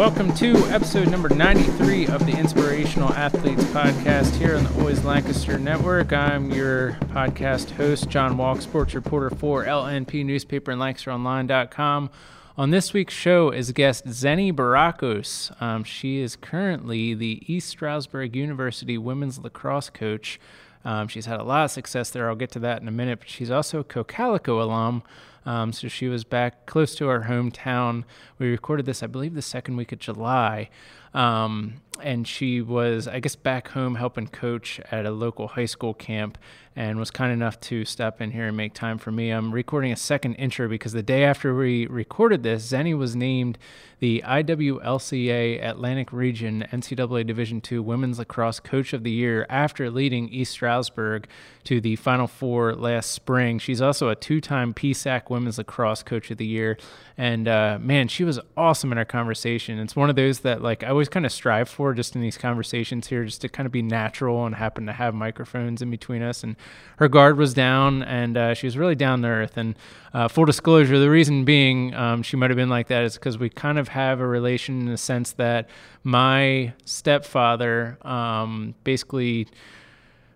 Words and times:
welcome 0.00 0.32
to 0.32 0.56
episode 0.70 1.10
number 1.10 1.28
93 1.28 2.06
of 2.06 2.24
the 2.24 2.32
Inspirational 2.32 3.12
Athletes 3.12 3.64
Podcast 3.64 4.34
here 4.36 4.56
on 4.56 4.64
the 4.64 4.72
Always 4.78 5.04
Lancaster 5.04 5.58
Network. 5.58 6.10
I'm 6.10 6.50
your 6.50 6.92
podcast 7.08 7.72
host, 7.72 8.08
John 8.08 8.38
Walk, 8.38 8.62
sports 8.62 8.94
reporter 8.94 9.28
for 9.28 9.66
LNP 9.66 10.24
Newspaper 10.24 10.70
and 10.70 10.80
LancasterOnline.com. 10.80 12.08
On 12.56 12.70
this 12.70 12.94
week's 12.94 13.12
show 13.12 13.50
is 13.50 13.72
guest 13.72 14.06
Zenny 14.06 14.54
Barakos. 14.54 15.52
Um, 15.60 15.84
she 15.84 16.20
is 16.20 16.34
currently 16.34 17.12
the 17.12 17.42
East 17.46 17.68
Stroudsburg 17.68 18.34
University 18.34 18.96
women's 18.96 19.38
lacrosse 19.38 19.90
coach. 19.90 20.40
Um, 20.82 21.08
she's 21.08 21.26
had 21.26 21.40
a 21.40 21.44
lot 21.44 21.66
of 21.66 21.72
success 21.72 22.08
there. 22.08 22.30
I'll 22.30 22.36
get 22.36 22.52
to 22.52 22.58
that 22.60 22.80
in 22.80 22.88
a 22.88 22.90
minute, 22.90 23.18
but 23.18 23.28
she's 23.28 23.50
also 23.50 23.80
a 23.80 23.84
Cocalico 23.84 24.62
alum. 24.62 25.02
Um, 25.46 25.72
so 25.72 25.88
she 25.88 26.08
was 26.08 26.24
back 26.24 26.66
close 26.66 26.94
to 26.96 27.08
our 27.08 27.24
hometown. 27.24 28.04
We 28.38 28.50
recorded 28.50 28.86
this, 28.86 29.02
I 29.02 29.06
believe, 29.06 29.34
the 29.34 29.42
second 29.42 29.76
week 29.76 29.92
of 29.92 29.98
July. 29.98 30.68
Um, 31.14 31.80
and 32.02 32.26
she 32.26 32.60
was, 32.62 33.06
I 33.06 33.20
guess, 33.20 33.36
back 33.36 33.68
home 33.68 33.94
helping 33.96 34.28
coach 34.28 34.80
at 34.90 35.06
a 35.06 35.10
local 35.10 35.48
high 35.48 35.66
school 35.66 35.94
camp 35.94 36.38
and 36.76 36.98
was 36.98 37.10
kind 37.10 37.32
enough 37.32 37.58
to 37.60 37.84
step 37.84 38.20
in 38.20 38.30
here 38.30 38.46
and 38.46 38.56
make 38.56 38.72
time 38.74 38.96
for 38.96 39.10
me. 39.10 39.30
I'm 39.30 39.52
recording 39.52 39.92
a 39.92 39.96
second 39.96 40.34
intro 40.34 40.68
because 40.68 40.92
the 40.92 41.02
day 41.02 41.24
after 41.24 41.54
we 41.54 41.86
recorded 41.86 42.42
this, 42.42 42.70
Zenny 42.70 42.96
was 42.96 43.16
named 43.16 43.58
the 43.98 44.22
IWLCA 44.24 45.62
Atlantic 45.62 46.12
Region 46.12 46.64
NCAA 46.72 47.26
Division 47.26 47.60
II 47.70 47.80
Women's 47.80 48.18
Lacrosse 48.18 48.60
Coach 48.60 48.92
of 48.92 49.02
the 49.02 49.10
Year 49.10 49.46
after 49.50 49.90
leading 49.90 50.28
East 50.28 50.52
Stroudsburg 50.52 51.26
to 51.64 51.80
the 51.80 51.96
Final 51.96 52.26
Four 52.26 52.74
last 52.74 53.10
spring. 53.10 53.58
She's 53.58 53.82
also 53.82 54.08
a 54.08 54.14
two-time 54.14 54.72
PSAC 54.72 55.28
Women's 55.28 55.58
Lacrosse 55.58 56.02
Coach 56.02 56.30
of 56.30 56.38
the 56.38 56.46
Year, 56.46 56.78
and 57.18 57.46
uh, 57.46 57.78
man, 57.80 58.08
she 58.08 58.24
was 58.24 58.40
awesome 58.56 58.90
in 58.92 58.96
our 58.96 59.04
conversation. 59.04 59.78
It's 59.78 59.94
one 59.94 60.08
of 60.08 60.16
those 60.16 60.40
that 60.40 60.62
like 60.62 60.82
I 60.82 60.92
always 61.00 61.08
kind 61.08 61.24
of 61.24 61.32
strive 61.32 61.66
for 61.66 61.94
just 61.94 62.14
in 62.14 62.20
these 62.20 62.36
conversations 62.36 63.06
here, 63.06 63.24
just 63.24 63.40
to 63.40 63.48
kind 63.48 63.64
of 63.64 63.72
be 63.72 63.80
natural 63.80 64.44
and 64.44 64.54
happen 64.54 64.84
to 64.84 64.92
have 64.92 65.14
microphones 65.14 65.80
in 65.80 65.90
between 65.90 66.20
us. 66.20 66.44
And 66.44 66.56
her 66.98 67.08
guard 67.08 67.38
was 67.38 67.54
down, 67.54 68.02
and 68.02 68.36
uh, 68.36 68.52
she 68.52 68.66
was 68.66 68.76
really 68.76 68.94
down 68.94 69.22
to 69.22 69.28
earth. 69.28 69.56
And 69.56 69.76
uh, 70.12 70.28
full 70.28 70.44
disclosure, 70.44 70.98
the 70.98 71.08
reason 71.08 71.46
being 71.46 71.94
um, 71.94 72.22
she 72.22 72.36
might 72.36 72.50
have 72.50 72.58
been 72.58 72.68
like 72.68 72.88
that 72.88 73.04
is 73.04 73.14
because 73.14 73.38
we 73.38 73.48
kind 73.48 73.78
of 73.78 73.88
have 73.88 74.20
a 74.20 74.26
relation 74.26 74.80
in 74.80 74.86
the 74.90 74.98
sense 74.98 75.32
that 75.32 75.70
my 76.04 76.74
stepfather 76.84 77.96
um, 78.02 78.74
basically 78.84 79.48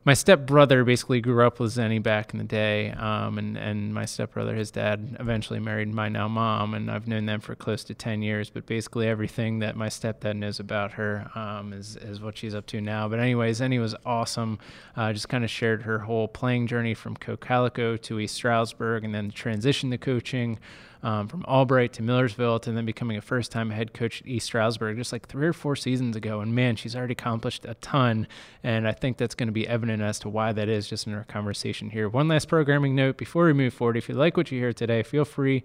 my 0.06 0.12
stepbrother 0.12 0.84
basically 0.84 1.22
grew 1.22 1.46
up 1.46 1.58
with 1.58 1.72
Zenny 1.72 2.02
back 2.02 2.34
in 2.34 2.38
the 2.38 2.44
day, 2.44 2.90
um, 2.90 3.38
and 3.38 3.56
and 3.56 3.94
my 3.94 4.04
stepbrother, 4.04 4.54
his 4.54 4.70
dad, 4.70 5.16
eventually 5.18 5.60
married 5.60 5.88
my 5.92 6.10
now 6.10 6.28
mom, 6.28 6.74
and 6.74 6.90
I've 6.90 7.08
known 7.08 7.24
them 7.24 7.40
for 7.40 7.54
close 7.54 7.84
to 7.84 7.94
ten 7.94 8.20
years. 8.20 8.50
But 8.50 8.66
basically, 8.66 9.08
everything 9.08 9.60
that 9.60 9.76
my 9.76 9.88
stepdad 9.88 10.36
knows 10.36 10.60
about 10.60 10.92
her 10.92 11.30
um, 11.34 11.72
is 11.72 11.96
is 11.96 12.20
what 12.20 12.36
she's 12.36 12.54
up 12.54 12.66
to 12.66 12.82
now. 12.82 13.08
But 13.08 13.18
anyways, 13.18 13.60
Zenny 13.60 13.80
was 13.80 13.94
awesome. 14.04 14.58
Uh, 14.94 15.12
just 15.14 15.30
kind 15.30 15.42
of 15.42 15.50
shared 15.50 15.82
her 15.82 16.00
whole 16.00 16.28
playing 16.28 16.66
journey 16.66 16.92
from 16.92 17.16
Cocalico 17.16 17.96
to 17.96 18.20
East 18.20 18.34
Stroudsburg, 18.34 19.04
and 19.04 19.14
then 19.14 19.30
transition 19.30 19.90
to 19.90 19.98
coaching 19.98 20.58
um, 21.04 21.28
from 21.28 21.44
Albright 21.44 21.92
to 21.92 22.02
Millersville 22.02 22.58
to 22.60 22.72
then 22.72 22.86
becoming 22.86 23.18
a 23.18 23.20
first 23.20 23.52
time 23.52 23.70
head 23.70 23.92
coach 23.92 24.22
at 24.22 24.26
East 24.26 24.46
Stroudsburg 24.46 24.96
just 24.96 25.12
like 25.12 25.28
three 25.28 25.46
or 25.46 25.52
four 25.52 25.76
seasons 25.76 26.16
ago. 26.16 26.40
And 26.40 26.54
man, 26.54 26.76
she's 26.76 26.96
already 26.96 27.12
accomplished 27.12 27.66
a 27.66 27.74
ton. 27.74 28.26
And 28.62 28.88
I 28.88 28.92
think 28.92 29.18
that's 29.18 29.34
going 29.34 29.48
to 29.48 29.52
be 29.52 29.68
evident 29.68 30.02
as 30.02 30.18
to 30.20 30.30
why 30.30 30.52
that 30.52 30.68
is 30.68 30.88
just 30.88 31.06
in 31.06 31.12
our 31.12 31.24
conversation 31.24 31.90
here. 31.90 32.08
One 32.08 32.26
last 32.26 32.48
programming 32.48 32.96
note 32.96 33.18
before 33.18 33.44
we 33.44 33.52
move 33.52 33.74
forward. 33.74 33.98
If 33.98 34.08
you 34.08 34.14
like 34.14 34.36
what 34.38 34.50
you 34.50 34.58
hear 34.58 34.72
today, 34.72 35.02
feel 35.02 35.26
free 35.26 35.62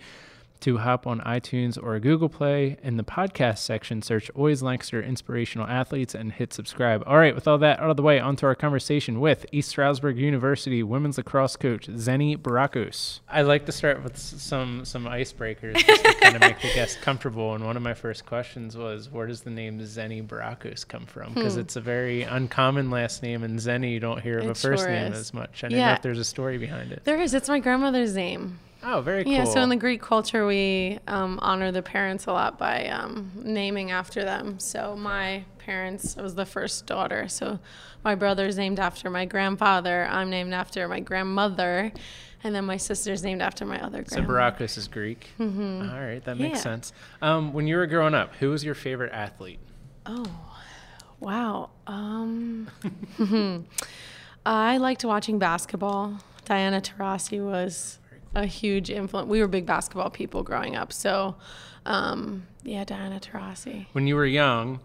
to 0.62 0.78
hop 0.78 1.08
on 1.08 1.20
iTunes 1.22 1.82
or 1.82 2.00
Google 2.00 2.30
Play. 2.30 2.78
In 2.84 2.98
the 2.98 3.04
podcast 3.04 3.60
section, 3.60 4.02
search 4.02 4.30
Always 4.32 4.62
Lancaster 4.62 5.02
Inspirational 5.02 5.68
Athletes 5.68 6.16
and 6.16 6.32
hit 6.32 6.54
subscribe. 6.54 7.04
All 7.06 7.18
right, 7.18 7.34
with 7.34 7.48
all 7.48 7.58
that 7.60 7.80
out 7.80 7.90
of 7.90 7.98
the 7.98 8.04
way, 8.04 8.20
onto 8.20 8.46
our 8.46 8.56
conversation 8.56 9.20
with 9.20 9.46
East 9.52 9.70
Stroudsburg 9.70 10.18
University 10.18 10.84
women's 10.84 11.18
lacrosse 11.18 11.56
coach 11.56 11.88
Zenny 11.88 12.38
Barakos. 12.38 13.20
I 13.30 13.42
like 13.44 13.66
to 13.66 13.72
start 13.72 14.04
with 14.04 14.18
some 14.18 14.86
some 14.86 15.06
icebreakers 15.06 15.78
just 15.78 16.04
to 16.04 16.14
kind 16.16 16.36
of 16.36 16.42
make 16.42 16.62
the 16.62 16.74
guest 16.74 17.02
comfortable. 17.02 17.56
And 17.56 17.66
one 17.66 17.78
of 17.78 17.84
my 17.84 17.94
first 17.94 18.26
questions 18.26 18.76
was, 18.76 19.10
where 19.10 19.28
does 19.28 19.42
the 19.42 19.50
name 19.50 19.80
Zenny 19.80 20.26
Barakos 20.26 20.88
come 20.88 21.06
from? 21.06 21.34
Because 21.34 21.56
hmm. 21.56 21.62
it's 21.62 21.76
a 21.76 21.82
very 21.82 22.24
uncommon 22.24 22.90
last 22.90 23.24
name, 23.24 23.44
and 23.44 23.60
Zenny 23.60 23.92
you 23.92 24.00
don't 24.00 24.22
hear 24.22 24.40
of 24.40 24.46
it 24.46 24.52
a 24.52 24.56
first 24.56 24.84
sure 24.84 24.92
name 24.92 25.14
is. 25.14 25.20
as 25.20 25.34
much. 25.34 25.64
I 25.64 25.70
don't 25.70 25.78
yeah. 25.78 25.88
know 25.88 25.94
if 25.94 26.02
there's 26.02 26.20
a 26.20 26.26
story 26.26 26.58
behind 26.58 26.92
it. 26.92 27.04
There 27.04 27.20
is. 27.20 27.34
It's 27.34 27.50
my 27.50 27.60
grandmother's 27.60 28.16
name. 28.16 28.60
Oh, 28.82 29.02
very 29.02 29.24
cool. 29.24 29.34
Yeah, 29.34 29.44
so 29.44 29.62
in 29.62 29.70
the 29.70 29.76
Greek 29.76 30.02
culture, 30.02 30.46
we 30.46 31.00
um, 31.08 31.40
honor 31.42 31.72
the 31.72 31.82
parents 31.82 32.28
a 32.28 32.32
lot 32.32 32.58
by 32.58 32.88
um, 32.88 33.32
naming 33.36 33.92
after 33.92 34.24
them. 34.24 34.60
So 34.60 34.96
my 34.96 35.44
parents, 35.58 36.18
I 36.18 36.22
was 36.22 36.36
the 36.36 36.46
first 36.46 36.86
daughter. 36.86 37.28
So 37.28 37.60
my 38.04 38.16
brother's 38.16 38.58
named 38.58 38.80
after 38.80 39.10
my 39.10 39.26
grandfather. 39.26 40.08
I'm 40.10 40.30
named 40.30 40.54
after 40.54 40.88
my 40.88 41.02
grandmother. 41.02 41.92
And 42.44 42.56
then 42.56 42.66
my 42.66 42.78
sister's 42.78 43.22
named 43.22 43.42
after 43.42 43.66
my 43.66 43.82
other 43.84 44.02
grandma. 44.04 44.26
So 44.26 44.34
Barakos 44.34 44.78
is 44.78 44.88
Greek. 44.88 45.30
Mm-hmm. 45.40 45.90
All 45.92 46.00
right, 46.00 46.24
that 46.24 46.38
makes 46.38 46.60
yeah. 46.60 46.64
sense. 46.64 46.94
Um, 47.22 47.52
when 47.52 47.68
you 47.68 47.76
were 47.76 47.88
growing 47.88 48.14
up, 48.16 48.34
who 48.36 48.52
was 48.52 48.64
your 48.64 48.76
favorite 48.76 49.12
athlete? 49.12 49.60
Oh, 50.06 50.26
wow. 51.20 51.70
Um, 51.86 52.70
I 54.46 54.78
liked 54.78 55.04
watching 55.04 55.38
basketball. 55.38 56.20
Diana 56.46 56.80
Taurasi 56.80 57.46
was 57.46 57.99
a 58.36 58.46
huge 58.46 58.90
influence. 58.90 59.30
We 59.30 59.42
were 59.42 59.48
big 59.48 59.66
basketball 59.66 60.10
people 60.10 60.44
growing 60.44 60.76
up, 60.76 60.94
so 60.94 61.36
um, 61.86 62.46
yeah, 62.64 62.84
Diana 62.84 63.20
Taurasi. 63.20 63.88
When 63.94 64.08
you 64.08 64.16
were 64.16 64.26
young, 64.26 64.80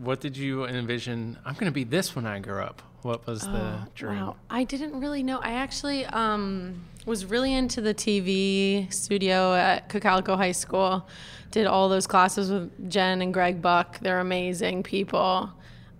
what 0.00 0.20
did 0.20 0.36
you 0.36 0.64
envision? 0.64 1.38
I'm 1.44 1.54
going 1.54 1.66
to 1.66 1.72
be 1.72 1.84
this 1.84 2.14
when 2.14 2.26
I 2.26 2.38
grow 2.38 2.64
up. 2.64 2.82
What 3.02 3.26
was 3.26 3.46
oh, 3.46 3.52
the 3.52 3.88
dream? 3.94 4.18
Wow. 4.18 4.36
I 4.50 4.64
didn't 4.64 4.98
really 4.98 5.22
know. 5.22 5.38
I 5.38 5.52
actually 5.52 6.04
um, 6.06 6.84
was 7.06 7.24
really 7.24 7.54
into 7.54 7.80
the 7.80 7.94
TV 7.94 8.92
studio 8.92 9.54
at 9.54 9.88
Cocalico 9.88 10.36
High 10.36 10.52
School. 10.52 11.06
Did 11.50 11.66
all 11.66 11.88
those 11.88 12.06
classes 12.06 12.50
with 12.50 12.90
Jen 12.90 13.22
and 13.22 13.32
Greg 13.32 13.62
Buck. 13.62 14.00
They're 14.00 14.20
amazing 14.20 14.82
people. 14.82 15.50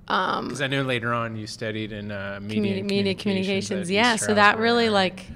Because 0.07 0.61
um, 0.61 0.65
I 0.65 0.67
know 0.67 0.83
later 0.83 1.13
on 1.13 1.37
you 1.37 1.47
studied 1.47 1.93
in 1.93 2.11
uh, 2.11 2.41
media, 2.43 2.83
media 2.83 2.83
communications. 2.83 3.23
communications 3.23 3.91
yeah, 3.91 4.17
so 4.17 4.35
that 4.35 4.59
really 4.59 4.89
like 4.89 5.27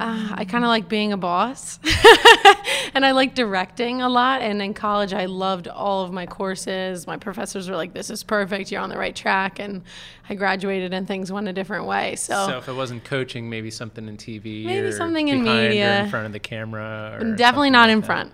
uh, 0.00 0.34
I 0.34 0.44
kind 0.44 0.64
of 0.64 0.68
like 0.68 0.88
being 0.88 1.12
a 1.12 1.16
boss 1.16 1.78
and 2.94 3.04
I 3.04 3.12
like 3.12 3.34
directing 3.34 4.02
a 4.02 4.08
lot. 4.08 4.42
And 4.42 4.60
in 4.60 4.74
college, 4.74 5.12
I 5.12 5.26
loved 5.26 5.68
all 5.68 6.04
of 6.04 6.12
my 6.12 6.26
courses. 6.26 7.06
My 7.06 7.16
professors 7.16 7.68
were 7.68 7.76
like, 7.76 7.94
this 7.94 8.10
is 8.10 8.24
perfect. 8.24 8.72
You're 8.72 8.80
on 8.80 8.88
the 8.88 8.98
right 8.98 9.14
track. 9.14 9.60
And 9.60 9.82
I 10.28 10.34
graduated 10.34 10.92
and 10.92 11.06
things 11.06 11.30
went 11.30 11.46
a 11.48 11.52
different 11.52 11.86
way. 11.86 12.16
So, 12.16 12.46
so 12.48 12.58
if 12.58 12.68
it 12.68 12.74
wasn't 12.74 13.04
coaching, 13.04 13.48
maybe 13.48 13.70
something 13.70 14.08
in 14.08 14.16
TV, 14.16 14.64
maybe 14.64 14.90
something 14.90 15.28
in 15.28 15.44
media, 15.44 16.04
in 16.04 16.10
front 16.10 16.26
of 16.26 16.32
the 16.32 16.40
camera, 16.40 17.34
definitely 17.36 17.70
not 17.70 17.88
like 17.88 17.92
in 17.92 18.00
that. 18.00 18.06
front. 18.06 18.32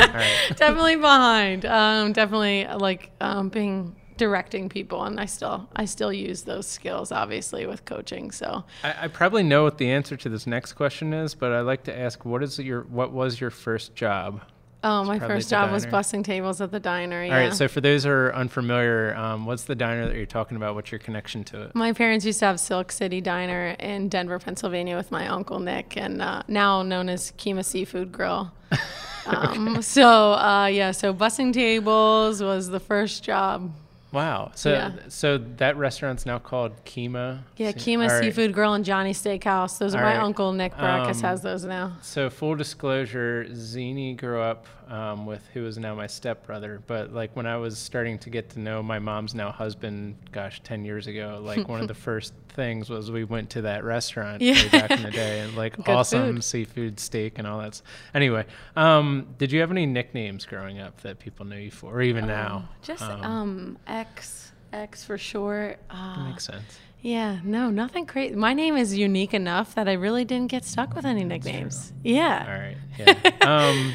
Okay. 0.00 0.32
definitely 0.56 0.96
behind. 0.96 1.64
Um, 1.64 2.12
definitely 2.12 2.66
like 2.66 3.10
um, 3.20 3.50
being 3.50 3.94
directing 4.16 4.68
people 4.68 5.04
and 5.04 5.18
i 5.20 5.24
still 5.24 5.68
i 5.76 5.84
still 5.84 6.12
use 6.12 6.42
those 6.42 6.66
skills 6.66 7.12
obviously 7.12 7.66
with 7.66 7.84
coaching 7.84 8.30
so 8.30 8.64
I, 8.82 8.94
I, 9.02 9.08
probably 9.08 9.42
know 9.42 9.64
what 9.64 9.78
the 9.78 9.90
answer 9.90 10.16
to 10.16 10.28
this 10.28 10.46
next 10.46 10.74
question 10.74 11.12
is 11.12 11.34
but 11.34 11.52
i'd 11.52 11.60
like 11.60 11.84
to 11.84 11.98
ask 11.98 12.24
what 12.24 12.42
is 12.42 12.58
your 12.58 12.82
what 12.82 13.12
was 13.12 13.40
your 13.40 13.50
first 13.50 13.94
job 13.94 14.42
Oh, 14.84 15.04
my 15.04 15.18
first 15.18 15.48
job 15.48 15.70
was 15.70 15.86
bussing 15.86 16.24
tables 16.24 16.60
at 16.60 16.72
the 16.72 16.80
diner. 16.80 17.24
Yeah. 17.24 17.34
All 17.34 17.40
right. 17.44 17.54
So 17.54 17.68
for 17.68 17.80
those 17.80 18.02
who 18.02 18.10
are 18.10 18.34
unfamiliar, 18.34 19.14
um, 19.14 19.46
what's 19.46 19.64
the 19.64 19.76
diner 19.76 20.06
that 20.08 20.16
you're 20.16 20.26
talking 20.26 20.56
about? 20.56 20.74
What's 20.74 20.90
your 20.90 20.98
connection 20.98 21.44
to 21.44 21.62
it? 21.62 21.74
My 21.74 21.92
parents 21.92 22.24
used 22.24 22.40
to 22.40 22.46
have 22.46 22.58
Silk 22.58 22.90
City 22.90 23.20
Diner 23.20 23.76
in 23.78 24.08
Denver, 24.08 24.40
Pennsylvania, 24.40 24.96
with 24.96 25.12
my 25.12 25.28
uncle 25.28 25.60
Nick, 25.60 25.96
and 25.96 26.20
uh, 26.20 26.42
now 26.48 26.82
known 26.82 27.08
as 27.08 27.32
Kima 27.38 27.64
Seafood 27.64 28.10
Grill. 28.10 28.52
um, 29.26 29.68
okay. 29.68 29.82
So 29.82 30.32
uh, 30.32 30.66
yeah, 30.66 30.90
so 30.90 31.14
bussing 31.14 31.52
tables 31.52 32.42
was 32.42 32.68
the 32.68 32.80
first 32.80 33.22
job. 33.22 33.72
Wow. 34.12 34.52
So 34.54 34.72
yeah. 34.72 34.92
so 35.08 35.38
that 35.38 35.76
restaurant's 35.76 36.26
now 36.26 36.38
called 36.38 36.84
Kima. 36.84 37.40
Yeah, 37.56 37.72
Kima 37.72 38.10
All 38.10 38.20
Seafood. 38.20 38.52
Grill 38.52 38.74
and 38.74 38.84
Johnny 38.84 39.12
Steakhouse. 39.12 39.78
Those 39.78 39.94
are 39.94 39.98
All 39.98 40.04
my 40.04 40.16
right. 40.16 40.22
uncle 40.22 40.52
Nick 40.52 40.74
Barakos 40.74 41.16
um, 41.16 41.22
has 41.22 41.42
those 41.42 41.64
now. 41.64 41.96
So 42.02 42.28
full 42.28 42.54
disclosure, 42.54 43.46
Zenny 43.50 44.16
grew 44.16 44.40
up 44.40 44.66
um, 44.88 45.26
with 45.26 45.46
who 45.52 45.66
is 45.66 45.78
now 45.78 45.94
my 45.94 46.06
stepbrother. 46.06 46.82
But 46.86 47.12
like 47.12 47.34
when 47.34 47.46
I 47.46 47.56
was 47.56 47.78
starting 47.78 48.18
to 48.20 48.30
get 48.30 48.50
to 48.50 48.60
know 48.60 48.82
my 48.82 48.98
mom's 48.98 49.34
now 49.34 49.50
husband, 49.50 50.16
gosh, 50.32 50.60
ten 50.62 50.84
years 50.84 51.06
ago, 51.06 51.40
like 51.42 51.68
one 51.68 51.80
of 51.80 51.88
the 51.88 51.94
first 52.08 52.34
things 52.48 52.90
was 52.90 53.10
we 53.10 53.24
went 53.24 53.50
to 53.50 53.62
that 53.62 53.84
restaurant 53.84 54.42
yeah. 54.42 54.68
back 54.68 54.90
in 54.90 55.02
the 55.02 55.10
day 55.10 55.40
and 55.40 55.56
like 55.56 55.76
Good 55.82 55.88
awesome 55.88 56.34
food. 56.36 56.44
seafood 56.44 57.00
steak 57.00 57.38
and 57.38 57.46
all 57.46 57.60
that. 57.60 57.80
Anyway, 58.14 58.44
um, 58.76 59.34
did 59.38 59.52
you 59.52 59.60
have 59.60 59.70
any 59.70 59.86
nicknames 59.86 60.44
growing 60.44 60.80
up 60.80 61.00
that 61.02 61.18
people 61.18 61.46
knew 61.46 61.56
you 61.56 61.70
for, 61.70 61.94
or 61.94 62.02
even 62.02 62.24
uh, 62.24 62.26
now? 62.28 62.68
Just 62.82 63.02
um, 63.02 63.22
um, 63.22 63.78
X, 63.86 64.52
X 64.72 65.04
for 65.04 65.18
short. 65.18 65.78
Uh, 65.90 66.28
makes 66.28 66.44
sense. 66.44 66.78
Yeah, 67.02 67.40
no, 67.42 67.68
nothing 67.68 68.06
crazy. 68.06 68.36
My 68.36 68.54
name 68.54 68.76
is 68.76 68.96
unique 68.96 69.34
enough 69.34 69.74
that 69.74 69.88
I 69.88 69.94
really 69.94 70.24
didn't 70.24 70.52
get 70.52 70.64
stuck 70.64 70.94
with 70.94 71.04
any 71.04 71.24
nicknames. 71.24 71.92
Yeah. 72.04 72.44
All 72.46 72.54
right. 72.54 72.76
Yeah. 73.42 73.68
um, 73.68 73.92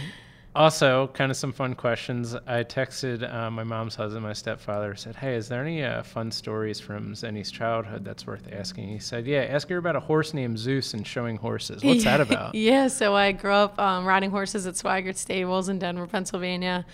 also, 0.57 1.07
kind 1.13 1.31
of 1.31 1.38
some 1.38 1.54
fun 1.54 1.75
questions. 1.75 2.33
I 2.33 2.63
texted 2.63 3.31
uh, 3.31 3.51
my 3.51 3.63
mom's 3.63 3.95
husband, 3.95 4.24
my 4.24 4.33
stepfather, 4.33 4.95
said, 4.95 5.15
"Hey, 5.15 5.36
is 5.36 5.48
there 5.48 5.62
any 5.62 5.83
uh, 5.83 6.04
fun 6.04 6.31
stories 6.31 6.80
from 6.80 7.13
Zenny's 7.13 7.51
childhood 7.51 8.04
that's 8.04 8.25
worth 8.25 8.51
asking?" 8.51 8.89
He 8.89 9.00
said, 9.00 9.27
"Yeah, 9.27 9.42
ask 9.42 9.69
her 9.69 9.77
about 9.77 9.95
a 9.95 10.00
horse 10.00 10.33
named 10.33 10.57
Zeus 10.57 10.94
and 10.94 11.06
showing 11.06 11.38
horses. 11.38 11.83
What's 11.83 12.04
that 12.04 12.21
about?" 12.27 12.56
yeah, 12.56 12.88
so 12.88 13.15
I 13.15 13.31
grew 13.31 13.51
up 13.51 13.80
um, 13.80 14.06
riding 14.06 14.31
horses 14.31 14.65
at 14.65 14.74
Swigert 14.74 15.15
Stables 15.15 15.69
in 15.69 15.80
Denver, 15.80 16.07
Pennsylvania 16.07 16.86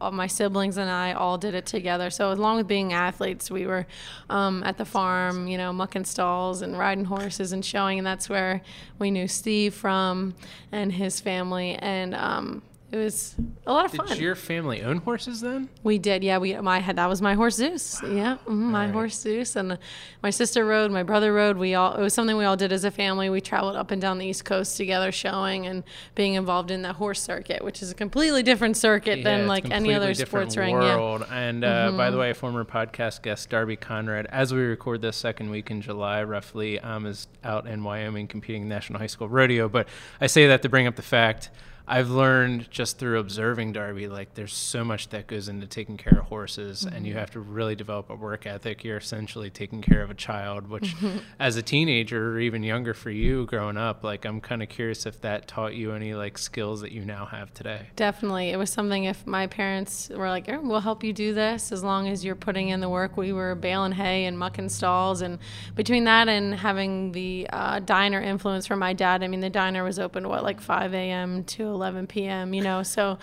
all 0.00 0.10
my 0.10 0.26
siblings 0.26 0.76
and 0.76 0.90
I 0.90 1.12
all 1.12 1.38
did 1.38 1.54
it 1.54 1.66
together. 1.66 2.10
So 2.10 2.32
along 2.32 2.56
with 2.56 2.66
being 2.66 2.92
athletes, 2.92 3.50
we 3.50 3.66
were 3.66 3.86
um, 4.28 4.62
at 4.64 4.76
the 4.76 4.84
farm, 4.84 5.46
you 5.46 5.56
know, 5.56 5.72
mucking 5.72 6.04
stalls 6.04 6.62
and 6.62 6.76
riding 6.76 7.04
horses 7.04 7.52
and 7.52 7.64
showing, 7.64 7.98
and 7.98 8.06
that's 8.06 8.28
where 8.28 8.60
we 8.98 9.10
knew 9.10 9.28
Steve 9.28 9.72
from 9.72 10.34
and 10.72 10.92
his 10.92 11.20
family. 11.20 11.76
And 11.76 12.14
um, 12.14 12.62
it 12.94 12.98
was 12.98 13.34
a 13.66 13.72
lot 13.72 13.86
of 13.86 13.90
did 13.90 13.98
fun. 13.98 14.06
Did 14.06 14.18
your 14.18 14.36
family 14.36 14.82
own 14.82 14.98
horses 14.98 15.40
then? 15.40 15.68
We 15.82 15.98
did, 15.98 16.22
yeah. 16.22 16.38
We 16.38 16.54
my 16.58 16.78
had 16.78 16.94
that 16.94 17.08
was 17.08 17.20
my 17.20 17.34
horse 17.34 17.56
Zeus, 17.56 18.00
wow. 18.00 18.08
yeah, 18.08 18.34
mm-hmm, 18.34 18.70
my 18.70 18.84
right. 18.84 18.92
horse 18.92 19.18
Zeus, 19.18 19.56
and 19.56 19.78
my 20.22 20.30
sister 20.30 20.64
rode, 20.64 20.92
my 20.92 21.02
brother 21.02 21.32
rode. 21.32 21.56
We 21.56 21.74
all 21.74 21.96
it 21.96 22.00
was 22.00 22.14
something 22.14 22.36
we 22.36 22.44
all 22.44 22.56
did 22.56 22.72
as 22.72 22.84
a 22.84 22.92
family. 22.92 23.28
We 23.30 23.40
traveled 23.40 23.74
up 23.74 23.90
and 23.90 24.00
down 24.00 24.18
the 24.18 24.26
East 24.26 24.44
Coast 24.44 24.76
together, 24.76 25.10
showing 25.10 25.66
and 25.66 25.82
being 26.14 26.34
involved 26.34 26.70
in 26.70 26.82
that 26.82 26.94
horse 26.94 27.20
circuit, 27.20 27.64
which 27.64 27.82
is 27.82 27.90
a 27.90 27.94
completely 27.96 28.44
different 28.44 28.76
circuit 28.76 29.18
yeah, 29.18 29.24
than 29.24 29.48
like 29.48 29.68
any 29.72 29.92
other 29.92 30.14
sports 30.14 30.56
ring. 30.56 30.74
World. 30.76 31.22
Yeah. 31.28 31.36
And 31.36 31.64
uh, 31.64 31.88
mm-hmm. 31.88 31.96
by 31.96 32.10
the 32.10 32.16
way, 32.16 32.32
former 32.32 32.64
podcast 32.64 33.22
guest, 33.22 33.50
Darby 33.50 33.74
Conrad, 33.74 34.26
as 34.26 34.54
we 34.54 34.60
record 34.60 35.02
this 35.02 35.16
second 35.16 35.50
week 35.50 35.68
in 35.68 35.80
July, 35.80 36.22
roughly, 36.22 36.78
um, 36.78 37.06
is 37.06 37.26
out 37.42 37.66
in 37.66 37.82
Wyoming 37.82 38.28
competing 38.28 38.62
in 38.62 38.68
National 38.68 39.00
High 39.00 39.08
School 39.08 39.28
Rodeo. 39.28 39.68
But 39.68 39.88
I 40.20 40.28
say 40.28 40.46
that 40.46 40.62
to 40.62 40.68
bring 40.68 40.86
up 40.86 40.94
the 40.94 41.02
fact 41.02 41.50
I've 41.86 42.10
learned 42.10 42.70
just 42.70 42.98
through 42.98 43.18
observing 43.18 43.72
Darby, 43.72 44.08
like 44.08 44.34
there's 44.34 44.54
so 44.54 44.84
much 44.84 45.10
that 45.10 45.26
goes 45.26 45.48
into 45.48 45.66
taking 45.66 45.98
care 45.98 46.18
of 46.18 46.26
horses, 46.26 46.84
mm-hmm. 46.84 46.96
and 46.96 47.06
you 47.06 47.12
mm-hmm. 47.12 47.20
have 47.20 47.30
to 47.32 47.40
really 47.40 47.74
develop 47.74 48.08
a 48.08 48.14
work 48.14 48.46
ethic. 48.46 48.84
You're 48.84 48.96
essentially 48.96 49.50
taking 49.50 49.82
care 49.82 50.02
of 50.02 50.10
a 50.10 50.14
child, 50.14 50.68
which, 50.68 50.96
mm-hmm. 50.96 51.18
as 51.38 51.56
a 51.56 51.62
teenager 51.62 52.32
or 52.32 52.40
even 52.40 52.62
younger 52.62 52.94
for 52.94 53.10
you 53.10 53.44
growing 53.46 53.76
up, 53.76 54.02
like 54.02 54.24
I'm 54.24 54.40
kind 54.40 54.62
of 54.62 54.70
curious 54.70 55.04
if 55.04 55.20
that 55.20 55.46
taught 55.46 55.74
you 55.74 55.92
any 55.92 56.14
like 56.14 56.38
skills 56.38 56.80
that 56.80 56.92
you 56.92 57.04
now 57.04 57.26
have 57.26 57.52
today. 57.52 57.88
Definitely, 57.96 58.50
it 58.50 58.56
was 58.56 58.70
something. 58.70 59.04
If 59.04 59.26
my 59.26 59.46
parents 59.46 60.08
were 60.08 60.28
like, 60.28 60.48
oh, 60.48 60.60
"We'll 60.62 60.80
help 60.80 61.04
you 61.04 61.12
do 61.12 61.34
this 61.34 61.70
as 61.70 61.84
long 61.84 62.08
as 62.08 62.24
you're 62.24 62.34
putting 62.34 62.70
in 62.70 62.80
the 62.80 62.88
work," 62.88 63.18
we 63.18 63.32
were 63.32 63.54
baling 63.54 63.92
hay 63.92 64.24
and 64.24 64.38
mucking 64.38 64.70
stalls, 64.70 65.20
and 65.20 65.38
between 65.74 66.04
that 66.04 66.28
and 66.28 66.54
having 66.54 67.12
the 67.12 67.46
uh, 67.52 67.80
diner 67.80 68.22
influence 68.22 68.66
from 68.66 68.78
my 68.78 68.94
dad, 68.94 69.22
I 69.22 69.28
mean, 69.28 69.40
the 69.40 69.50
diner 69.50 69.84
was 69.84 69.98
open 69.98 70.28
what 70.28 70.42
like 70.42 70.62
5 70.62 70.94
a.m. 70.94 71.44
to 71.44 71.73
11 71.74 72.06
p.m. 72.06 72.54
You 72.54 72.62
know, 72.62 72.82
so 72.82 73.18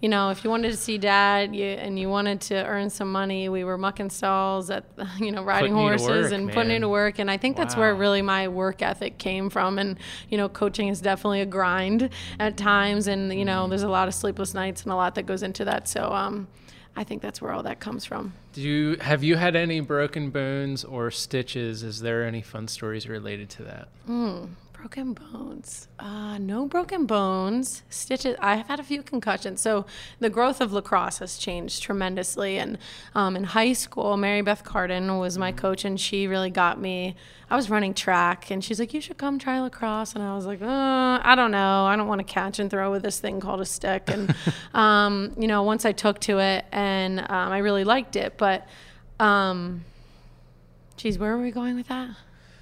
you 0.00 0.08
know, 0.08 0.30
if 0.30 0.44
you 0.44 0.50
wanted 0.50 0.70
to 0.70 0.76
see 0.78 0.96
dad 0.96 1.54
you, 1.54 1.66
and 1.66 1.98
you 1.98 2.08
wanted 2.08 2.40
to 2.42 2.64
earn 2.66 2.88
some 2.88 3.12
money, 3.12 3.50
we 3.50 3.64
were 3.64 3.76
mucking 3.76 4.08
stalls 4.08 4.70
at, 4.70 4.84
you 5.18 5.30
know, 5.30 5.42
riding 5.42 5.72
putting 5.72 5.88
horses 5.88 6.08
work, 6.08 6.32
and 6.32 6.46
man. 6.46 6.54
putting 6.54 6.72
into 6.72 6.88
work. 6.88 7.18
And 7.18 7.30
I 7.30 7.36
think 7.36 7.58
wow. 7.58 7.64
that's 7.64 7.76
where 7.76 7.94
really 7.94 8.22
my 8.22 8.48
work 8.48 8.80
ethic 8.80 9.18
came 9.18 9.50
from. 9.50 9.78
And, 9.78 9.98
you 10.30 10.38
know, 10.38 10.48
coaching 10.48 10.88
is 10.88 11.02
definitely 11.02 11.42
a 11.42 11.46
grind 11.46 12.08
at 12.38 12.56
times. 12.56 13.08
And, 13.08 13.32
you 13.32 13.44
know, 13.44 13.66
mm. 13.66 13.68
there's 13.68 13.82
a 13.82 13.88
lot 13.88 14.08
of 14.08 14.14
sleepless 14.14 14.54
nights 14.54 14.84
and 14.84 14.92
a 14.92 14.96
lot 14.96 15.14
that 15.16 15.26
goes 15.26 15.42
into 15.42 15.66
that. 15.66 15.86
So, 15.86 16.10
um, 16.10 16.48
I 16.96 17.04
think 17.04 17.22
that's 17.22 17.40
where 17.40 17.52
all 17.52 17.62
that 17.62 17.78
comes 17.78 18.04
from. 18.04 18.32
Do 18.52 18.62
you 18.62 18.96
have 19.00 19.22
you 19.22 19.36
had 19.36 19.54
any 19.54 19.80
broken 19.80 20.30
bones 20.30 20.84
or 20.84 21.10
stitches? 21.10 21.84
Is 21.84 22.00
there 22.00 22.24
any 22.24 22.42
fun 22.42 22.66
stories 22.66 23.08
related 23.08 23.48
to 23.50 23.62
that? 23.62 23.88
Mm, 24.08 24.50
Broken 24.80 25.12
bones. 25.12 25.88
Uh, 25.98 26.38
no 26.38 26.64
broken 26.64 27.04
bones. 27.04 27.82
Stitches. 27.90 28.34
I've 28.40 28.66
had 28.66 28.80
a 28.80 28.82
few 28.82 29.02
concussions. 29.02 29.60
So 29.60 29.84
the 30.20 30.30
growth 30.30 30.62
of 30.62 30.72
lacrosse 30.72 31.18
has 31.18 31.36
changed 31.36 31.82
tremendously. 31.82 32.56
And 32.56 32.78
um, 33.14 33.36
in 33.36 33.44
high 33.44 33.74
school, 33.74 34.16
Mary 34.16 34.40
Beth 34.40 34.64
Carden 34.64 35.18
was 35.18 35.36
my 35.36 35.52
coach, 35.52 35.84
and 35.84 36.00
she 36.00 36.26
really 36.26 36.48
got 36.48 36.80
me. 36.80 37.14
I 37.50 37.56
was 37.56 37.68
running 37.68 37.92
track, 37.92 38.50
and 38.50 38.64
she's 38.64 38.80
like, 38.80 38.94
"You 38.94 39.02
should 39.02 39.18
come 39.18 39.38
try 39.38 39.60
lacrosse." 39.60 40.14
And 40.14 40.24
I 40.24 40.34
was 40.34 40.46
like, 40.46 40.62
uh, 40.62 41.20
"I 41.22 41.34
don't 41.36 41.50
know. 41.50 41.84
I 41.84 41.94
don't 41.94 42.08
want 42.08 42.20
to 42.20 42.32
catch 42.32 42.58
and 42.58 42.70
throw 42.70 42.90
with 42.90 43.02
this 43.02 43.20
thing 43.20 43.38
called 43.38 43.60
a 43.60 43.66
stick." 43.66 44.08
And 44.08 44.34
um, 44.72 45.34
you 45.38 45.46
know, 45.46 45.62
once 45.62 45.84
I 45.84 45.92
took 45.92 46.20
to 46.20 46.38
it, 46.38 46.64
and 46.72 47.20
um, 47.20 47.52
I 47.52 47.58
really 47.58 47.84
liked 47.84 48.16
it. 48.16 48.38
But, 48.38 48.66
um, 49.18 49.84
geez, 50.96 51.18
where 51.18 51.36
were 51.36 51.42
we 51.42 51.50
going 51.50 51.76
with 51.76 51.88
that? 51.88 52.08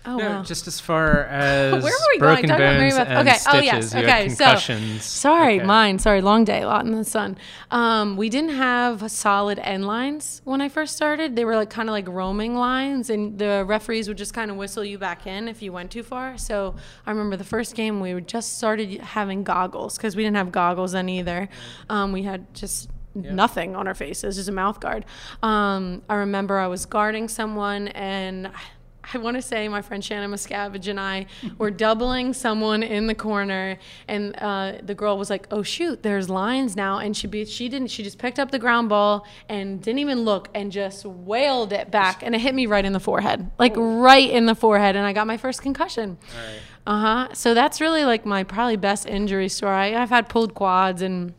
Oh, 0.04 0.16
no, 0.16 0.28
wow. 0.28 0.42
just 0.42 0.66
as 0.66 0.80
far 0.80 1.24
as 1.24 1.72
Where 1.82 1.92
were 1.92 2.08
we 2.12 2.18
broken 2.18 2.48
going? 2.48 2.58
bones 2.58 2.94
and 2.94 3.28
okay. 3.28 3.38
stitches. 3.38 3.48
Oh, 3.54 3.60
yes. 3.60 3.94
Okay. 3.94 4.26
concussions. 4.28 5.04
So, 5.04 5.28
sorry, 5.28 5.58
okay. 5.58 5.66
mine. 5.66 5.98
Sorry, 5.98 6.20
long 6.20 6.44
day, 6.44 6.62
a 6.62 6.66
lot 6.66 6.84
in 6.84 6.92
the 6.92 7.04
sun. 7.04 7.36
Um, 7.70 8.16
we 8.16 8.28
didn't 8.30 8.56
have 8.56 9.10
solid 9.10 9.58
end 9.58 9.86
lines 9.86 10.40
when 10.44 10.60
I 10.60 10.68
first 10.68 10.96
started. 10.96 11.36
They 11.36 11.44
were 11.44 11.56
like 11.56 11.70
kind 11.70 11.88
of 11.88 11.92
like 11.92 12.08
roaming 12.08 12.54
lines, 12.54 13.10
and 13.10 13.38
the 13.38 13.64
referees 13.66 14.08
would 14.08 14.18
just 14.18 14.32
kind 14.32 14.50
of 14.50 14.56
whistle 14.56 14.84
you 14.84 14.98
back 14.98 15.26
in 15.26 15.48
if 15.48 15.62
you 15.62 15.72
went 15.72 15.90
too 15.90 16.02
far. 16.02 16.38
So 16.38 16.74
I 17.06 17.10
remember 17.10 17.36
the 17.36 17.44
first 17.44 17.74
game 17.74 18.00
we 18.00 18.18
just 18.20 18.56
started 18.56 19.00
having 19.00 19.44
goggles 19.44 19.96
because 19.96 20.16
we 20.16 20.22
didn't 20.22 20.36
have 20.36 20.52
goggles 20.52 20.92
then 20.92 21.08
either. 21.08 21.48
Um, 21.90 22.12
we 22.12 22.22
had 22.22 22.52
just 22.54 22.88
yeah. 23.14 23.32
nothing 23.32 23.76
on 23.76 23.86
our 23.88 23.94
faces, 23.94 24.36
just 24.36 24.48
a 24.48 24.52
mouth 24.52 24.80
guard. 24.80 25.04
Um, 25.42 26.02
I 26.08 26.16
remember 26.16 26.58
I 26.58 26.66
was 26.66 26.86
guarding 26.86 27.28
someone 27.28 27.88
and 27.88 28.50
I 29.12 29.18
want 29.18 29.36
to 29.36 29.42
say 29.42 29.68
my 29.68 29.82
friend 29.82 30.04
Shannon 30.04 30.30
Miscavige 30.30 30.88
and 30.88 31.00
I 31.00 31.26
were 31.56 31.70
doubling 31.70 32.34
someone 32.34 32.82
in 32.82 33.06
the 33.06 33.14
corner, 33.14 33.78
and 34.06 34.34
uh, 34.38 34.74
the 34.82 34.94
girl 34.94 35.16
was 35.16 35.30
like, 35.30 35.46
"Oh 35.50 35.62
shoot, 35.62 36.02
there's 36.02 36.28
lines 36.28 36.76
now," 36.76 36.98
and 36.98 37.16
she 37.16 37.26
be, 37.26 37.44
she 37.44 37.68
didn't. 37.68 37.88
She 37.88 38.02
just 38.02 38.18
picked 38.18 38.38
up 38.38 38.50
the 38.50 38.58
ground 38.58 38.88
ball 38.88 39.26
and 39.48 39.80
didn't 39.82 40.00
even 40.00 40.22
look 40.22 40.48
and 40.54 40.70
just 40.70 41.04
wailed 41.04 41.72
it 41.72 41.90
back, 41.90 42.22
and 42.22 42.34
it 42.34 42.40
hit 42.40 42.54
me 42.54 42.66
right 42.66 42.84
in 42.84 42.92
the 42.92 43.00
forehead, 43.00 43.50
like 43.58 43.74
right 43.76 44.28
in 44.28 44.46
the 44.46 44.54
forehead, 44.54 44.96
and 44.96 45.06
I 45.06 45.12
got 45.12 45.26
my 45.26 45.36
first 45.36 45.62
concussion. 45.62 46.18
Uh 46.86 47.00
huh. 47.00 47.34
So 47.34 47.54
that's 47.54 47.80
really 47.80 48.04
like 48.04 48.24
my 48.24 48.44
probably 48.44 48.76
best 48.76 49.06
injury 49.06 49.48
story. 49.48 49.94
I've 49.94 50.10
had 50.10 50.28
pulled 50.28 50.54
quads 50.54 51.02
and 51.02 51.34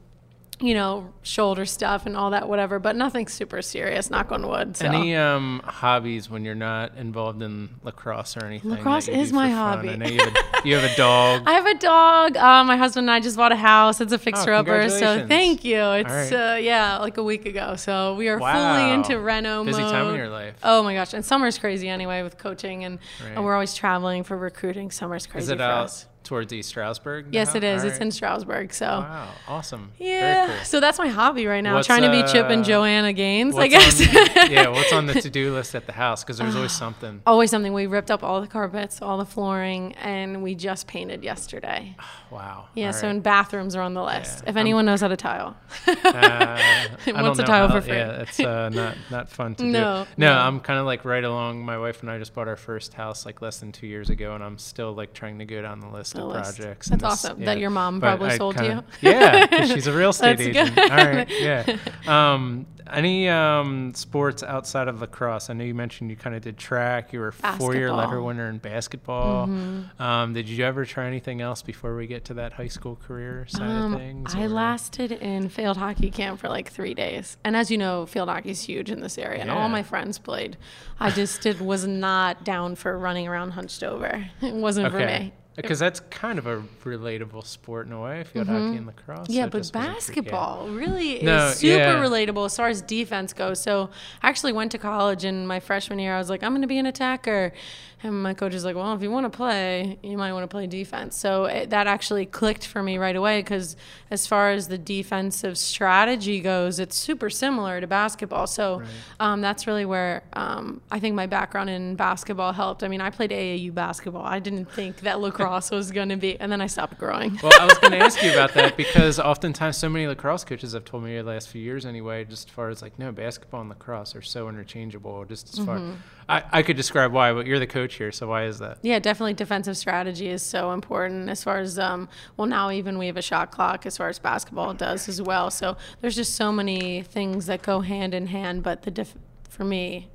you 0.61 0.73
know, 0.73 1.13
shoulder 1.21 1.65
stuff 1.65 2.05
and 2.05 2.17
all 2.17 2.31
that, 2.31 2.49
whatever, 2.49 2.79
but 2.79 2.95
nothing 2.95 3.27
super 3.27 3.61
serious, 3.61 4.09
knock 4.09 4.31
on 4.31 4.45
wood. 4.45 4.75
So. 4.75 4.87
Any 4.87 5.15
um, 5.15 5.61
hobbies 5.63 6.29
when 6.29 6.43
you're 6.43 6.53
not 6.53 6.97
involved 6.97 7.41
in 7.41 7.69
lacrosse 7.83 8.35
or 8.35 8.45
anything? 8.45 8.71
Lacrosse 8.71 9.07
is 9.07 9.31
my 9.31 9.49
hobby. 9.49 9.89
I 9.89 9.95
know 9.95 10.07
you 10.07 10.19
have, 10.19 10.35
a, 10.35 10.67
you 10.67 10.75
have 10.75 10.91
a 10.91 10.95
dog. 10.97 11.43
I 11.45 11.53
have 11.53 11.65
a 11.65 11.75
dog. 11.75 12.35
Uh, 12.35 12.63
my 12.65 12.75
husband 12.75 13.05
and 13.05 13.11
I 13.11 13.21
just 13.21 13.37
bought 13.37 13.53
a 13.53 13.55
house. 13.57 14.01
It's 14.01 14.11
a 14.11 14.17
fixer 14.17 14.51
oh, 14.51 14.57
upper. 14.57 14.89
So 14.89 15.25
thank 15.27 15.63
you. 15.63 15.79
It's, 15.79 16.31
right. 16.31 16.55
uh, 16.55 16.57
yeah, 16.57 16.97
like 16.97 17.17
a 17.17 17.23
week 17.23 17.45
ago. 17.45 17.77
So 17.77 18.15
we 18.15 18.27
are 18.27 18.37
wow. 18.37 18.75
fully 18.75 18.91
into 18.91 19.17
reno 19.17 19.63
Busy 19.63 19.81
mode. 19.81 19.91
time 19.91 20.09
in 20.09 20.15
your 20.15 20.29
life. 20.29 20.55
Oh 20.61 20.83
my 20.83 20.93
gosh. 20.93 21.13
And 21.13 21.23
summer's 21.23 21.57
crazy 21.57 21.87
anyway 21.87 22.21
with 22.21 22.37
coaching 22.37 22.83
and, 22.83 22.99
right. 23.23 23.31
and 23.33 23.45
we're 23.45 23.53
always 23.53 23.73
traveling 23.75 24.25
for 24.25 24.37
recruiting. 24.37 24.91
Summer's 24.91 25.25
crazy 25.25 25.43
is 25.43 25.49
it 25.51 25.57
for 25.57 25.63
out, 25.63 25.85
us 25.85 26.05
towards 26.23 26.53
East 26.53 26.69
Stroudsburg? 26.69 27.27
Yes, 27.31 27.55
it 27.55 27.63
is. 27.63 27.83
It's 27.83 27.97
in 27.97 28.11
Stroudsburg. 28.11 28.73
So 28.73 28.85
wow, 28.85 29.29
awesome. 29.47 29.91
Yeah. 29.97 30.47
Cool. 30.47 30.65
So 30.65 30.79
that's 30.79 30.99
my 30.99 31.07
hobby 31.07 31.47
right 31.47 31.61
now, 31.61 31.75
what's, 31.75 31.87
trying 31.87 32.03
to 32.03 32.11
be 32.11 32.21
Chip 32.31 32.47
and 32.49 32.61
uh, 32.61 32.65
Joanna 32.65 33.13
Gaines. 33.13 33.57
I 33.57 33.67
guess. 33.67 34.01
On, 34.01 34.05
yeah. 34.51 34.67
What's 34.69 34.93
on 34.93 35.07
the 35.07 35.19
to-do 35.19 35.53
list 35.53 35.75
at 35.75 35.85
the 35.85 35.91
house? 35.91 36.23
Because 36.23 36.37
there's 36.37 36.55
always 36.55 36.71
something. 36.71 37.21
Always 37.25 37.49
something. 37.49 37.73
We 37.73 37.87
ripped 37.87 38.11
up 38.11 38.23
all 38.23 38.41
the 38.41 38.47
carpets, 38.47 39.01
all 39.01 39.17
the 39.17 39.25
flooring, 39.25 39.93
and 39.95 40.43
we 40.43 40.55
just 40.55 40.87
painted 40.87 41.23
yesterday. 41.23 41.95
wow. 42.31 42.67
Yeah. 42.75 42.87
All 42.87 42.93
so 42.93 43.07
right. 43.07 43.15
and 43.15 43.23
bathrooms 43.23 43.75
are 43.75 43.81
on 43.81 43.93
the 43.93 44.03
list. 44.03 44.43
Yeah. 44.43 44.49
If 44.51 44.55
anyone 44.55 44.81
I'm, 44.81 44.93
knows 44.93 45.01
how 45.01 45.07
to 45.07 45.17
tile. 45.17 45.57
uh, 45.87 46.59
What's 47.05 47.39
a 47.39 47.43
tile 47.43 47.67
how, 47.67 47.75
for 47.75 47.81
free? 47.81 47.93
Yeah, 47.93 48.21
it's 48.21 48.39
uh, 48.39 48.69
not 48.73 48.97
not 49.09 49.29
fun 49.29 49.55
to 49.55 49.63
no, 49.63 50.05
do. 50.05 50.11
No, 50.17 50.33
no. 50.33 50.39
I'm 50.39 50.59
kind 50.59 50.79
of 50.79 50.85
like 50.85 51.05
right 51.05 51.23
along. 51.23 51.63
My 51.63 51.77
wife 51.77 52.01
and 52.01 52.11
I 52.11 52.19
just 52.19 52.33
bought 52.33 52.47
our 52.47 52.55
first 52.55 52.93
house 52.93 53.25
like 53.25 53.41
less 53.41 53.59
than 53.59 53.71
two 53.71 53.87
years 53.87 54.09
ago, 54.09 54.35
and 54.35 54.43
I'm 54.43 54.57
still 54.57 54.93
like 54.93 55.13
trying 55.13 55.39
to 55.39 55.45
go 55.45 55.61
down 55.61 55.79
the 55.79 55.87
list 55.89 56.08
the 56.13 56.21
of 56.21 56.31
list. 56.31 56.57
projects. 56.57 56.87
That's 56.87 57.03
awesome. 57.03 57.39
Yeah. 57.39 57.45
That 57.45 57.59
your 57.59 57.69
mom 57.69 57.99
but 57.99 58.07
probably 58.07 58.29
I 58.29 58.37
sold 58.37 58.55
kinda, 58.55 58.83
you. 59.01 59.09
yeah, 59.09 59.65
she's 59.65 59.87
a 59.87 59.93
real 59.93 60.09
estate 60.11 60.39
agent. 60.39 60.75
Good. 60.75 60.91
All 60.91 60.97
right. 60.97 61.29
Yeah. 61.29 61.77
Um, 62.07 62.65
any 62.91 63.29
um, 63.29 63.93
sports 63.93 64.43
outside 64.43 64.87
of 64.87 65.01
lacrosse? 65.01 65.49
I 65.49 65.53
know 65.53 65.63
you 65.63 65.75
mentioned 65.75 66.09
you 66.09 66.15
kind 66.15 66.35
of 66.35 66.41
did 66.41 66.57
track. 66.57 67.13
You 67.13 67.19
were 67.19 67.31
four-year 67.31 67.93
letter 67.93 68.21
winner 68.21 68.49
in 68.49 68.57
basketball. 68.57 69.47
Mm-hmm. 69.47 70.01
Um, 70.01 70.33
did 70.33 70.49
you 70.49 70.65
ever 70.65 70.85
try 70.85 71.07
anything 71.07 71.41
else 71.41 71.61
before 71.61 71.95
we 71.95 72.07
get 72.07 72.25
to 72.25 72.33
that 72.35 72.53
high 72.53 72.67
school 72.67 72.95
career 72.95 73.45
side 73.47 73.69
um, 73.69 73.93
of 73.93 73.99
things? 73.99 74.33
I 74.33 74.47
lasted 74.47 75.11
in 75.11 75.49
field 75.49 75.77
hockey 75.77 76.09
camp 76.09 76.39
for 76.39 76.49
like 76.49 76.69
three 76.69 76.93
days, 76.93 77.37
and 77.43 77.55
as 77.55 77.69
you 77.69 77.77
know, 77.77 78.05
field 78.05 78.29
hockey 78.29 78.51
is 78.51 78.61
huge 78.61 78.89
in 78.89 79.01
this 79.01 79.17
area, 79.17 79.37
yeah. 79.37 79.41
and 79.43 79.51
all 79.51 79.69
my 79.69 79.83
friends 79.83 80.17
played. 80.17 80.57
I 80.99 81.11
just 81.11 81.41
did, 81.41 81.61
was 81.61 81.85
not 81.85 82.43
down 82.43 82.75
for 82.75 82.97
running 82.97 83.27
around 83.27 83.51
hunched 83.51 83.83
over. 83.83 84.29
It 84.41 84.53
wasn't 84.53 84.87
okay. 84.87 84.97
for 84.97 85.05
me. 85.05 85.33
Because 85.61 85.79
that's 85.79 85.99
kind 86.09 86.39
of 86.39 86.47
a 86.47 86.63
relatable 86.83 87.45
sport 87.45 87.85
in 87.85 87.93
a 87.93 88.01
way, 88.01 88.23
field 88.23 88.47
mm-hmm. 88.47 88.67
hockey 88.67 88.77
and 88.77 88.87
lacrosse. 88.87 89.29
Yeah, 89.29 89.47
but 89.47 89.71
basketball 89.71 90.67
really 90.69 91.21
no, 91.21 91.47
is 91.47 91.57
super 91.57 91.77
yeah. 91.77 92.03
relatable 92.03 92.45
as 92.45 92.57
far 92.57 92.67
as 92.67 92.79
as 92.79 92.87
defense 92.87 93.33
goes, 93.33 93.61
so 93.61 93.89
I 94.21 94.29
actually 94.29 94.53
went 94.53 94.71
to 94.71 94.77
college 94.77 95.25
in 95.25 95.45
my 95.45 95.59
freshman 95.59 95.99
year. 95.99 96.15
I 96.15 96.17
was 96.17 96.29
like, 96.29 96.43
I'm 96.43 96.51
going 96.51 96.61
to 96.61 96.67
be 96.67 96.77
an 96.77 96.85
attacker. 96.85 97.53
And 98.01 98.23
my 98.23 98.33
coach 98.33 98.53
is 98.53 98.63
like, 98.63 98.77
well, 98.77 98.93
if 98.93 99.01
you 99.01 99.11
want 99.11 99.31
to 99.31 99.35
play, 99.35 99.99
you 100.01 100.17
might 100.17 100.31
want 100.31 100.43
to 100.43 100.47
play 100.47 100.67
defense. 100.67 101.17
So 101.17 101.45
it, 101.45 101.69
that 101.71 101.85
actually 101.85 102.25
clicked 102.25 102.65
for 102.65 102.81
me 102.81 102.97
right 102.97 103.15
away 103.15 103.41
because 103.41 103.75
as 104.09 104.25
far 104.25 104.51
as 104.51 104.69
the 104.69 104.77
defensive 104.77 105.57
strategy 105.57 106.39
goes, 106.39 106.79
it's 106.79 106.95
super 106.95 107.29
similar 107.29 107.81
to 107.81 107.87
basketball. 107.87 108.47
So 108.47 108.79
right. 108.79 108.87
um, 109.19 109.41
that's 109.41 109.67
really 109.67 109.83
where 109.83 110.23
um, 110.31 110.81
I 110.89 110.99
think 110.99 111.15
my 111.15 111.25
background 111.25 111.69
in 111.69 111.95
basketball 111.95 112.53
helped. 112.53 112.83
I 112.83 112.87
mean, 112.87 113.01
I 113.01 113.09
played 113.09 113.31
AAU 113.31 113.73
basketball. 113.73 114.23
I 114.23 114.39
didn't 114.39 114.71
think 114.71 115.01
that 115.01 115.19
lacrosse 115.21 115.69
was 115.69 115.91
going 115.91 116.09
to 116.09 116.15
be, 116.15 116.39
and 116.39 116.49
then 116.49 116.61
I 116.61 116.67
stopped 116.67 116.97
growing. 116.97 117.37
well, 117.43 117.51
I 117.59 117.65
was 117.65 117.77
going 117.79 117.91
to 117.91 117.99
ask 117.99 118.23
you 118.23 118.31
about 118.31 118.53
that 118.53 118.77
because 118.77 119.19
oftentimes 119.19 119.75
so 119.75 119.89
many 119.89 120.07
lacrosse 120.07 120.45
coaches 120.45 120.71
have 120.71 120.85
told 120.85 121.03
me 121.03 121.17
the 121.17 121.23
last 121.23 121.49
few 121.49 121.61
years 121.61 121.85
anyway, 121.85 122.23
just 122.23 122.47
as 122.47 122.53
far 122.53 122.69
as 122.69 122.81
like, 122.81 122.97
no, 122.97 123.11
basketball 123.11 123.59
and 123.59 123.69
lacrosse 123.69 124.15
are 124.15 124.21
so 124.21 124.47
interchangeable. 124.47 125.25
Just 125.25 125.53
as 125.53 125.65
far, 125.65 125.79
mm-hmm. 125.79 125.95
I, 126.29 126.43
I 126.51 126.63
could 126.63 126.77
describe 126.77 127.11
why, 127.11 127.33
but 127.33 127.47
you're 127.47 127.59
the 127.59 127.67
coach 127.67 127.95
here, 127.95 128.11
so 128.11 128.27
why 128.27 128.45
is 128.45 128.59
that? 128.59 128.77
Yeah, 128.83 128.99
definitely 128.99 129.33
defensive 129.33 129.75
strategy 129.75 130.29
is 130.29 130.43
so 130.43 130.71
important 130.71 131.27
as 131.27 131.43
far 131.43 131.57
as 131.57 131.79
um, 131.79 132.07
well 132.37 132.47
now 132.47 132.69
even 132.69 132.99
we 132.99 133.07
have 133.07 133.17
a 133.17 133.21
shot 133.21 133.49
clock 133.51 133.87
as 133.87 133.97
far 133.97 134.09
as 134.09 134.19
basketball 134.19 134.75
does 134.75 135.09
as 135.09 135.21
well. 135.21 135.49
So 135.49 135.75
there's 136.01 136.15
just 136.15 136.35
so 136.35 136.51
many 136.51 137.01
things 137.01 137.47
that 137.47 137.63
go 137.63 137.81
hand 137.81 138.13
in 138.13 138.27
hand. 138.27 138.61
But 138.61 138.83
the 138.83 138.91
def- 138.91 139.15
for 139.49 139.63
me, 139.63 140.07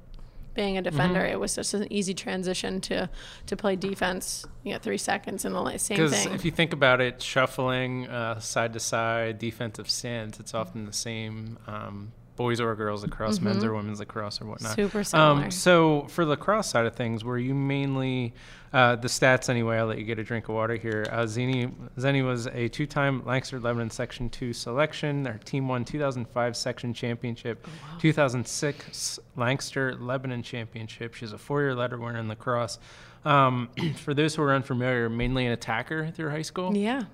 being 0.55 0.79
a 0.79 0.83
defender, 0.83 1.21
mm-hmm. 1.21 1.33
it 1.33 1.41
was 1.41 1.57
just 1.57 1.75
an 1.75 1.93
easy 1.93 2.15
transition 2.15 2.81
to 2.83 3.11
to 3.47 3.57
play 3.57 3.75
defense. 3.75 4.47
You 4.63 4.75
know, 4.75 4.79
three 4.79 4.99
seconds 4.99 5.45
and 5.45 5.55
the 5.55 5.79
same 5.79 5.97
thing. 5.97 6.07
Because 6.07 6.27
if 6.27 6.45
you 6.45 6.53
think 6.53 6.73
about 6.73 7.01
it, 7.01 7.21
shuffling 7.21 8.07
uh, 8.07 8.39
side 8.39 8.73
to 8.75 8.81
side, 8.81 9.41
defensive 9.41 9.91
stance, 9.91 10.39
it's 10.39 10.55
often 10.55 10.87
the 10.87 10.93
same. 10.93 11.59
Um, 11.67 12.13
boys 12.37 12.61
or 12.61 12.75
girls 12.75 13.03
lacrosse, 13.03 13.37
mm-hmm. 13.37 13.47
men's 13.47 13.65
or 13.65 13.75
women's 13.75 14.01
lacrosse, 14.01 14.41
or 14.41 14.47
whatnot. 14.47 14.75
Super 14.75 14.99
um, 14.99 15.05
similar. 15.05 15.45
Um, 15.45 15.51
so 15.51 16.07
for 16.09 16.25
lacrosse 16.25 16.69
side 16.69 16.87
of 16.87 16.95
things, 16.95 17.25
were 17.25 17.39
you 17.39 17.55
mainly 17.55 18.35
uh, 18.73 18.97
the 18.97 19.09
stats 19.09 19.49
anyway? 19.49 19.79
I'll 19.79 19.87
let 19.87 19.99
you 19.99 20.05
get 20.05 20.19
a 20.19 20.25
drink 20.25 20.49
of 20.49 20.55
water 20.55 20.77
here. 20.77 21.07
Uh, 21.11 21.23
Zenny 21.23 21.73
Zenny 21.99 22.25
was 22.25 22.47
a 22.47 22.69
two-time 22.69 23.25
Lancaster 23.25 23.61
Lebanon 23.61 23.91
Section 23.91 24.29
Two 24.31 24.53
selection. 24.53 25.23
Their 25.23 25.39
team 25.45 25.69
won 25.69 25.85
2005 25.85 26.57
Section 26.57 26.95
Championship, 26.95 27.67
oh, 27.67 27.71
wow. 27.93 27.99
2006 28.01 29.19
Lancaster 29.37 29.95
Lebanon 29.95 30.43
Championship. 30.43 31.15
She's 31.15 31.33
a 31.33 31.39
four-year 31.39 31.75
letter 31.75 31.99
winner 31.99 32.19
in 32.19 32.29
lacrosse. 32.29 32.79
Um, 33.25 33.71
for 33.97 34.15
those 34.15 34.35
who 34.35 34.43
are 34.43 34.53
unfamiliar, 34.53 35.09
mainly 35.09 35.47
an 35.47 35.53
attacker 35.53 36.11
through 36.11 36.31
high 36.31 36.43
school. 36.43 36.77
Yeah. 36.77 37.05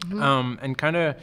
Mm-hmm. 0.00 0.22
Um, 0.22 0.58
and 0.60 0.76
kind 0.76 0.96
of 0.96 1.16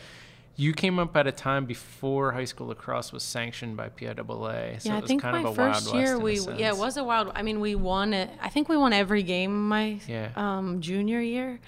you 0.61 0.73
came 0.73 0.99
up 0.99 1.17
at 1.17 1.25
a 1.25 1.31
time 1.31 1.65
before 1.65 2.31
high 2.33 2.45
school 2.45 2.67
lacrosse 2.67 3.11
was 3.11 3.23
sanctioned 3.23 3.75
by 3.75 3.89
PIAA. 3.89 4.79
So 4.79 4.89
yeah, 4.89 4.97
I 4.97 5.01
think 5.01 5.23
my 5.23 5.51
first 5.55 5.91
year 5.91 6.19
we 6.19 6.39
yeah 6.39 6.69
it 6.69 6.77
was 6.77 6.97
a 6.97 7.03
wild. 7.03 7.31
I 7.33 7.41
mean, 7.41 7.59
we 7.59 7.73
won 7.73 8.13
it. 8.13 8.29
I 8.39 8.49
think 8.49 8.69
we 8.69 8.77
won 8.77 8.93
every 8.93 9.23
game 9.23 9.67
my 9.67 9.99
yeah. 10.07 10.29
um, 10.35 10.79
junior 10.79 11.19
year, 11.19 11.59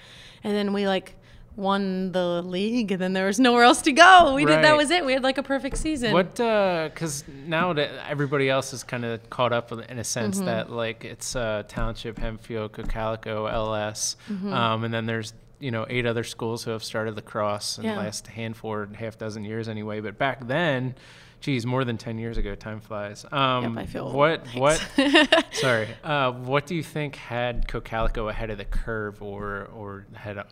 and 0.44 0.54
then 0.54 0.72
we 0.72 0.86
like 0.86 1.16
won 1.56 2.12
the 2.12 2.42
league, 2.42 2.92
and 2.92 3.02
then 3.02 3.14
there 3.14 3.26
was 3.26 3.40
nowhere 3.40 3.64
else 3.64 3.82
to 3.82 3.92
go. 3.92 4.34
We 4.34 4.44
right. 4.44 4.54
did 4.54 4.64
that 4.64 4.76
was 4.76 4.92
it. 4.92 5.04
We 5.04 5.12
had 5.12 5.24
like 5.24 5.38
a 5.38 5.42
perfect 5.42 5.76
season. 5.78 6.12
What? 6.12 6.36
Because 6.36 7.22
uh, 7.22 7.32
now 7.46 7.72
that 7.72 7.90
everybody 8.08 8.48
else 8.48 8.72
is 8.72 8.84
kind 8.84 9.04
of 9.04 9.28
caught 9.28 9.52
up 9.52 9.72
in 9.72 9.98
a 9.98 10.04
sense 10.04 10.36
mm-hmm. 10.36 10.46
that 10.46 10.70
like 10.70 11.04
it's 11.04 11.34
uh, 11.34 11.64
Township, 11.66 12.20
Hempfield, 12.20 12.70
Cocalico, 12.70 13.46
LS, 13.46 14.16
mm-hmm. 14.30 14.52
um, 14.52 14.84
and 14.84 14.94
then 14.94 15.06
there's 15.06 15.32
you 15.58 15.70
know 15.70 15.86
eight 15.88 16.06
other 16.06 16.24
schools 16.24 16.64
who 16.64 16.70
have 16.70 16.84
started 16.84 17.16
lacrosse 17.16 17.78
in 17.78 17.84
yeah. 17.84 17.94
the 17.94 18.00
last 18.00 18.26
handful 18.26 18.86
half 18.94 19.18
dozen 19.18 19.44
years 19.44 19.68
anyway. 19.68 20.00
But 20.00 20.18
back 20.18 20.46
then, 20.46 20.94
geez, 21.40 21.66
more 21.66 21.84
than 21.84 21.98
ten 21.98 22.18
years 22.18 22.38
ago, 22.38 22.54
time 22.54 22.80
flies. 22.80 23.24
Um, 23.30 23.76
yep, 23.76 23.84
I 23.84 23.86
feel 23.86 24.12
what 24.12 24.46
what. 24.54 24.84
sorry, 25.52 25.88
uh, 26.02 26.32
what 26.32 26.66
do 26.66 26.74
you 26.74 26.82
think 26.82 27.16
had 27.16 27.68
Cocalico 27.68 28.28
ahead 28.28 28.50
of 28.50 28.58
the 28.58 28.64
curve, 28.64 29.22
or 29.22 29.68
or 29.74 30.06
had 30.14 30.44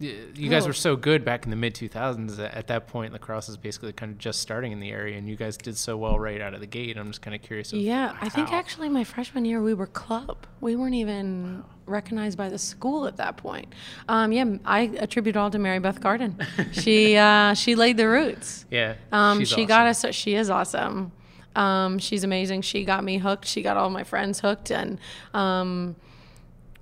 you 0.00 0.48
guys 0.48 0.66
were 0.66 0.72
so 0.72 0.96
good 0.96 1.24
back 1.24 1.44
in 1.44 1.50
the 1.50 1.56
mid 1.56 1.74
2000s 1.74 2.38
at 2.54 2.66
that 2.68 2.86
point 2.86 3.12
lacrosse 3.12 3.48
is 3.48 3.56
basically 3.56 3.92
kind 3.92 4.10
of 4.10 4.18
just 4.18 4.40
starting 4.40 4.72
in 4.72 4.80
the 4.80 4.90
area 4.90 5.18
and 5.18 5.28
you 5.28 5.36
guys 5.36 5.56
did 5.56 5.76
so 5.76 5.96
well 5.96 6.18
right 6.18 6.40
out 6.40 6.54
of 6.54 6.60
the 6.60 6.66
gate. 6.66 6.96
I'm 6.96 7.08
just 7.08 7.20
kind 7.20 7.34
of 7.34 7.42
curious 7.42 7.72
yeah 7.72 8.16
i 8.20 8.28
think 8.28 8.52
actually 8.52 8.88
my 8.88 9.04
freshman 9.04 9.44
year 9.44 9.62
we 9.62 9.74
were 9.74 9.86
club. 9.86 10.46
We 10.60 10.76
weren't 10.76 10.94
even 10.94 11.58
wow. 11.58 11.64
recognized 11.86 12.38
by 12.38 12.48
the 12.48 12.58
school 12.58 13.06
at 13.06 13.16
that 13.18 13.36
point. 13.36 13.74
Um, 14.08 14.32
yeah 14.32 14.56
i 14.64 14.82
attribute 14.98 15.36
it 15.36 15.38
all 15.38 15.50
to 15.50 15.58
mary 15.58 15.78
beth 15.78 16.00
Carden. 16.00 16.36
She 16.72 17.16
uh, 17.16 17.54
she 17.54 17.74
laid 17.74 17.96
the 17.96 18.08
roots. 18.08 18.64
Yeah 18.70 18.94
um, 19.12 19.44
she 19.44 19.54
awesome. 19.54 19.66
got 19.66 19.86
us 19.86 20.14
she 20.14 20.34
is 20.34 20.50
awesome. 20.50 21.12
Um, 21.56 21.98
she's 21.98 22.24
amazing. 22.24 22.62
She 22.62 22.84
got 22.84 23.02
me 23.02 23.18
hooked. 23.18 23.44
She 23.44 23.62
got 23.62 23.76
all 23.76 23.90
my 23.90 24.04
friends 24.04 24.40
hooked 24.40 24.70
and 24.70 24.98
um, 25.34 25.96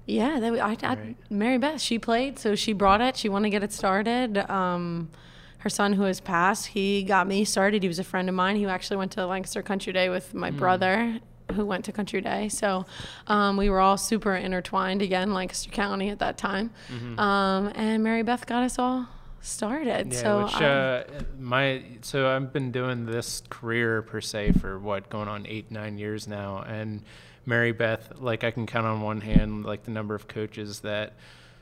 yeah, 0.08 0.40
that, 0.40 0.52
I, 0.54 0.76
I, 0.82 0.94
right. 0.94 1.16
Mary 1.30 1.58
Beth, 1.58 1.80
she 1.80 1.98
played, 1.98 2.38
so 2.38 2.54
she 2.54 2.72
brought 2.72 3.00
it. 3.00 3.16
She 3.16 3.28
wanted 3.28 3.46
to 3.46 3.50
get 3.50 3.62
it 3.62 3.72
started. 3.72 4.38
Um, 4.50 5.10
her 5.58 5.68
son, 5.68 5.92
who 5.92 6.02
has 6.02 6.20
passed, 6.20 6.68
he 6.68 7.02
got 7.02 7.26
me 7.26 7.44
started. 7.44 7.82
He 7.82 7.88
was 7.88 7.98
a 7.98 8.04
friend 8.04 8.28
of 8.28 8.34
mine. 8.34 8.56
He 8.56 8.64
actually 8.66 8.96
went 8.96 9.12
to 9.12 9.26
Lancaster 9.26 9.62
Country 9.62 9.92
Day 9.92 10.08
with 10.08 10.32
my 10.32 10.50
mm. 10.50 10.56
brother, 10.56 11.20
who 11.52 11.66
went 11.66 11.84
to 11.86 11.92
Country 11.92 12.20
Day. 12.20 12.48
So 12.48 12.86
um, 13.26 13.56
we 13.56 13.68
were 13.68 13.80
all 13.80 13.96
super 13.96 14.34
intertwined 14.34 15.02
again, 15.02 15.34
Lancaster 15.34 15.70
County 15.70 16.10
at 16.10 16.20
that 16.20 16.38
time. 16.38 16.70
Mm-hmm. 16.90 17.18
Um, 17.18 17.72
and 17.74 18.02
Mary 18.02 18.22
Beth 18.22 18.46
got 18.46 18.62
us 18.62 18.78
all 18.78 19.08
started. 19.40 20.12
Yeah, 20.12 20.20
so 20.20 20.44
which, 20.44 20.54
uh, 20.54 21.04
my 21.38 21.82
so 22.02 22.28
I've 22.28 22.52
been 22.52 22.70
doing 22.72 23.06
this 23.06 23.42
career 23.50 24.02
per 24.02 24.20
se 24.20 24.52
for 24.52 24.78
what 24.78 25.10
going 25.10 25.28
on 25.28 25.46
eight 25.46 25.70
nine 25.70 25.98
years 25.98 26.26
now, 26.26 26.62
and 26.62 27.02
Mary 27.48 27.72
Beth, 27.72 28.12
like 28.20 28.44
I 28.44 28.50
can 28.50 28.66
count 28.66 28.86
on 28.86 29.00
one 29.00 29.22
hand 29.22 29.64
like 29.64 29.84
the 29.84 29.90
number 29.90 30.14
of 30.14 30.28
coaches 30.28 30.80
that 30.80 31.14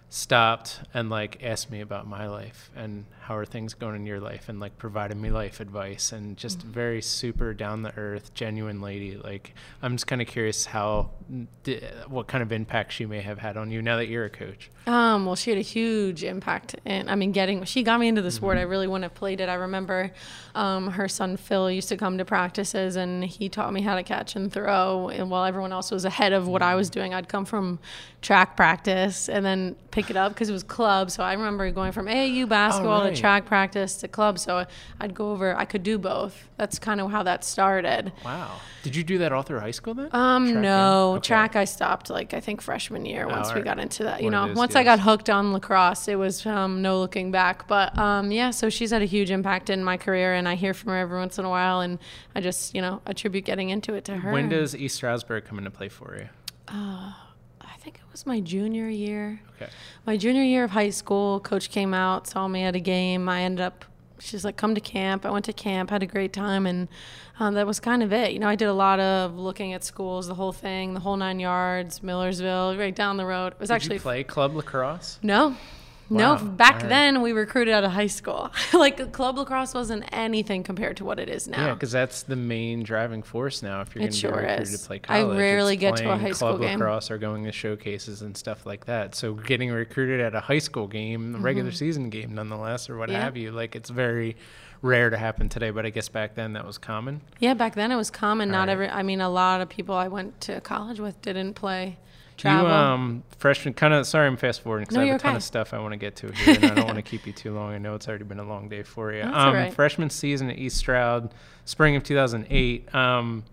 stopped 0.09 0.81
and 0.93 1.09
like 1.09 1.43
asked 1.45 1.71
me 1.71 1.81
about 1.81 2.09
my 2.09 2.27
life. 2.27 2.71
And 2.75 3.05
how 3.27 3.37
are 3.37 3.45
things 3.45 3.75
going 3.75 3.97
in 3.97 4.07
your 4.07 4.21
life 4.21 4.49
and 4.49 4.61
like 4.61 4.79
provided 4.79 5.17
me 5.17 5.31
life 5.31 5.59
advice 5.59 6.13
and 6.13 6.37
just 6.37 6.61
mm-hmm. 6.61 6.71
very 6.71 7.03
super 7.03 7.53
down 7.53 7.83
the 7.83 7.93
earth 7.99 8.33
genuine 8.35 8.81
lady 8.81 9.17
like 9.17 9.53
i'm 9.83 9.97
just 9.97 10.07
kind 10.07 10.23
of 10.23 10.29
curious 10.29 10.67
how 10.67 11.11
what 12.07 12.29
kind 12.29 12.41
of 12.41 12.53
impact 12.53 12.93
she 12.93 13.05
may 13.05 13.21
have 13.21 13.39
had 13.39 13.57
on 13.57 13.73
you 13.73 13.83
now 13.83 13.97
that 13.97 14.07
you're 14.07 14.25
a 14.25 14.31
coach. 14.31 14.71
Um 14.87 15.27
well 15.27 15.35
she 15.35 15.51
had 15.51 15.59
a 15.59 15.63
huge 15.63 16.23
impact 16.23 16.77
and 16.85 17.11
i 17.11 17.17
mean 17.17 17.33
getting 17.33 17.65
she 17.65 17.83
got 17.83 17.99
me 17.99 18.07
into 18.07 18.23
the 18.23 18.31
sport. 18.31 18.57
Mm-hmm. 18.57 18.69
i 18.69 18.71
really 18.71 18.87
wouldn't 18.87 19.03
have 19.03 19.15
played 19.15 19.41
it. 19.41 19.49
I 19.49 19.55
remember 19.55 20.13
um, 20.55 20.91
her 20.91 21.09
son 21.09 21.37
phil 21.37 21.69
used 21.69 21.89
to 21.89 21.97
come 21.97 22.19
to 22.19 22.25
practices 22.25 22.95
and 22.95 23.25
he 23.25 23.49
taught 23.49 23.73
me 23.73 23.83
how 23.83 23.97
to 23.97 24.05
catch 24.05 24.37
and 24.37 24.53
throw. 24.53 25.09
And 25.09 25.31
while 25.31 25.45
everyone 25.45 25.73
else 25.73 25.91
was 25.91 26.05
ahead 26.05 26.33
of 26.33 26.47
what 26.47 26.63
i 26.63 26.77
was 26.77 26.89
doing 26.91 27.13
i'd 27.13 27.29
come 27.29 27.45
from 27.45 27.81
track 28.23 28.57
practice 28.57 29.29
and 29.29 29.45
then 29.45 29.75
pick 29.91 30.11
it 30.11 30.17
up 30.17 30.33
because 30.33 30.49
it 30.49 30.53
was 30.53 30.63
club. 30.63 31.11
So 31.11 31.25
i 31.25 31.33
remember 31.33 31.69
going 31.73 31.91
from 31.91 32.07
aau 32.07 32.49
basketball 32.49 33.01
oh, 33.01 33.05
right 33.07 33.16
track 33.17 33.47
practice 33.47 33.97
to 33.97 34.09
club. 34.09 34.39
So 34.39 34.67
I'd 35.01 35.15
go 35.15 35.33
over. 35.33 35.57
I 35.57 35.65
could 35.65 35.83
do 35.83 35.99
both. 35.99 36.49
That's 36.57 36.79
kind 36.79 37.01
of 37.01 37.11
how 37.11 37.23
that 37.25 37.45
started. 37.45 38.13
Wow. 38.25 38.61
Did 38.83 38.95
you 38.95 39.03
do 39.03 39.19
that 39.19 39.33
all 39.33 39.43
through 39.43 39.61
high 39.61 39.73
school 39.73 39.95
then? 39.95 40.09
Um, 40.13 40.51
track 40.51 40.63
no. 40.63 41.15
Okay. 41.15 41.27
Track 41.27 41.57
I 41.57 41.65
stopped 41.65 42.09
like 42.09 42.35
I 42.35 42.41
think 42.41 42.61
freshman 42.61 43.05
year. 43.05 43.27
Once 43.27 43.49
oh, 43.51 43.55
we 43.55 43.63
got 43.63 43.79
into 43.79 44.05
that, 44.05 44.23
you 44.23 44.31
know, 44.31 44.53
once 44.55 44.77
I 44.77 44.85
got 44.85 45.01
hooked 45.01 45.29
on 45.29 45.53
lacrosse, 45.53 46.09
it 46.09 46.17
was 46.17 46.47
um, 46.47 46.83
no 46.83 47.01
looking 47.01 47.31
back. 47.31 47.67
But 47.67 47.99
um, 47.99 48.31
yeah, 48.31 48.51
so 48.51 48.71
she's 48.71 48.93
had 48.93 49.03
a 49.03 49.07
huge 49.07 49.31
impact 49.31 49.71
in 49.71 49.83
my 49.83 49.97
career, 49.97 50.35
and 50.35 50.49
I 50.49 50.55
hear 50.55 50.73
from 50.73 50.93
her 50.93 50.99
every 50.99 51.19
once 51.19 51.39
in 51.39 51.45
a 51.45 51.51
while, 51.51 51.81
and 51.81 51.99
I 52.35 52.41
just 52.41 52.75
you 52.75 52.81
know 52.81 53.03
attribute 53.07 53.45
getting 53.45 53.71
into 53.71 53.95
it 53.95 54.05
to 54.05 54.19
her. 54.19 54.33
When 54.33 54.49
does 54.49 54.77
East 54.77 54.97
Stroudsburg 54.97 55.45
come 55.45 55.59
into 55.59 55.71
play 55.71 55.89
for 55.89 56.17
you? 56.17 56.29
Uh, 56.69 57.11
it 57.11 57.26
was 58.17 58.25
my 58.25 58.41
junior 58.41 58.89
year. 58.89 59.43
Okay. 59.57 59.71
My 60.07 60.17
junior 60.17 60.43
year 60.43 60.65
of 60.65 60.71
high 60.71 60.89
school, 60.89 61.39
coach 61.41 61.69
came 61.69 61.93
out, 61.93 62.27
saw 62.27 62.49
me 62.49 62.63
at 62.63 62.75
a 62.75 62.81
game. 62.81 63.29
I 63.29 63.43
ended 63.43 63.61
up, 63.61 63.85
she's 64.19 64.43
like, 64.43 64.57
come 64.57 64.75
to 64.75 64.81
camp. 64.81 65.27
I 65.27 65.31
went 65.31 65.45
to 65.45 65.53
camp, 65.53 65.91
had 65.91 66.03
a 66.03 66.07
great 66.07 66.33
time, 66.33 66.65
and 66.67 66.89
um, 67.39 67.53
that 67.53 67.67
was 67.67 67.79
kind 67.79 68.03
of 68.03 68.15
it. 68.15 68.33
You 68.33 68.39
know, 68.39 68.49
I 68.49 68.55
did 68.55 68.69
a 68.69 68.73
lot 68.73 69.01
of 69.01 69.37
looking 69.37 69.75
at 69.75 69.85
schools, 69.85 70.29
the 70.29 70.35
whole 70.35 70.53
thing, 70.53 70.95
the 70.95 71.01
whole 71.01 71.19
nine 71.19 71.39
yards, 71.39 72.03
Millersville, 72.03 72.79
right 72.79 72.97
down 72.97 73.19
the 73.19 73.27
road. 73.27 73.53
It 73.53 73.61
was 73.61 73.69
did 73.69 73.75
actually. 73.75 73.97
You 73.97 74.01
play 74.01 74.25
club 74.25 74.57
lacrosse? 74.57 75.19
No, 75.23 75.55
Wow. 76.09 76.37
No, 76.37 76.45
back 76.45 76.83
right. 76.83 76.89
then 76.89 77.21
we 77.21 77.33
recruited 77.33 77.75
out 77.75 77.83
of 77.83 77.91
high 77.91 78.07
school. 78.07 78.53
like 78.73 79.13
club 79.13 79.39
lacrosse 79.39 79.75
wasn't 79.75 80.05
anything 80.13 80.63
compared 80.63 80.97
to 80.99 81.05
what 81.05 81.19
it 81.19 81.29
is 81.29 81.49
now. 81.49 81.67
Yeah, 81.67 81.75
because 81.75 81.91
that's 81.91 82.23
the 82.23 82.37
main 82.37 82.85
driving 82.85 83.23
force 83.23 83.63
now. 83.63 83.81
If 83.81 83.95
you're 83.95 84.03
going 84.03 84.13
to 84.13 84.17
sure 84.17 84.31
be 84.31 84.37
recruited 84.37 84.69
is. 84.69 84.81
to 84.81 84.87
play 84.87 84.99
college, 85.01 85.37
I 85.37 85.39
rarely 85.39 85.77
get 85.77 85.97
to 85.97 86.13
a 86.13 86.17
high 86.17 86.31
school 86.31 86.51
club 86.51 86.61
game. 86.61 86.79
lacrosse 86.79 87.11
or 87.11 87.19
going 87.19 87.45
to 87.45 87.53
showcases 87.53 88.23
and 88.23 88.37
stuff 88.37 88.67
like 88.67 88.87
that. 88.87 89.15
So 89.17 89.35
getting 89.35 89.71
recruited 89.71 90.21
at 90.21 90.35
a 90.35 90.41
high 90.41 90.61
school 90.61 90.87
game, 90.87 91.35
mm-hmm. 91.35 91.43
regular 91.43 91.73
season 91.73 92.09
game, 92.09 92.35
nonetheless, 92.35 92.89
or 92.89 92.97
what 92.97 93.11
yeah. 93.11 93.23
have 93.23 93.37
you, 93.37 93.51
like 93.51 93.75
it's 93.75 93.91
very 93.91 94.37
rare 94.83 95.11
to 95.11 95.17
happen 95.17 95.49
today. 95.49 95.71
But 95.71 95.87
I 95.87 95.91
guess 95.91 96.09
back 96.09 96.37
then 96.37 96.53
that 96.53 96.65
was 96.65 96.79
common. 96.79 97.21
Yeah, 97.41 97.55
back 97.55 97.75
then 97.75 97.91
it 97.91 97.97
was 97.97 98.11
common. 98.11 98.51
All 98.51 98.53
Not 98.53 98.69
right. 98.69 98.73
every. 98.73 98.89
I 98.89 99.03
mean, 99.03 99.21
a 99.21 99.31
lot 99.31 99.61
of 99.61 99.69
people 99.69 99.97
I 99.97 100.07
went 100.07 100.41
to 100.43 100.61
college 100.61 101.01
with 101.01 101.21
didn't 101.21 101.55
play 101.55 101.99
travel. 102.37 102.69
You, 102.69 102.75
um, 102.75 103.23
freshman, 103.39 103.75
kind 103.75 103.95
of. 103.95 104.07
Sorry, 104.07 104.27
I'm 104.27 104.37
fast 104.37 104.63
forwarding 104.63 104.85
because 104.85 104.97
no, 104.97 105.03
I 105.03 105.07
have 105.07 105.17
a 105.17 105.19
ton 105.19 105.31
okay. 105.31 105.37
of 105.37 105.43
stuff 105.43 105.75
I 105.75 105.79
want 105.79 105.93
to 105.93 105.97
get 105.97 106.17
to 106.17 106.33
here, 106.33 106.55
and 106.55 106.65
I 106.67 106.75
don't 106.75 106.87
want 106.87 106.97
to 106.97 107.03
keep 107.03 107.27
you 107.27 107.33
too 107.33 107.55
long. 107.55 107.73
I 107.73 107.79
know 107.79 107.95
it's 107.95 108.09
already 108.09 108.25
been 108.25 108.39
a 108.39 108.45
long 108.45 108.69
day 108.69 108.83
for 108.83 109.13
you. 109.13 109.23
That's 109.25 109.37
um, 109.37 109.55
right. 109.55 109.73
Freshman 109.73 110.11
season 110.11 110.51
at 110.51 110.59
East 110.59 110.77
Stroud, 110.77 111.33
spring 111.65 111.97
of 111.97 112.03
2008. 112.03 112.95
Um, 112.95 113.45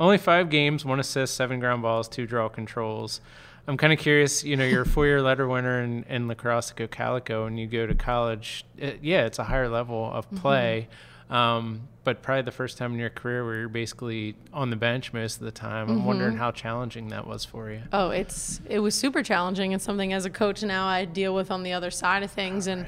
only 0.00 0.18
five 0.18 0.50
games, 0.50 0.84
one 0.84 1.00
assist, 1.00 1.34
seven 1.34 1.60
ground 1.60 1.82
balls, 1.82 2.08
two 2.08 2.26
draw 2.26 2.48
controls. 2.48 3.20
I'm 3.68 3.76
kind 3.76 3.92
of 3.92 3.98
curious. 3.98 4.42
You 4.42 4.56
know, 4.56 4.64
you're 4.64 4.82
a 4.82 4.86
four-year 4.86 5.22
letter 5.22 5.46
winner 5.46 5.80
in, 5.82 6.02
in 6.04 6.26
lacrosse 6.26 6.70
at 6.70 6.76
Cocalico, 6.76 7.46
and 7.46 7.60
you 7.60 7.66
go 7.66 7.86
to 7.86 7.94
college. 7.94 8.64
It, 8.76 8.98
yeah, 9.02 9.26
it's 9.26 9.38
a 9.38 9.44
higher 9.44 9.68
level 9.68 10.10
of 10.12 10.26
mm-hmm. 10.26 10.36
play. 10.38 10.88
Mm-hmm 10.88 11.08
um, 11.32 11.88
but 12.04 12.22
probably 12.22 12.42
the 12.42 12.50
first 12.50 12.76
time 12.76 12.92
in 12.92 12.98
your 12.98 13.10
career 13.10 13.44
where 13.44 13.60
you're 13.60 13.68
basically 13.68 14.36
on 14.52 14.70
the 14.70 14.76
bench 14.76 15.12
most 15.12 15.36
of 15.36 15.44
the 15.44 15.50
time. 15.50 15.88
I'm 15.88 15.98
mm-hmm. 15.98 16.06
wondering 16.06 16.36
how 16.36 16.50
challenging 16.50 17.08
that 17.08 17.26
was 17.26 17.44
for 17.44 17.70
you. 17.70 17.82
Oh, 17.92 18.10
it's 18.10 18.60
it 18.68 18.80
was 18.80 18.94
super 18.94 19.22
challenging 19.22 19.72
and 19.72 19.80
something 19.80 20.12
as 20.12 20.24
a 20.24 20.30
coach 20.30 20.62
now 20.62 20.86
I 20.86 21.04
deal 21.04 21.34
with 21.34 21.50
on 21.50 21.62
the 21.62 21.72
other 21.72 21.90
side 21.90 22.22
of 22.22 22.30
things 22.30 22.66
and 22.66 22.86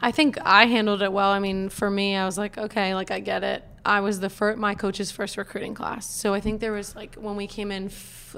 I 0.00 0.12
think 0.12 0.38
I 0.44 0.66
handled 0.66 1.02
it 1.02 1.12
well. 1.12 1.30
I 1.30 1.38
mean, 1.38 1.70
for 1.70 1.90
me, 1.90 2.14
I 2.14 2.24
was 2.24 2.38
like, 2.38 2.58
okay, 2.58 2.94
like 2.94 3.10
I 3.10 3.20
get 3.20 3.42
it. 3.42 3.64
I 3.88 4.00
was 4.00 4.20
the 4.20 4.28
first, 4.30 4.58
my 4.58 4.74
coach's 4.74 5.10
first 5.10 5.36
recruiting 5.36 5.74
class. 5.74 6.08
So 6.08 6.34
I 6.34 6.40
think 6.40 6.60
there 6.60 6.72
was 6.72 6.94
like 6.94 7.14
when 7.16 7.36
we 7.36 7.46
came 7.46 7.72
in, 7.72 7.86
f- 7.86 8.36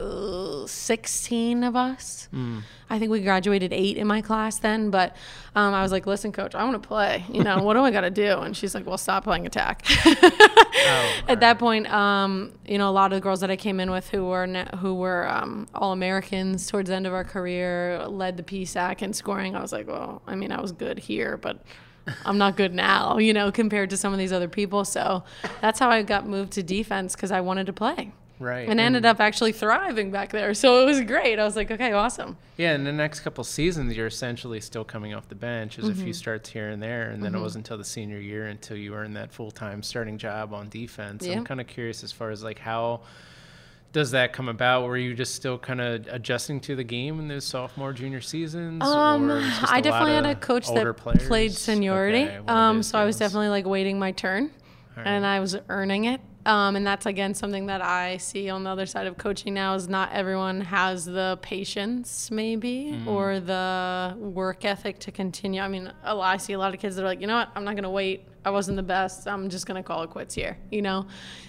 16 0.66 1.64
of 1.64 1.74
us. 1.76 2.28
Mm. 2.32 2.62
I 2.88 2.98
think 2.98 3.10
we 3.10 3.20
graduated 3.20 3.72
eight 3.72 3.96
in 3.96 4.06
my 4.06 4.20
class 4.22 4.58
then. 4.58 4.90
But 4.90 5.16
um, 5.54 5.74
I 5.74 5.82
was 5.82 5.92
like, 5.92 6.06
listen, 6.06 6.30
coach, 6.32 6.54
I 6.54 6.62
want 6.64 6.80
to 6.80 6.86
play. 6.86 7.24
You 7.28 7.42
know, 7.42 7.62
what 7.62 7.74
do 7.74 7.80
I 7.80 7.90
got 7.90 8.02
to 8.02 8.10
do? 8.10 8.38
And 8.38 8.56
she's 8.56 8.74
like, 8.74 8.86
well, 8.86 8.98
stop 8.98 9.24
playing 9.24 9.46
attack. 9.46 9.82
oh, 10.06 10.12
At 10.14 11.28
right. 11.28 11.40
that 11.40 11.58
point, 11.58 11.92
um, 11.92 12.52
you 12.66 12.78
know, 12.78 12.88
a 12.88 12.92
lot 12.92 13.12
of 13.12 13.16
the 13.16 13.20
girls 13.22 13.40
that 13.40 13.50
I 13.50 13.56
came 13.56 13.80
in 13.80 13.90
with 13.90 14.08
who 14.10 14.24
were 14.26 14.46
ne- 14.46 14.68
who 14.78 14.94
were 14.94 15.28
um, 15.28 15.66
all 15.74 15.92
Americans 15.92 16.66
towards 16.68 16.88
the 16.88 16.96
end 16.96 17.06
of 17.06 17.12
our 17.12 17.24
career 17.24 18.04
led 18.06 18.36
the 18.36 18.42
PSAC 18.42 19.02
in 19.02 19.12
scoring. 19.12 19.56
I 19.56 19.60
was 19.62 19.72
like, 19.72 19.88
well, 19.88 20.22
I 20.26 20.34
mean, 20.36 20.52
I 20.52 20.60
was 20.60 20.72
good 20.72 20.98
here, 20.98 21.36
but 21.36 21.62
I'm 22.24 22.38
not 22.38 22.56
good 22.56 22.74
now, 22.74 23.18
you 23.18 23.32
know, 23.32 23.52
compared 23.52 23.90
to 23.90 23.96
some 23.96 24.12
of 24.12 24.18
these 24.18 24.32
other 24.32 24.48
people. 24.48 24.84
So 24.84 25.22
that's 25.60 25.78
how 25.78 25.90
I 25.90 26.02
got 26.02 26.26
moved 26.26 26.52
to 26.52 26.62
defense 26.62 27.14
because 27.14 27.30
I 27.30 27.40
wanted 27.40 27.66
to 27.66 27.72
play. 27.72 28.12
Right. 28.40 28.62
And, 28.62 28.72
and 28.72 28.80
ended 28.80 29.04
up 29.04 29.20
actually 29.20 29.52
thriving 29.52 30.10
back 30.10 30.30
there. 30.30 30.54
So 30.54 30.80
it 30.80 30.86
was 30.86 31.02
great. 31.02 31.38
I 31.38 31.44
was 31.44 31.56
like, 31.56 31.70
okay, 31.70 31.92
awesome. 31.92 32.38
Yeah, 32.56 32.74
in 32.74 32.84
the 32.84 32.92
next 32.92 33.20
couple 33.20 33.44
seasons, 33.44 33.94
you're 33.94 34.06
essentially 34.06 34.60
still 34.62 34.84
coming 34.84 35.12
off 35.12 35.28
the 35.28 35.34
bench. 35.34 35.76
There's 35.76 35.90
mm-hmm. 35.90 36.00
a 36.00 36.04
few 36.04 36.12
starts 36.14 36.48
here 36.48 36.70
and 36.70 36.82
there. 36.82 37.10
And 37.10 37.22
then 37.22 37.32
mm-hmm. 37.32 37.40
it 37.40 37.42
wasn't 37.42 37.66
until 37.66 37.76
the 37.76 37.84
senior 37.84 38.18
year 38.18 38.46
until 38.46 38.78
you 38.78 38.94
earned 38.94 39.14
that 39.16 39.30
full 39.30 39.50
time 39.50 39.82
starting 39.82 40.16
job 40.16 40.54
on 40.54 40.70
defense. 40.70 41.26
Yeah. 41.26 41.36
I'm 41.36 41.44
kind 41.44 41.60
of 41.60 41.66
curious 41.66 42.02
as 42.02 42.12
far 42.12 42.30
as 42.30 42.42
like 42.42 42.58
how 42.58 43.02
does 43.92 44.12
that 44.12 44.32
come 44.32 44.48
about? 44.48 44.84
Were 44.84 44.96
you 44.96 45.14
just 45.14 45.34
still 45.34 45.58
kind 45.58 45.80
of 45.80 46.06
adjusting 46.08 46.60
to 46.60 46.76
the 46.76 46.84
game 46.84 47.18
in 47.18 47.28
those 47.28 47.44
sophomore, 47.44 47.92
junior 47.92 48.20
seasons? 48.20 48.82
Um, 48.82 49.30
I 49.68 49.80
definitely 49.80 50.14
had 50.14 50.26
a 50.26 50.34
coach 50.34 50.68
that 50.72 50.96
players? 50.96 51.26
played 51.26 51.52
seniority. 51.52 52.24
Okay, 52.24 52.40
um, 52.46 52.82
so 52.82 52.98
I 52.98 53.04
was 53.04 53.16
definitely 53.16 53.48
like 53.48 53.66
waiting 53.66 53.98
my 53.98 54.12
turn, 54.12 54.50
right. 54.96 55.06
and 55.06 55.26
I 55.26 55.40
was 55.40 55.56
earning 55.68 56.04
it. 56.04 56.20
Um, 56.46 56.74
and 56.74 56.86
that's 56.86 57.04
again 57.04 57.34
something 57.34 57.66
that 57.66 57.82
I 57.82 58.16
see 58.16 58.48
on 58.48 58.64
the 58.64 58.70
other 58.70 58.86
side 58.86 59.06
of 59.06 59.18
coaching 59.18 59.52
now 59.52 59.74
is 59.74 59.88
not 59.88 60.10
everyone 60.12 60.62
has 60.62 61.04
the 61.04 61.38
patience 61.42 62.30
maybe 62.30 62.92
mm. 62.94 63.06
or 63.06 63.40
the 63.40 64.16
work 64.18 64.64
ethic 64.64 64.98
to 65.00 65.12
continue. 65.12 65.60
I 65.60 65.68
mean, 65.68 65.92
a 66.02 66.14
lot, 66.14 66.34
I 66.34 66.36
see 66.38 66.54
a 66.54 66.58
lot 66.58 66.72
of 66.72 66.80
kids 66.80 66.96
that 66.96 67.02
are 67.02 67.06
like, 67.06 67.20
you 67.20 67.26
know 67.26 67.36
what, 67.36 67.50
I'm 67.54 67.64
not 67.64 67.72
going 67.72 67.84
to 67.84 67.90
wait. 67.90 68.26
I 68.44 68.50
wasn't 68.50 68.76
the 68.76 68.82
best. 68.82 69.28
I'm 69.28 69.50
just 69.50 69.66
going 69.66 69.82
to 69.82 69.86
call 69.86 70.02
it 70.02 70.10
quits 70.10 70.34
here, 70.34 70.56
you 70.70 70.80
know? 70.80 71.06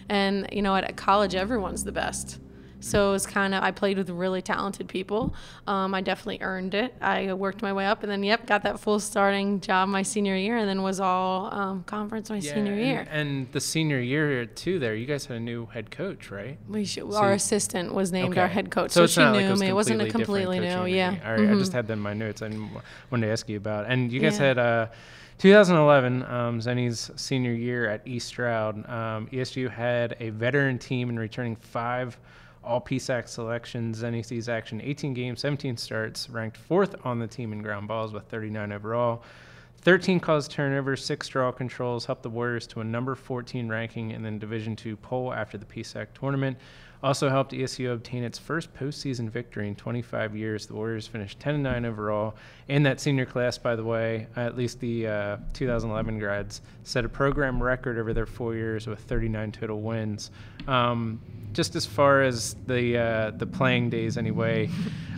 And, 0.10 0.50
you 0.51 0.62
know, 0.62 0.74
what 0.74 0.83
at 0.83 0.98
college, 0.98 1.36
everyone's 1.36 1.86
the 1.86 1.93
best. 1.93 2.39
So 2.81 3.09
it 3.09 3.11
was 3.13 3.25
kind 3.25 3.53
of, 3.53 3.63
I 3.63 3.71
played 3.71 3.97
with 3.97 4.09
really 4.09 4.41
talented 4.41 4.88
people. 4.88 5.33
Um, 5.67 5.93
I 5.93 6.01
definitely 6.01 6.39
earned 6.41 6.73
it. 6.73 6.93
I 7.01 7.31
worked 7.33 7.61
my 7.61 7.71
way 7.71 7.85
up 7.85 8.03
and 8.03 8.11
then, 8.11 8.23
yep, 8.23 8.45
got 8.45 8.63
that 8.63 8.79
full 8.79 9.00
starting 9.00 9.61
job 9.61 9.89
my 9.89 10.01
senior 10.01 10.35
year 10.35 10.57
and 10.57 10.67
then 10.67 10.81
was 10.81 11.00
all 11.00 11.53
um, 11.53 11.83
conference 11.83 12.29
my 12.29 12.38
yeah, 12.38 12.53
senior 12.53 12.75
year. 12.75 13.07
And, 13.09 13.29
and, 13.29 13.51
the 13.51 13.61
senior 13.61 14.00
year, 14.00 14.45
too, 14.45 14.79
there, 14.79 14.95
you 14.95 15.05
guys 15.05 15.25
had 15.25 15.38
a 15.38 15.39
new 15.39 15.67
head 15.67 15.91
coach, 15.91 16.31
right? 16.31 16.57
We 16.67 16.85
should, 16.85 17.11
so 17.11 17.17
our 17.17 17.29
you, 17.29 17.35
assistant 17.35 17.93
was 17.93 18.11
named 18.11 18.31
okay. 18.31 18.41
our 18.41 18.47
head 18.47 18.71
coach. 18.71 18.91
So, 18.91 19.05
so 19.05 19.21
she 19.21 19.31
knew 19.31 19.50
like 19.50 19.59
me. 19.59 19.67
It 19.67 19.73
wasn't 19.73 20.01
a 20.01 20.09
completely 20.09 20.59
new, 20.59 20.85
yeah. 20.85 21.15
All 21.23 21.31
right, 21.31 21.41
mm-hmm. 21.41 21.53
I 21.53 21.57
just 21.57 21.73
had 21.73 21.88
that 21.88 21.93
in 21.93 22.00
my 22.00 22.13
notes. 22.13 22.41
I 22.41 22.50
wanted 23.09 23.27
to 23.27 23.31
ask 23.31 23.47
you 23.47 23.57
about. 23.57 23.85
And 23.88 24.11
you 24.11 24.19
guys 24.19 24.39
yeah. 24.39 24.47
had, 24.47 24.57
uh, 24.57 24.88
2011, 25.41 26.23
um, 26.23 26.59
Zenny's 26.59 27.09
senior 27.15 27.53
year 27.53 27.89
at 27.89 28.05
East 28.05 28.27
Stroud, 28.27 28.87
um, 28.87 29.27
ESU 29.33 29.72
had 29.72 30.15
a 30.20 30.29
veteran 30.29 30.77
team 30.77 31.09
and 31.09 31.20
returning 31.20 31.55
five 31.55 32.15
all 32.63 32.81
PSAC 32.81 33.27
selections, 33.27 34.03
NEC's 34.03 34.50
action, 34.50 34.81
18 34.81 35.13
games, 35.13 35.41
17 35.41 35.77
starts, 35.77 36.29
ranked 36.29 36.57
fourth 36.57 36.95
on 37.03 37.19
the 37.19 37.27
team 37.27 37.53
in 37.53 37.61
ground 37.61 37.87
balls 37.87 38.13
with 38.13 38.24
39 38.25 38.71
overall. 38.71 39.24
13 39.81 40.19
caused 40.19 40.51
turnovers, 40.51 41.03
six 41.03 41.27
draw 41.27 41.51
controls, 41.51 42.05
helped 42.05 42.21
the 42.21 42.29
Warriors 42.29 42.67
to 42.67 42.81
a 42.81 42.83
number 42.83 43.15
14 43.15 43.67
ranking 43.67 44.11
in 44.11 44.21
the 44.21 44.31
Division 44.31 44.77
II 44.85 44.95
poll 44.97 45.33
after 45.33 45.57
the 45.57 45.65
PSAC 45.65 46.07
tournament. 46.13 46.57
Also 47.03 47.29
helped 47.29 47.51
ESU 47.51 47.94
obtain 47.94 48.24
its 48.24 48.37
first 48.37 48.74
postseason 48.75 49.29
victory 49.29 49.68
in 49.68 49.75
25 49.75 50.35
years. 50.35 50.68
The 50.68 50.75
Warriors 50.75 51.07
finished 51.07 51.40
10 51.40 51.64
9 51.64 51.85
overall. 51.85 52.35
In 52.68 52.83
that 52.83 53.00
senior 53.00 53.25
class, 53.25 53.57
by 53.57 53.75
the 53.75 53.83
way, 53.83 54.27
at 54.35 54.55
least 54.55 54.79
the 54.79 55.07
uh, 55.07 55.37
2011 55.53 56.20
grads 56.20 56.61
set 56.83 57.03
a 57.03 57.09
program 57.09 57.61
record 57.61 57.98
over 57.98 58.14
their 58.14 58.27
four 58.27 58.55
years 58.55 58.85
with 58.85 59.00
39 59.00 59.51
total 59.51 59.81
wins. 59.81 60.29
Um, 60.68 61.20
just 61.53 61.75
as 61.75 61.85
far 61.85 62.22
as 62.22 62.55
the 62.68 62.98
uh, 62.98 63.31
the 63.31 63.48
playing 63.48 63.90
days, 63.90 64.18
anyway, 64.18 64.70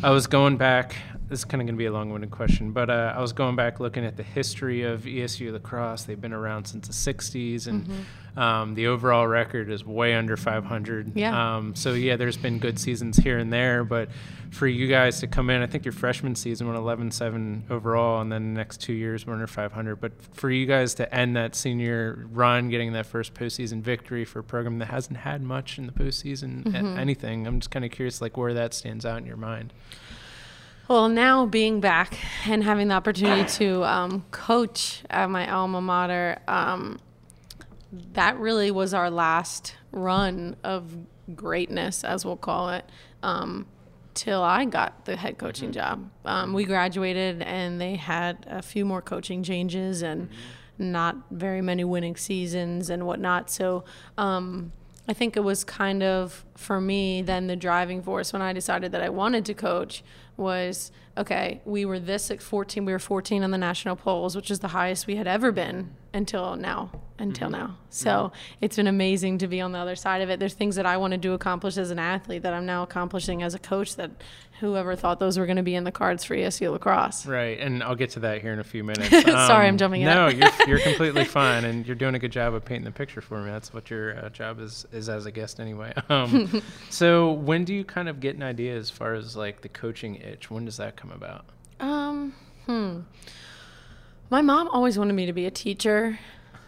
I 0.01 0.09
was 0.11 0.25
going 0.27 0.57
back. 0.57 0.95
This 1.33 1.39
is 1.39 1.45
kind 1.45 1.61
of 1.61 1.65
going 1.65 1.73
to 1.73 1.79
be 1.79 1.87
a 1.87 1.91
long-winded 1.91 2.29
question, 2.29 2.73
but 2.73 2.91
uh, 2.91 3.11
I 3.15 3.19
was 3.19 3.33
going 3.33 3.55
back 3.55 3.79
looking 3.79 4.05
at 4.05 4.17
the 4.17 4.21
history 4.21 4.83
of 4.83 5.01
ESU 5.01 5.51
lacrosse. 5.51 6.03
They've 6.03 6.21
been 6.21 6.31
around 6.31 6.65
since 6.65 6.87
the 6.87 6.93
'60s, 6.93 7.65
and 7.65 7.85
mm-hmm 7.85 8.01
um, 8.35 8.73
the 8.73 8.87
overall 8.87 9.27
record 9.27 9.69
is 9.69 9.85
way 9.85 10.15
under 10.15 10.35
500. 10.35 11.15
Yeah. 11.15 11.57
Um, 11.57 11.75
so 11.75 11.93
yeah, 11.93 12.15
there's 12.15 12.37
been 12.37 12.57
good 12.57 12.79
seasons 12.79 13.17
here 13.17 13.37
and 13.37 13.53
there, 13.53 13.83
but 13.83 14.09
for 14.49 14.67
you 14.67 14.87
guys 14.87 15.19
to 15.19 15.27
come 15.27 15.49
in, 15.49 15.61
I 15.61 15.67
think 15.67 15.85
your 15.85 15.91
freshman 15.91 16.35
season 16.35 16.67
went 16.67 16.79
11-7 16.79 17.69
overall, 17.69 18.21
and 18.21 18.31
then 18.31 18.53
the 18.53 18.59
next 18.59 18.81
two 18.81 18.93
years 18.93 19.25
were 19.25 19.33
under 19.33 19.47
500. 19.47 19.97
But 19.97 20.13
for 20.33 20.49
you 20.49 20.65
guys 20.65 20.95
to 20.95 21.13
end 21.13 21.35
that 21.35 21.55
senior 21.55 22.25
run, 22.31 22.69
getting 22.69 22.93
that 22.93 23.05
first 23.05 23.33
postseason 23.33 23.81
victory 23.81 24.25
for 24.25 24.39
a 24.39 24.43
program 24.43 24.79
that 24.79 24.89
hasn't 24.89 25.17
had 25.17 25.43
much 25.43 25.77
in 25.77 25.85
the 25.85 25.93
postseason, 25.93 26.63
mm-hmm. 26.63 26.97
anything, 26.97 27.45
I'm 27.45 27.59
just 27.59 27.71
kind 27.71 27.85
of 27.85 27.91
curious, 27.91 28.19
like 28.19 28.35
where 28.35 28.53
that 28.55 28.73
stands 28.73 29.05
out 29.05 29.19
in 29.19 29.25
your 29.25 29.37
mind. 29.37 29.73
Well, 30.89 31.07
now 31.07 31.45
being 31.45 31.79
back 31.79 32.17
and 32.45 32.61
having 32.61 32.89
the 32.89 32.95
opportunity 32.95 33.49
to 33.53 33.85
um, 33.85 34.25
coach 34.31 35.01
at 35.09 35.29
my 35.29 35.49
alma 35.49 35.79
mater. 35.79 36.39
Um, 36.47 36.99
that 38.13 38.37
really 38.37 38.69
was 38.69 38.93
our 38.93 39.09
last 39.09 39.75
run 39.91 40.57
of 40.63 40.91
greatness, 41.35 42.03
as 42.03 42.25
we'll 42.25 42.35
call 42.35 42.69
it, 42.69 42.89
um, 43.21 43.65
till 44.13 44.43
I 44.43 44.65
got 44.65 45.05
the 45.05 45.15
head 45.15 45.37
coaching 45.37 45.69
mm-hmm. 45.69 46.01
job. 46.01 46.09
Um, 46.25 46.53
we 46.53 46.65
graduated, 46.65 47.41
and 47.43 47.79
they 47.79 47.95
had 47.95 48.45
a 48.49 48.61
few 48.61 48.83
more 48.83 49.01
coaching 49.01 49.41
changes 49.41 50.01
and 50.01 50.23
mm-hmm. 50.23 50.91
not 50.91 51.15
very 51.31 51.61
many 51.61 51.85
winning 51.85 52.17
seasons 52.17 52.89
and 52.89 53.05
whatnot. 53.05 53.49
So 53.49 53.85
um, 54.17 54.73
I 55.07 55.13
think 55.13 55.37
it 55.37 55.41
was 55.45 55.63
kind 55.63 56.03
of, 56.03 56.43
for 56.55 56.81
me, 56.81 57.21
then 57.21 57.47
the 57.47 57.55
driving 57.55 58.01
force 58.01 58.33
when 58.33 58.41
I 58.41 58.51
decided 58.51 58.91
that 58.91 59.01
I 59.01 59.09
wanted 59.09 59.45
to 59.45 59.53
coach 59.53 60.03
was 60.37 60.91
okay, 61.17 61.61
we 61.65 61.85
were 61.85 61.99
this 61.99 62.31
at 62.31 62.41
14, 62.41 62.85
we 62.85 62.91
were 62.91 62.99
14 62.99 63.43
on 63.43 63.51
the 63.51 63.57
national 63.57 63.95
polls, 63.95 64.35
which 64.35 64.49
is 64.49 64.59
the 64.59 64.69
highest 64.69 65.07
we 65.07 65.15
had 65.15 65.27
ever 65.27 65.51
been 65.51 65.95
until 66.13 66.55
now 66.55 66.91
until 67.19 67.49
mm-hmm. 67.49 67.67
now. 67.67 67.77
So 67.89 68.09
mm-hmm. 68.09 68.35
it's 68.61 68.75
been 68.75 68.87
amazing 68.87 69.39
to 69.39 69.47
be 69.47 69.61
on 69.61 69.71
the 69.71 69.79
other 69.79 69.95
side 69.95 70.21
of 70.21 70.29
it. 70.29 70.39
There's 70.39 70.53
things 70.53 70.75
that 70.75 70.85
i 70.85 70.97
wanted 70.97 71.21
to 71.21 71.33
accomplish 71.33 71.77
as 71.77 71.91
an 71.91 71.99
athlete 71.99 72.43
that 72.43 72.53
i'm 72.53 72.65
now 72.65 72.83
accomplishing 72.83 73.41
as 73.43 73.53
a 73.53 73.59
coach 73.59 73.95
that 73.95 74.11
whoever 74.59 74.95
thought 74.95 75.19
those 75.19 75.37
were 75.37 75.45
going 75.45 75.57
to 75.57 75.63
be 75.63 75.75
in 75.75 75.83
the 75.83 75.91
cards 75.91 76.23
for 76.23 76.35
esu 76.35 76.71
lacrosse. 76.71 77.25
Right 77.25 77.59
and 77.59 77.83
i'll 77.83 77.95
get 77.95 78.11
to 78.11 78.21
that 78.21 78.41
here 78.41 78.53
in 78.53 78.59
a 78.59 78.63
few 78.63 78.83
minutes. 78.83 79.09
Sorry 79.23 79.67
um, 79.67 79.73
i'm 79.73 79.77
jumping 79.77 80.01
in. 80.01 80.07
no 80.07 80.27
you're, 80.27 80.51
you're 80.67 80.79
completely 80.79 81.25
fine 81.25 81.65
and 81.65 81.85
you're 81.85 81.95
doing 81.95 82.15
a 82.15 82.19
good 82.19 82.31
job 82.31 82.53
of 82.53 82.65
painting 82.65 82.85
the 82.85 82.91
picture 82.91 83.21
for 83.21 83.41
me. 83.41 83.49
That's 83.49 83.73
what 83.73 83.89
your 83.89 84.17
uh, 84.17 84.29
job 84.29 84.59
is 84.59 84.85
is 84.91 85.09
as 85.09 85.25
a 85.25 85.31
guest 85.31 85.59
anyway. 85.59 85.93
Um, 86.09 86.61
so 86.89 87.31
when 87.31 87.63
do 87.63 87.73
you 87.73 87.83
kind 87.83 88.07
of 88.07 88.19
get 88.19 88.35
an 88.35 88.43
idea 88.43 88.75
as 88.75 88.89
far 88.89 89.15
as 89.15 89.35
like 89.35 89.61
the 89.61 89.69
coaching 89.69 90.15
itch? 90.15 90.51
When 90.51 90.65
does 90.65 90.77
that 90.77 90.95
come 90.95 91.11
about? 91.11 91.45
Um 91.79 92.33
hmm 92.67 92.99
my 94.33 94.41
mom 94.41 94.67
always 94.69 94.97
wanted 94.97 95.13
me 95.13 95.27
to 95.27 95.31
be 95.31 95.45
a 95.45 95.51
teacher. 95.51 96.17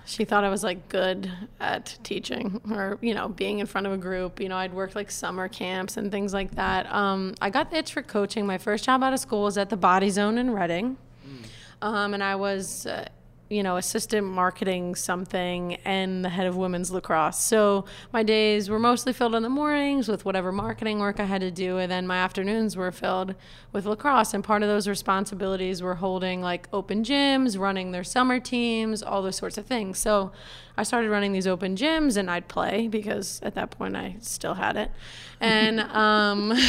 She 0.06 0.24
thought 0.24 0.44
I 0.44 0.50
was 0.50 0.64
like 0.64 0.88
good 0.88 1.32
at 1.60 1.98
teaching 2.04 2.62
or, 2.70 3.00
you 3.02 3.16
know, 3.16 3.28
being 3.28 3.58
in 3.58 3.66
front 3.66 3.88
of 3.88 3.94
a 3.94 3.98
group. 3.98 4.40
You 4.40 4.50
know, 4.50 4.58
I'd 4.58 4.72
worked 4.72 4.96
like 4.96 5.10
summer 5.10 5.48
camps 5.48 5.98
and 5.98 6.12
things 6.12 6.32
like 6.32 6.54
that. 6.58 6.86
Um, 6.94 7.34
I 7.42 7.50
got 7.50 7.72
the 7.72 7.78
itch 7.78 7.92
for 7.92 8.04
coaching. 8.04 8.46
My 8.46 8.60
first 8.60 8.84
job 8.84 9.02
out 9.02 9.14
of 9.14 9.20
school 9.20 9.42
was 9.42 9.58
at 9.58 9.72
the 9.72 9.78
Body 9.78 10.12
Zone 10.12 10.38
in 10.38 10.52
Reading. 10.52 10.96
Mm. 11.28 11.88
Um, 11.88 12.14
and 12.14 12.24
I 12.24 12.36
was 12.36 12.86
uh, 12.86 13.08
you 13.50 13.62
know, 13.62 13.78
assistant 13.78 14.26
marketing 14.26 14.96
something 14.96 15.76
and 15.86 16.26
the 16.26 16.30
head 16.30 16.48
of 16.48 16.56
women's 16.56 16.90
lacrosse. 16.90 17.40
So 17.40 17.86
my 18.12 18.24
days 18.24 18.70
were 18.70 18.80
mostly 18.80 19.14
filled 19.14 19.36
in 19.36 19.44
the 19.44 19.50
mornings 19.50 20.08
with 20.08 20.26
whatever 20.26 20.52
marketing 20.52 21.00
work 21.00 21.20
I 21.20 21.26
had 21.26 21.42
to 21.42 21.52
do, 21.52 21.78
and 21.78 21.92
then 21.92 22.08
my 22.08 22.18
afternoons 22.18 22.76
were 22.76 22.92
filled 22.92 23.36
with 23.72 23.86
lacrosse. 23.86 24.34
And 24.34 24.44
part 24.44 24.64
of 24.64 24.70
those 24.70 24.88
responsibilities 24.88 25.84
were 25.84 25.96
holding 25.96 26.42
like 26.42 26.68
open 26.74 27.04
gyms, 27.04 27.58
running 27.60 27.92
their 27.92 28.04
summer 28.04 28.40
teams, 28.40 29.04
all 29.04 29.22
those 29.22 29.36
sorts 29.36 29.60
of 29.60 29.68
things. 29.68 30.00
So 30.00 30.32
I 30.76 30.84
started 30.84 31.12
running 31.12 31.32
these 31.32 31.48
open 31.48 31.76
gyms, 31.76 32.18
and 32.18 32.32
I'd 32.32 32.48
play 32.48 32.88
because 32.88 33.40
at 33.44 33.54
that 33.54 33.70
point 33.70 33.96
I 33.96 34.16
still 34.22 34.56
had 34.56 34.76
it, 34.76 34.92
and. 35.40 35.80
um, 35.96 36.54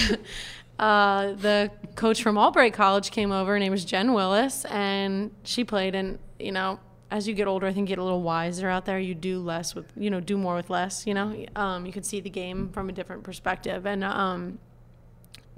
Uh, 0.79 1.33
the 1.33 1.71
coach 1.95 2.23
from 2.23 2.37
Albright 2.37 2.75
College 2.75 3.11
came 3.11 3.33
over. 3.33 3.53
Her 3.53 3.59
name 3.59 3.73
was 3.73 3.85
Jen 3.85 4.13
Willis, 4.13 4.67
and 4.67 5.31
she 5.43 5.65
played. 5.65 5.95
And 5.95 6.19
you 6.39 6.53
know, 6.53 6.81
as 7.11 7.29
you 7.29 7.35
get 7.35 7.47
older, 7.47 7.67
I 7.67 7.73
think 7.73 7.89
you 7.89 7.97
get 7.97 8.01
a 8.01 8.05
little 8.05 8.23
wiser 8.23 8.69
out 8.69 8.85
there. 8.85 8.99
You 8.99 9.15
do 9.15 9.39
less 9.39 9.75
with, 9.75 9.87
you 9.97 10.11
know, 10.11 10.21
do 10.21 10.37
more 10.37 10.57
with 10.57 10.71
less. 10.71 11.07
You 11.07 11.15
know, 11.15 11.47
um, 11.55 11.87
you 11.87 11.93
can 11.93 12.03
see 12.03 12.21
the 12.21 12.31
game 12.31 12.71
from 12.71 12.89
a 12.89 12.93
different 12.93 13.23
perspective. 13.23 13.87
And 13.87 14.03
um, 14.03 14.59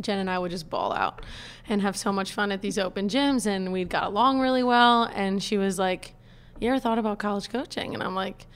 Jen 0.00 0.18
and 0.18 0.30
I 0.30 0.38
would 0.38 0.50
just 0.50 0.68
ball 0.68 0.92
out 0.92 1.24
and 1.68 1.82
have 1.82 1.96
so 1.96 2.12
much 2.12 2.32
fun 2.32 2.52
at 2.52 2.60
these 2.60 2.78
open 2.78 3.08
gyms, 3.08 3.46
and 3.46 3.72
we 3.72 3.84
got 3.84 4.04
along 4.04 4.40
really 4.40 4.62
well. 4.62 5.04
And 5.14 5.42
she 5.42 5.56
was 5.56 5.78
like, 5.78 6.14
"You 6.60 6.70
ever 6.70 6.78
thought 6.78 6.98
about 6.98 7.18
college 7.18 7.48
coaching?" 7.48 7.94
And 7.94 8.02
I'm 8.02 8.14
like 8.14 8.46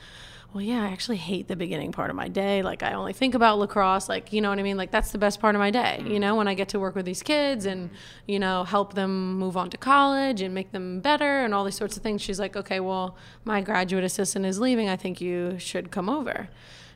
well, 0.53 0.63
yeah, 0.63 0.83
I 0.83 0.89
actually 0.89 1.17
hate 1.17 1.49
the 1.49 1.57
beginning 1.57 1.93
part 1.93 2.11
of 2.11 2.17
my 2.17 2.29
day. 2.29 2.63
Like, 2.63 2.83
I 2.83 2.93
only 2.93 3.15
think 3.15 3.35
about 3.35 3.59
lacrosse. 3.59 4.09
Like, 4.09 4.33
you 4.33 4.43
know 4.43 4.51
what 4.51 4.59
I 4.59 4.63
mean? 4.63 4.77
Like, 4.77 4.91
that's 4.91 5.11
the 5.11 5.19
best 5.19 5.41
part 5.41 5.55
of 5.55 5.59
my 5.59 5.71
day, 5.71 5.99
you 6.01 6.17
mm. 6.17 6.21
know, 6.21 6.37
when 6.37 6.47
I 6.47 6.55
get 6.55 6.69
to 6.71 6.81
work 6.81 6.95
with 6.95 7.07
these 7.07 7.23
kids 7.23 7.65
and, 7.65 7.89
you 8.27 8.39
know, 8.39 8.65
help 8.65 8.93
them 8.95 9.35
move 9.39 9.57
on 9.57 9.71
to 9.71 9.79
college 9.79 10.43
and 10.43 10.55
make 10.55 10.73
them 10.73 11.01
better 11.01 11.41
and 11.45 11.55
all 11.55 11.65
these 11.65 11.77
sorts 11.77 11.97
of 11.97 12.03
things. 12.03 12.21
She's 12.21 12.39
like, 12.39 12.55
okay, 12.55 12.81
well, 12.81 13.17
my 13.45 13.63
graduate 13.63 14.05
assistant 14.05 14.45
is 14.45 14.61
leaving. 14.61 14.91
I 14.91 14.97
think 14.97 15.21
you 15.21 15.59
should 15.59 15.91
come 15.91 16.11
over. 16.11 16.49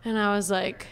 And 0.05 0.19
I 0.19 0.37
was 0.37 0.51
like, 0.51 0.87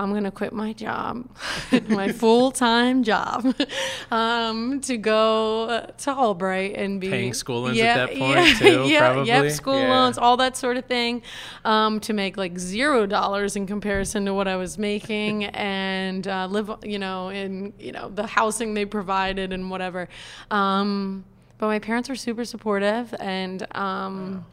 I'm 0.00 0.12
going 0.12 0.24
to 0.24 0.30
quit 0.30 0.54
my 0.54 0.72
job, 0.72 1.28
my 1.88 2.10
full 2.10 2.50
time 2.50 3.02
job, 3.02 3.54
um, 4.10 4.80
to 4.80 4.96
go 4.96 5.92
to 5.98 6.10
Albright 6.10 6.74
and 6.76 6.98
be 6.98 7.10
paying 7.10 7.34
school 7.34 7.62
loans 7.62 7.76
yeah, 7.76 7.84
at 7.84 7.96
that 7.96 8.18
point 8.18 8.36
yeah, 8.38 8.54
too. 8.54 8.84
Yeah, 8.88 8.98
probably. 9.00 9.28
yep, 9.28 9.52
school 9.52 9.78
yeah. 9.78 9.90
loans, 9.90 10.16
all 10.16 10.38
that 10.38 10.56
sort 10.56 10.78
of 10.78 10.86
thing, 10.86 11.20
um, 11.66 12.00
to 12.00 12.14
make 12.14 12.38
like 12.38 12.58
zero 12.58 13.04
dollars 13.04 13.56
in 13.56 13.66
comparison 13.66 14.24
to 14.24 14.32
what 14.32 14.48
I 14.48 14.56
was 14.56 14.78
making, 14.78 15.44
and 15.44 16.26
uh, 16.26 16.46
live, 16.46 16.70
you 16.82 16.98
know, 16.98 17.28
in 17.28 17.74
you 17.78 17.92
know 17.92 18.08
the 18.08 18.26
housing 18.26 18.72
they 18.72 18.86
provided 18.86 19.52
and 19.52 19.70
whatever. 19.70 20.08
Um, 20.50 21.26
but 21.58 21.66
my 21.66 21.78
parents 21.78 22.08
were 22.08 22.16
super 22.16 22.46
supportive, 22.46 23.14
and 23.20 23.66
um, 23.76 24.46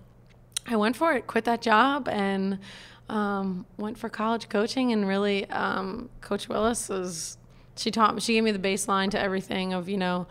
I 0.65 0.75
went 0.75 0.97
for 0.97 1.13
it. 1.13 1.25
Quit 1.25 1.45
that 1.45 1.61
job 1.61 2.09
and 2.09 2.59
um, 3.09 3.65
went 3.77 3.97
for 3.97 4.09
college 4.09 4.49
coaching 4.49 4.91
and 4.91 5.07
really 5.07 5.49
um, 5.49 6.09
coach 6.21 6.49
willis 6.49 6.89
was 6.89 7.37
she 7.75 7.91
taught 7.91 8.15
me 8.15 8.21
she 8.21 8.33
gave 8.33 8.43
me 8.43 8.51
the 8.51 8.59
baseline 8.59 9.09
to 9.11 9.19
everything 9.19 9.73
of 9.73 9.87
you 9.87 9.97
know 9.97 10.27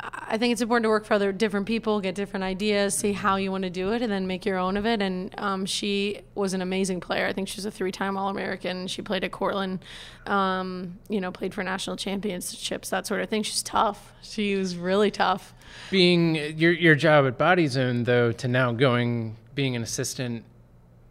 I 0.00 0.38
think 0.38 0.52
it's 0.52 0.60
important 0.60 0.84
to 0.84 0.88
work 0.88 1.04
for 1.04 1.14
other 1.14 1.32
different 1.32 1.66
people, 1.66 2.00
get 2.00 2.14
different 2.14 2.44
ideas, 2.44 2.94
see 2.94 3.12
how 3.12 3.36
you 3.36 3.50
want 3.50 3.64
to 3.64 3.70
do 3.70 3.92
it, 3.92 4.02
and 4.02 4.10
then 4.10 4.26
make 4.26 4.44
your 4.44 4.58
own 4.58 4.76
of 4.76 4.86
it. 4.86 5.00
And 5.02 5.34
um, 5.38 5.66
she 5.66 6.20
was 6.34 6.54
an 6.54 6.62
amazing 6.62 7.00
player. 7.00 7.26
I 7.26 7.32
think 7.32 7.48
she's 7.48 7.64
a 7.64 7.70
three-time 7.70 8.16
All-American. 8.16 8.86
She 8.86 9.02
played 9.02 9.24
at 9.24 9.32
Cortland, 9.32 9.84
um, 10.26 10.98
you 11.08 11.20
know, 11.20 11.32
played 11.32 11.54
for 11.54 11.62
national 11.62 11.96
championships, 11.96 12.90
that 12.90 13.06
sort 13.06 13.20
of 13.20 13.28
thing. 13.28 13.42
She's 13.42 13.62
tough. 13.62 14.12
She 14.22 14.54
was 14.56 14.76
really 14.76 15.10
tough. 15.10 15.54
Being 15.90 16.36
your 16.56 16.72
your 16.72 16.94
job 16.94 17.26
at 17.26 17.38
Body 17.38 17.66
Zone, 17.66 18.04
though, 18.04 18.32
to 18.32 18.48
now 18.48 18.72
going 18.72 19.36
being 19.54 19.74
an 19.74 19.82
assistant 19.82 20.44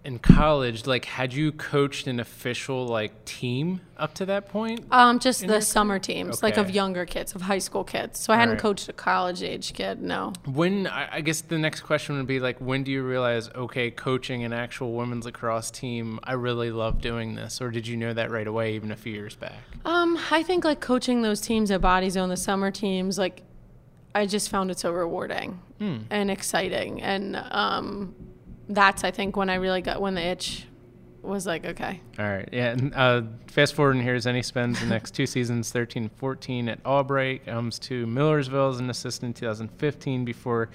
in 0.07 0.19
college, 0.19 0.87
like, 0.87 1.03
had 1.03 1.33
you 1.33 1.51
coached 1.51 2.07
an 2.07 2.21
official 2.21 2.87
like 2.87 3.25
team 3.25 3.81
up 3.97 4.13
to 4.13 4.25
that 4.25 4.47
point? 4.47 4.85
Um, 4.89 5.19
just 5.19 5.45
the 5.45 5.59
summer 5.61 5.99
teams, 5.99 6.37
okay. 6.37 6.47
like 6.47 6.57
of 6.57 6.69
younger 6.69 7.05
kids, 7.05 7.35
of 7.35 7.41
high 7.41 7.59
school 7.59 7.83
kids. 7.83 8.17
So 8.17 8.31
I 8.31 8.37
All 8.37 8.39
hadn't 8.39 8.53
right. 8.53 8.61
coached 8.61 8.87
a 8.87 8.93
college 8.93 9.43
age 9.43 9.73
kid. 9.73 10.01
No. 10.01 10.31
When 10.45 10.87
I 10.87 11.19
guess 11.19 11.41
the 11.41 11.57
next 11.57 11.81
question 11.81 12.15
would 12.15 12.25
be 12.25 12.39
like, 12.39 12.57
when 12.59 12.85
do 12.85 12.91
you 12.91 13.03
realize, 13.03 13.49
okay, 13.49 13.91
coaching 13.91 14.45
an 14.45 14.53
actual 14.53 14.93
women's 14.93 15.25
lacrosse 15.25 15.69
team, 15.71 16.21
I 16.23 16.33
really 16.33 16.71
love 16.71 17.01
doing 17.01 17.35
this, 17.35 17.59
or 17.59 17.69
did 17.69 17.85
you 17.85 17.97
know 17.97 18.13
that 18.13 18.31
right 18.31 18.47
away, 18.47 18.75
even 18.75 18.93
a 18.93 18.95
few 18.95 19.11
years 19.11 19.35
back? 19.35 19.59
Um, 19.83 20.17
I 20.31 20.41
think 20.41 20.63
like 20.63 20.79
coaching 20.79 21.21
those 21.21 21.41
teams 21.41 21.69
at 21.69 21.81
Body 21.81 22.09
Zone, 22.09 22.29
the 22.29 22.37
summer 22.37 22.71
teams, 22.71 23.17
like, 23.19 23.43
I 24.15 24.25
just 24.25 24.49
found 24.49 24.71
it 24.71 24.79
so 24.79 24.93
rewarding 24.93 25.59
mm. 25.81 26.03
and 26.09 26.31
exciting, 26.31 27.01
and 27.01 27.35
um 27.51 28.15
that's 28.69 29.03
I 29.03 29.11
think 29.11 29.35
when 29.35 29.49
I 29.49 29.55
really 29.55 29.81
got 29.81 30.01
when 30.01 30.15
the 30.15 30.25
itch 30.25 30.65
was 31.21 31.45
like 31.45 31.65
okay. 31.65 32.01
All 32.17 32.25
right, 32.25 32.49
yeah. 32.51 32.71
And, 32.71 32.93
uh, 32.93 33.21
fast 33.47 33.73
forward 33.73 33.95
and 33.95 34.03
here's 34.03 34.27
any 34.27 34.41
spends 34.41 34.79
the 34.79 34.85
next 34.87 35.11
two 35.11 35.25
seasons, 35.25 35.71
13, 35.71 36.09
14 36.15 36.69
at 36.69 36.79
Albright, 36.85 37.45
comes 37.45 37.79
to 37.79 38.05
Millersville 38.07 38.69
as 38.69 38.79
an 38.79 38.89
assistant 38.89 39.37
in 39.37 39.41
2015 39.41 40.25
before 40.25 40.69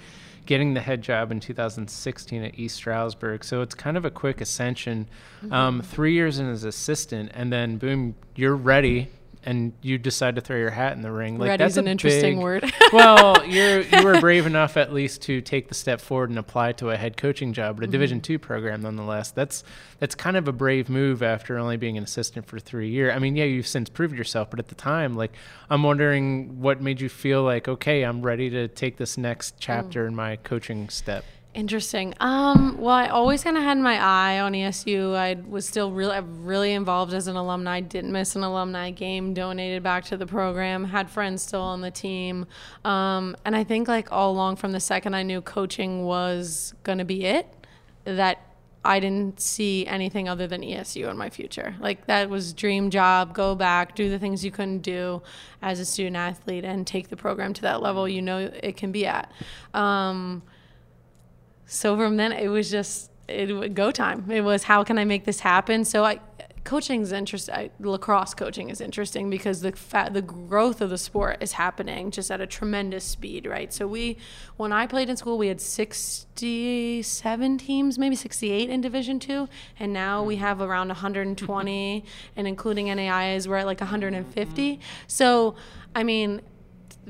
getting 0.45 0.73
the 0.73 0.81
head 0.81 1.01
job 1.01 1.31
in 1.31 1.39
2016 1.39 2.43
at 2.43 2.59
East 2.59 2.75
Stroudsburg. 2.75 3.43
So 3.43 3.61
it's 3.61 3.73
kind 3.73 3.97
of 3.97 4.05
a 4.05 4.11
quick 4.11 4.41
ascension. 4.41 5.07
Mm-hmm. 5.41 5.53
Um, 5.53 5.81
three 5.81 6.13
years 6.13 6.39
in 6.39 6.49
as 6.49 6.63
assistant, 6.63 7.31
and 7.33 7.51
then 7.51 7.77
boom, 7.77 8.15
you're 8.35 8.55
ready 8.55 9.09
and 9.45 9.73
you 9.81 9.97
decide 9.97 10.35
to 10.35 10.41
throw 10.41 10.57
your 10.57 10.69
hat 10.69 10.93
in 10.93 11.01
the 11.01 11.11
ring. 11.11 11.37
Like 11.37 11.49
Ready's 11.49 11.75
that's 11.75 11.77
an 11.77 11.87
interesting 11.87 12.35
big, 12.35 12.43
word. 12.43 12.73
well, 12.93 13.45
you 13.47 13.85
you 13.91 14.03
were 14.03 14.19
brave 14.19 14.45
enough 14.45 14.77
at 14.77 14.93
least 14.93 15.21
to 15.23 15.41
take 15.41 15.67
the 15.67 15.75
step 15.75 15.99
forward 15.99 16.29
and 16.29 16.39
apply 16.39 16.73
to 16.73 16.89
a 16.89 16.97
head 16.97 17.17
coaching 17.17 17.53
job 17.53 17.77
at 17.77 17.83
a 17.83 17.85
mm-hmm. 17.85 17.91
Division 17.91 18.21
two 18.21 18.39
program, 18.39 18.81
nonetheless. 18.81 19.31
That's 19.31 19.63
that's 19.99 20.15
kind 20.15 20.37
of 20.37 20.47
a 20.47 20.51
brave 20.51 20.89
move 20.89 21.21
after 21.21 21.57
only 21.57 21.77
being 21.77 21.97
an 21.97 22.03
assistant 22.03 22.45
for 22.45 22.59
three 22.59 22.89
years. 22.89 23.13
I 23.15 23.19
mean, 23.19 23.35
yeah, 23.35 23.45
you've 23.45 23.67
since 23.67 23.89
proved 23.89 24.17
yourself, 24.17 24.49
but 24.49 24.59
at 24.59 24.67
the 24.67 24.75
time, 24.75 25.15
like, 25.15 25.33
I'm 25.69 25.83
wondering 25.83 26.61
what 26.61 26.81
made 26.81 27.01
you 27.01 27.09
feel 27.09 27.43
like, 27.43 27.67
okay, 27.67 28.03
I'm 28.03 28.21
ready 28.21 28.49
to 28.49 28.67
take 28.67 28.97
this 28.97 29.17
next 29.17 29.55
chapter 29.59 30.05
mm. 30.05 30.09
in 30.09 30.15
my 30.15 30.35
coaching 30.37 30.89
step. 30.89 31.25
Interesting. 31.53 32.15
Um, 32.19 32.77
well, 32.79 32.95
I 32.95 33.07
always 33.09 33.43
kind 33.43 33.57
of 33.57 33.63
had 33.63 33.77
my 33.77 33.99
eye 33.99 34.39
on 34.39 34.53
ESU. 34.53 35.15
I 35.15 35.35
was 35.47 35.67
still 35.67 35.91
really, 35.91 36.19
really 36.19 36.73
involved 36.73 37.13
as 37.13 37.27
an 37.27 37.35
alumni. 37.35 37.79
Didn't 37.79 38.11
miss 38.11 38.35
an 38.35 38.41
alumni 38.41 38.89
game. 38.89 39.35
Donated 39.35 39.83
back 39.83 40.03
to 40.05 40.17
the 40.17 40.25
program. 40.25 40.85
Had 40.85 41.11
friends 41.11 41.43
still 41.43 41.61
on 41.61 41.81
the 41.81 41.91
team. 41.91 42.47
Um, 42.83 43.35
and 43.45 43.55
I 43.55 43.63
think 43.63 43.87
like 43.87 44.11
all 44.11 44.31
along 44.31 44.55
from 44.55 44.71
the 44.71 44.79
second 44.79 45.13
I 45.13 45.21
knew 45.21 45.41
coaching 45.41 46.05
was 46.05 46.73
going 46.81 46.97
to 46.97 47.05
be 47.05 47.25
it, 47.25 47.47
that 48.05 48.39
I 48.83 48.99
didn't 48.99 49.39
see 49.39 49.85
anything 49.85 50.27
other 50.27 50.47
than 50.47 50.61
ESU 50.61 51.07
in 51.07 51.17
my 51.17 51.29
future. 51.29 51.75
Like 51.79 52.07
that 52.07 52.31
was 52.31 52.51
dream 52.53 52.89
job. 52.89 53.35
Go 53.35 53.53
back, 53.53 53.93
do 53.93 54.09
the 54.09 54.17
things 54.17 54.43
you 54.43 54.49
couldn't 54.49 54.79
do 54.79 55.21
as 55.61 55.79
a 55.79 55.85
student 55.85 56.15
athlete, 56.15 56.65
and 56.65 56.85
take 56.87 57.09
the 57.09 57.15
program 57.15 57.53
to 57.53 57.61
that 57.61 57.83
level 57.83 58.09
you 58.09 58.23
know 58.23 58.39
it 58.39 58.75
can 58.75 58.91
be 58.91 59.05
at. 59.05 59.31
Um, 59.75 60.41
so 61.65 61.95
from 61.97 62.17
then 62.17 62.31
it 62.31 62.47
was 62.47 62.69
just 62.69 63.09
it 63.27 63.73
go 63.73 63.91
time. 63.91 64.29
It 64.29 64.41
was 64.41 64.63
how 64.63 64.83
can 64.83 64.97
I 64.97 65.05
make 65.05 65.25
this 65.25 65.39
happen? 65.39 65.85
So 65.85 66.03
I 66.03 66.19
coaching 66.63 67.01
is 67.01 67.11
interesting. 67.11 67.69
Lacrosse 67.79 68.33
coaching 68.33 68.69
is 68.69 68.79
interesting 68.79 69.29
because 69.29 69.61
the 69.61 69.73
fa- 69.73 70.09
the 70.11 70.21
growth 70.21 70.81
of 70.81 70.89
the 70.89 70.97
sport 70.97 71.37
is 71.41 71.53
happening 71.53 72.11
just 72.11 72.31
at 72.31 72.39
a 72.39 72.47
tremendous 72.47 73.03
speed, 73.03 73.45
right? 73.45 73.73
So 73.73 73.85
we, 73.85 74.17
when 74.55 74.71
I 74.71 74.87
played 74.87 75.09
in 75.09 75.17
school, 75.17 75.37
we 75.37 75.47
had 75.47 75.59
sixty 75.59 77.01
seven 77.01 77.57
teams, 77.57 77.99
maybe 77.99 78.15
sixty 78.15 78.51
eight 78.51 78.69
in 78.69 78.81
Division 78.81 79.19
two, 79.19 79.49
and 79.79 79.91
now 79.93 80.23
we 80.23 80.37
have 80.37 80.61
around 80.61 80.87
one 80.87 80.97
hundred 80.97 81.27
and 81.27 81.37
twenty, 81.37 82.05
and 82.35 82.47
including 82.47 82.87
NAIAs, 82.87 83.47
we're 83.47 83.57
at 83.57 83.65
like 83.65 83.81
one 83.81 83.89
hundred 83.89 84.13
and 84.13 84.25
fifty. 84.27 84.79
So, 85.07 85.55
I 85.95 86.03
mean, 86.03 86.41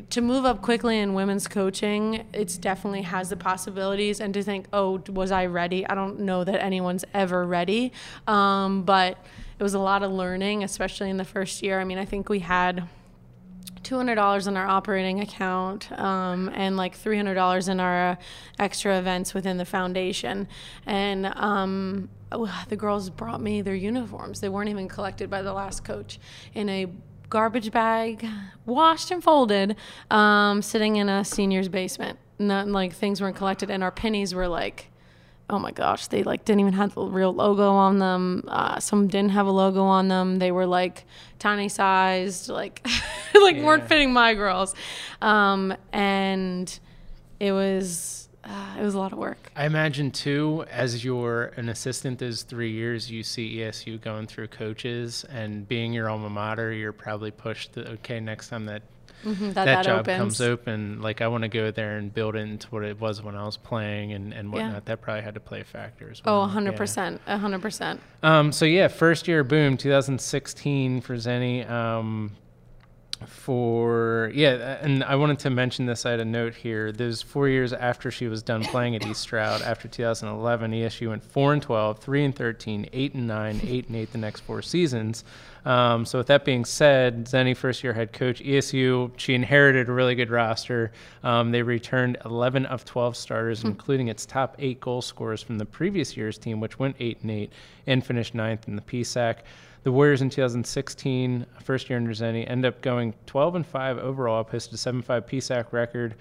to 0.09 0.21
move 0.21 0.45
up 0.45 0.61
quickly 0.61 0.99
in 0.99 1.13
women's 1.13 1.47
coaching, 1.47 2.25
it's 2.33 2.57
definitely 2.57 3.03
has 3.03 3.29
the 3.29 3.37
possibilities. 3.37 4.19
And 4.19 4.33
to 4.33 4.43
think, 4.43 4.67
oh, 4.73 5.01
was 5.09 5.31
I 5.31 5.45
ready? 5.45 5.85
I 5.85 5.95
don't 5.95 6.21
know 6.21 6.43
that 6.43 6.63
anyone's 6.63 7.05
ever 7.13 7.45
ready. 7.45 7.91
Um, 8.27 8.83
but 8.83 9.17
it 9.59 9.63
was 9.63 9.73
a 9.73 9.79
lot 9.79 10.03
of 10.03 10.11
learning, 10.11 10.63
especially 10.63 11.09
in 11.09 11.17
the 11.17 11.25
first 11.25 11.61
year. 11.61 11.79
I 11.79 11.83
mean, 11.83 11.97
I 11.97 12.05
think 12.05 12.29
we 12.29 12.39
had 12.39 12.87
$200 13.83 14.47
in 14.47 14.57
our 14.57 14.65
operating 14.65 15.19
account 15.19 15.91
um, 15.99 16.49
and 16.53 16.77
like 16.77 16.97
$300 16.97 17.69
in 17.69 17.79
our 17.79 18.11
uh, 18.11 18.15
extra 18.57 18.97
events 18.97 19.33
within 19.33 19.57
the 19.57 19.65
foundation. 19.65 20.47
And 20.85 21.27
um, 21.27 22.09
the 22.69 22.75
girls 22.75 23.09
brought 23.09 23.41
me 23.41 23.61
their 23.61 23.75
uniforms. 23.75 24.39
They 24.39 24.49
weren't 24.49 24.69
even 24.69 24.87
collected 24.87 25.29
by 25.29 25.41
the 25.41 25.53
last 25.53 25.83
coach 25.83 26.19
in 26.53 26.69
a 26.69 26.87
garbage 27.33 27.71
bag, 27.71 28.27
washed 28.67 29.09
and 29.09 29.23
folded, 29.23 29.75
um, 30.11 30.61
sitting 30.61 30.97
in 30.97 31.09
a 31.09 31.25
senior's 31.25 31.67
basement. 31.67 32.19
Not 32.37 32.67
like 32.67 32.93
things 32.93 33.21
weren't 33.21 33.35
collected, 33.35 33.71
and 33.71 33.83
our 33.83 33.89
pennies 33.89 34.35
were 34.35 34.47
like, 34.47 34.91
oh 35.49 35.57
my 35.57 35.71
gosh, 35.71 36.05
they 36.07 36.21
like 36.21 36.45
didn't 36.45 36.59
even 36.59 36.73
have 36.73 36.93
the 36.93 37.01
real 37.01 37.33
logo 37.33 37.71
on 37.71 37.97
them. 37.97 38.43
Uh, 38.47 38.79
some 38.79 39.07
didn't 39.07 39.31
have 39.31 39.47
a 39.47 39.51
logo 39.51 39.81
on 39.81 40.09
them. 40.09 40.37
They 40.37 40.51
were 40.51 40.67
like 40.67 41.05
tiny 41.39 41.69
sized, 41.69 42.49
like 42.49 42.85
like 43.33 43.55
yeah. 43.55 43.65
weren't 43.65 43.87
fitting 43.87 44.13
my 44.13 44.35
girls, 44.35 44.75
um, 45.19 45.75
and 45.91 46.79
it 47.39 47.51
was 47.51 48.22
uh, 48.43 48.75
it 48.77 48.81
was 48.83 48.93
a 48.93 48.99
lot 48.99 49.13
of 49.13 49.19
work. 49.19 49.51
I 49.55 49.65
imagine 49.65 50.11
too, 50.11 50.65
as 50.69 51.03
you're 51.03 51.53
an 51.55 51.69
assistant 51.69 52.19
those 52.19 52.43
three 52.43 52.71
years, 52.71 53.09
you 53.09 53.23
see 53.23 53.57
ESU 53.57 54.01
going 54.01 54.27
through 54.27 54.47
coaches 54.49 55.25
and 55.29 55.67
being 55.67 55.93
your 55.93 56.09
alma 56.09 56.29
mater, 56.29 56.71
you're 56.73 56.91
probably 56.91 57.31
pushed. 57.31 57.73
To, 57.73 57.91
okay, 57.91 58.19
next 58.19 58.49
time 58.49 58.65
that 58.65 58.81
mm-hmm, 59.23 59.45
that, 59.47 59.53
that, 59.53 59.65
that, 59.65 59.85
job 59.85 59.99
opens. 60.01 60.17
comes 60.17 60.41
open, 60.41 61.01
like 61.01 61.21
I 61.21 61.27
want 61.27 61.43
to 61.43 61.47
go 61.47 61.71
there 61.71 61.97
and 61.97 62.13
build 62.13 62.35
it 62.35 62.39
into 62.39 62.67
what 62.67 62.83
it 62.83 62.99
was 62.99 63.21
when 63.21 63.35
I 63.35 63.45
was 63.45 63.55
playing 63.55 64.11
and, 64.11 64.33
and 64.33 64.51
whatnot. 64.51 64.73
Yeah. 64.73 64.79
That 64.85 65.01
probably 65.01 65.23
had 65.23 65.35
to 65.35 65.39
play 65.39 65.63
factors. 65.63 66.21
Oh, 66.25 66.39
100 66.41 66.75
percent, 66.75 67.21
hundred 67.25 67.61
percent. 67.61 68.01
Um, 68.23 68.51
so 68.51 68.65
yeah, 68.65 68.89
first 68.89 69.27
year 69.27 69.45
boom, 69.45 69.77
2016 69.77 70.99
for 70.99 71.15
Zenny. 71.15 71.69
Um, 71.69 72.31
for 73.27 74.31
yeah 74.33 74.77
and 74.81 75.03
i 75.03 75.15
wanted 75.15 75.39
to 75.39 75.49
mention 75.49 75.85
this 75.85 76.05
i 76.05 76.11
had 76.11 76.19
a 76.19 76.25
note 76.25 76.53
here 76.53 76.91
there's 76.91 77.21
four 77.21 77.47
years 77.47 77.73
after 77.73 78.11
she 78.11 78.27
was 78.27 78.43
done 78.43 78.63
playing 78.63 78.95
at 78.95 79.05
east 79.05 79.21
stroud 79.21 79.61
after 79.61 79.87
2011 79.87 80.71
esu 80.71 81.09
went 81.09 81.23
4 81.23 81.53
and 81.53 81.61
12 81.61 81.99
3 81.99 82.25
and 82.25 82.35
13 82.35 82.89
8 82.91 83.13
and 83.15 83.27
9 83.27 83.61
8 83.63 83.87
and 83.87 83.95
8 83.95 84.11
the 84.11 84.17
next 84.17 84.41
four 84.41 84.61
seasons. 84.61 85.23
Um, 85.65 86.05
so 86.05 86.17
with 86.17 86.27
that 86.27 86.43
being 86.43 86.65
said 86.65 87.25
zenny 87.25 87.55
first 87.55 87.83
year 87.83 87.93
head 87.93 88.11
coach 88.11 88.41
esu 88.41 89.11
she 89.17 89.33
inherited 89.33 89.89
a 89.89 89.91
really 89.91 90.15
good 90.15 90.29
roster. 90.29 90.91
Um, 91.23 91.51
they 91.51 91.61
returned 91.61 92.17
11 92.25 92.65
of 92.65 92.85
12 92.85 93.15
starters 93.15 93.59
mm-hmm. 93.59 93.69
including 93.69 94.07
its 94.09 94.25
top 94.25 94.55
eight 94.59 94.79
goal 94.79 95.01
scorers 95.01 95.41
from 95.41 95.57
the 95.57 95.65
previous 95.65 96.17
year's 96.17 96.37
team 96.37 96.59
which 96.59 96.79
went 96.79 96.95
8 96.99 97.21
and 97.21 97.31
8 97.31 97.51
and 97.87 98.05
finished 98.05 98.35
ninth 98.35 98.67
in 98.67 98.75
the 98.75 98.81
psac 98.81 99.37
the 99.83 99.91
Warriors 99.91 100.21
in 100.21 100.29
2016, 100.29 101.45
first 101.61 101.89
year 101.89 101.97
under 101.97 102.11
Zenny, 102.11 102.49
end 102.49 102.65
up 102.65 102.81
going 102.81 103.13
12 103.25 103.55
and 103.55 103.65
5 103.67 103.97
overall, 103.97 104.43
posted 104.43 104.73
a 104.73 104.77
7-5 104.77 105.03
PSAC 105.27 105.71
record. 105.71 106.15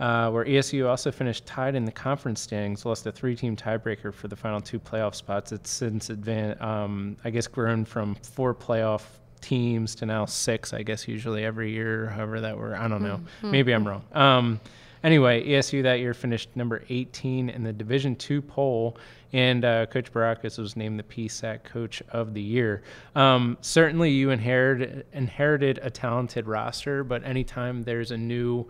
Uh, 0.00 0.30
where 0.30 0.44
ESU 0.44 0.88
also 0.88 1.10
finished 1.10 1.44
tied 1.44 1.74
in 1.74 1.84
the 1.84 1.90
conference 1.90 2.40
standings, 2.40 2.86
lost 2.86 3.04
a 3.06 3.10
three-team 3.10 3.56
tiebreaker 3.56 4.14
for 4.14 4.28
the 4.28 4.36
final 4.36 4.60
two 4.60 4.78
playoff 4.78 5.12
spots. 5.12 5.50
It's 5.50 5.70
since 5.70 6.08
advan- 6.08 6.60
um, 6.62 7.16
I 7.24 7.30
guess 7.30 7.48
grown 7.48 7.84
from 7.84 8.14
four 8.14 8.54
playoff 8.54 9.02
teams 9.40 9.96
to 9.96 10.06
now 10.06 10.24
six. 10.24 10.72
I 10.72 10.84
guess 10.84 11.08
usually 11.08 11.44
every 11.44 11.72
year, 11.72 12.06
however 12.10 12.40
that 12.42 12.56
were. 12.56 12.76
I 12.76 12.86
don't 12.86 13.02
know. 13.02 13.16
Mm-hmm. 13.16 13.50
Maybe 13.50 13.72
I'm 13.72 13.88
wrong. 13.88 14.04
Um, 14.12 14.60
anyway, 15.02 15.46
ESU 15.46 15.82
that 15.82 16.00
year 16.00 16.14
finished 16.14 16.50
number 16.54 16.82
18 16.88 17.48
in 17.50 17.62
the 17.62 17.72
Division 17.72 18.16
two 18.16 18.42
poll 18.42 18.96
and 19.32 19.64
uh, 19.64 19.86
Coach 19.86 20.12
Barakos 20.12 20.58
was 20.58 20.76
named 20.76 20.98
the 20.98 21.02
PSAC 21.02 21.64
Coach 21.64 22.02
of 22.10 22.34
the 22.34 22.40
Year. 22.40 22.82
Um, 23.14 23.58
certainly, 23.60 24.10
you 24.10 24.30
inherited 24.30 25.06
inherited 25.12 25.78
a 25.82 25.90
talented 25.90 26.46
roster, 26.46 27.04
but 27.04 27.24
anytime 27.24 27.82
there's 27.82 28.10
a 28.10 28.16
new 28.16 28.66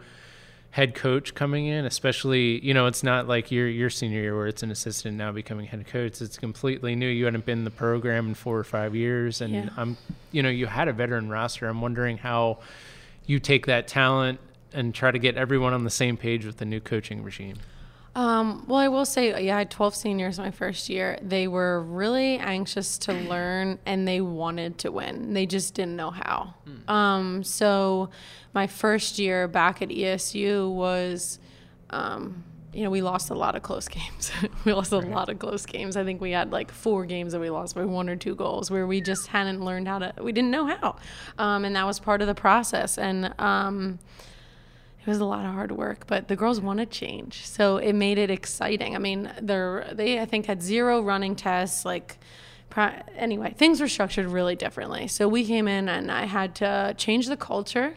head 0.70 0.94
coach 0.94 1.34
coming 1.34 1.66
in, 1.66 1.86
especially 1.86 2.64
you 2.64 2.74
know 2.74 2.86
it's 2.86 3.02
not 3.02 3.28
like 3.28 3.50
your 3.52 3.68
your 3.68 3.88
senior 3.88 4.20
year 4.20 4.36
where 4.36 4.48
it's 4.48 4.62
an 4.62 4.70
assistant 4.70 5.16
now 5.16 5.30
becoming 5.30 5.66
head 5.66 5.86
coach. 5.86 6.20
It's 6.20 6.38
completely 6.38 6.96
new. 6.96 7.08
You 7.08 7.26
hadn't 7.26 7.44
been 7.44 7.58
in 7.58 7.64
the 7.64 7.70
program 7.70 8.28
in 8.28 8.34
four 8.34 8.58
or 8.58 8.64
five 8.64 8.96
years, 8.96 9.40
and 9.40 9.52
yeah. 9.52 9.68
I'm 9.76 9.96
you 10.32 10.42
know 10.42 10.50
you 10.50 10.66
had 10.66 10.88
a 10.88 10.92
veteran 10.92 11.28
roster. 11.28 11.68
I'm 11.68 11.80
wondering 11.80 12.18
how 12.18 12.58
you 13.26 13.38
take 13.38 13.66
that 13.66 13.86
talent 13.86 14.40
and 14.72 14.94
try 14.94 15.10
to 15.10 15.18
get 15.18 15.36
everyone 15.36 15.72
on 15.72 15.84
the 15.84 15.90
same 15.90 16.16
page 16.16 16.44
with 16.44 16.58
the 16.58 16.64
new 16.64 16.80
coaching 16.80 17.22
regime. 17.22 17.56
Um, 18.18 18.64
well, 18.66 18.80
I 18.80 18.88
will 18.88 19.04
say, 19.04 19.44
yeah, 19.44 19.54
I 19.54 19.58
had 19.60 19.70
12 19.70 19.94
seniors 19.94 20.38
my 20.38 20.50
first 20.50 20.88
year. 20.88 21.18
They 21.22 21.46
were 21.46 21.80
really 21.82 22.36
anxious 22.38 22.98
to 22.98 23.12
learn 23.30 23.78
and 23.86 24.08
they 24.08 24.20
wanted 24.20 24.78
to 24.78 24.90
win. 24.90 25.34
They 25.34 25.46
just 25.46 25.74
didn't 25.74 25.94
know 25.94 26.10
how. 26.10 26.54
Hmm. 26.64 26.90
Um, 26.90 27.44
so 27.44 28.10
my 28.54 28.66
first 28.66 29.20
year 29.20 29.46
back 29.46 29.82
at 29.82 29.90
ESU 29.90 30.68
was, 30.72 31.38
um, 31.90 32.42
you 32.72 32.82
know, 32.82 32.90
we 32.90 33.02
lost 33.02 33.30
a 33.30 33.34
lot 33.34 33.54
of 33.54 33.62
close 33.62 33.86
games. 33.88 34.32
we 34.64 34.72
lost 34.72 34.90
a 34.90 34.98
lot 34.98 35.28
of 35.28 35.38
close 35.38 35.64
games. 35.64 35.96
I 35.96 36.02
think 36.02 36.20
we 36.20 36.32
had 36.32 36.50
like 36.50 36.72
four 36.72 37.04
games 37.04 37.32
that 37.34 37.40
we 37.40 37.50
lost 37.50 37.76
by 37.76 37.84
one 37.84 38.08
or 38.08 38.16
two 38.16 38.34
goals 38.34 38.68
where 38.68 38.86
we 38.86 39.00
just 39.00 39.28
hadn't 39.28 39.64
learned 39.64 39.86
how 39.86 40.00
to, 40.00 40.12
we 40.20 40.32
didn't 40.32 40.50
know 40.50 40.66
how. 40.66 40.96
Um, 41.38 41.64
and 41.64 41.76
that 41.76 41.86
was 41.86 42.00
part 42.00 42.20
of 42.20 42.26
the 42.26 42.34
process. 42.34 42.98
And, 42.98 43.32
um, 43.38 44.00
it 45.08 45.12
was 45.12 45.20
a 45.20 45.24
lot 45.24 45.46
of 45.46 45.54
hard 45.54 45.72
work, 45.72 46.06
but 46.06 46.28
the 46.28 46.36
girls 46.36 46.60
wanted 46.60 46.90
change, 46.90 47.46
so 47.46 47.78
it 47.78 47.94
made 47.94 48.18
it 48.18 48.30
exciting. 48.30 48.94
I 48.94 48.98
mean, 48.98 49.32
they're 49.40 49.88
they 49.92 50.20
I 50.20 50.26
think 50.26 50.44
had 50.44 50.62
zero 50.62 51.00
running 51.00 51.34
tests, 51.34 51.84
like. 51.84 52.18
Anyway, 53.16 53.54
things 53.56 53.80
were 53.80 53.88
structured 53.88 54.26
really 54.26 54.54
differently. 54.54 55.08
So 55.08 55.26
we 55.26 55.44
came 55.44 55.66
in 55.66 55.88
and 55.88 56.12
I 56.12 56.26
had 56.26 56.54
to 56.56 56.94
change 56.96 57.26
the 57.26 57.36
culture 57.36 57.94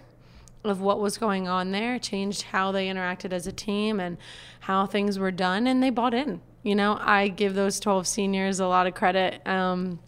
of 0.64 0.82
what 0.82 1.00
was 1.00 1.20
going 1.20 1.48
on 1.48 1.72
there, 1.72 2.00
changed 2.00 2.44
how 2.44 2.72
they 2.72 2.88
interacted 2.88 3.32
as 3.32 3.46
a 3.46 3.52
team 3.52 4.00
and 4.00 4.18
how 4.62 4.88
things 4.88 5.20
were 5.20 5.30
done, 5.30 5.68
and 5.68 5.84
they 5.84 5.92
bought 5.92 6.16
in. 6.16 6.42
You 6.64 6.74
know, 6.74 6.98
I 7.00 7.28
give 7.28 7.54
those 7.54 7.80
12 7.80 8.08
seniors 8.08 8.60
a 8.60 8.66
lot 8.66 8.88
of 8.88 8.96
credit. 8.96 9.46
Um, 9.46 10.00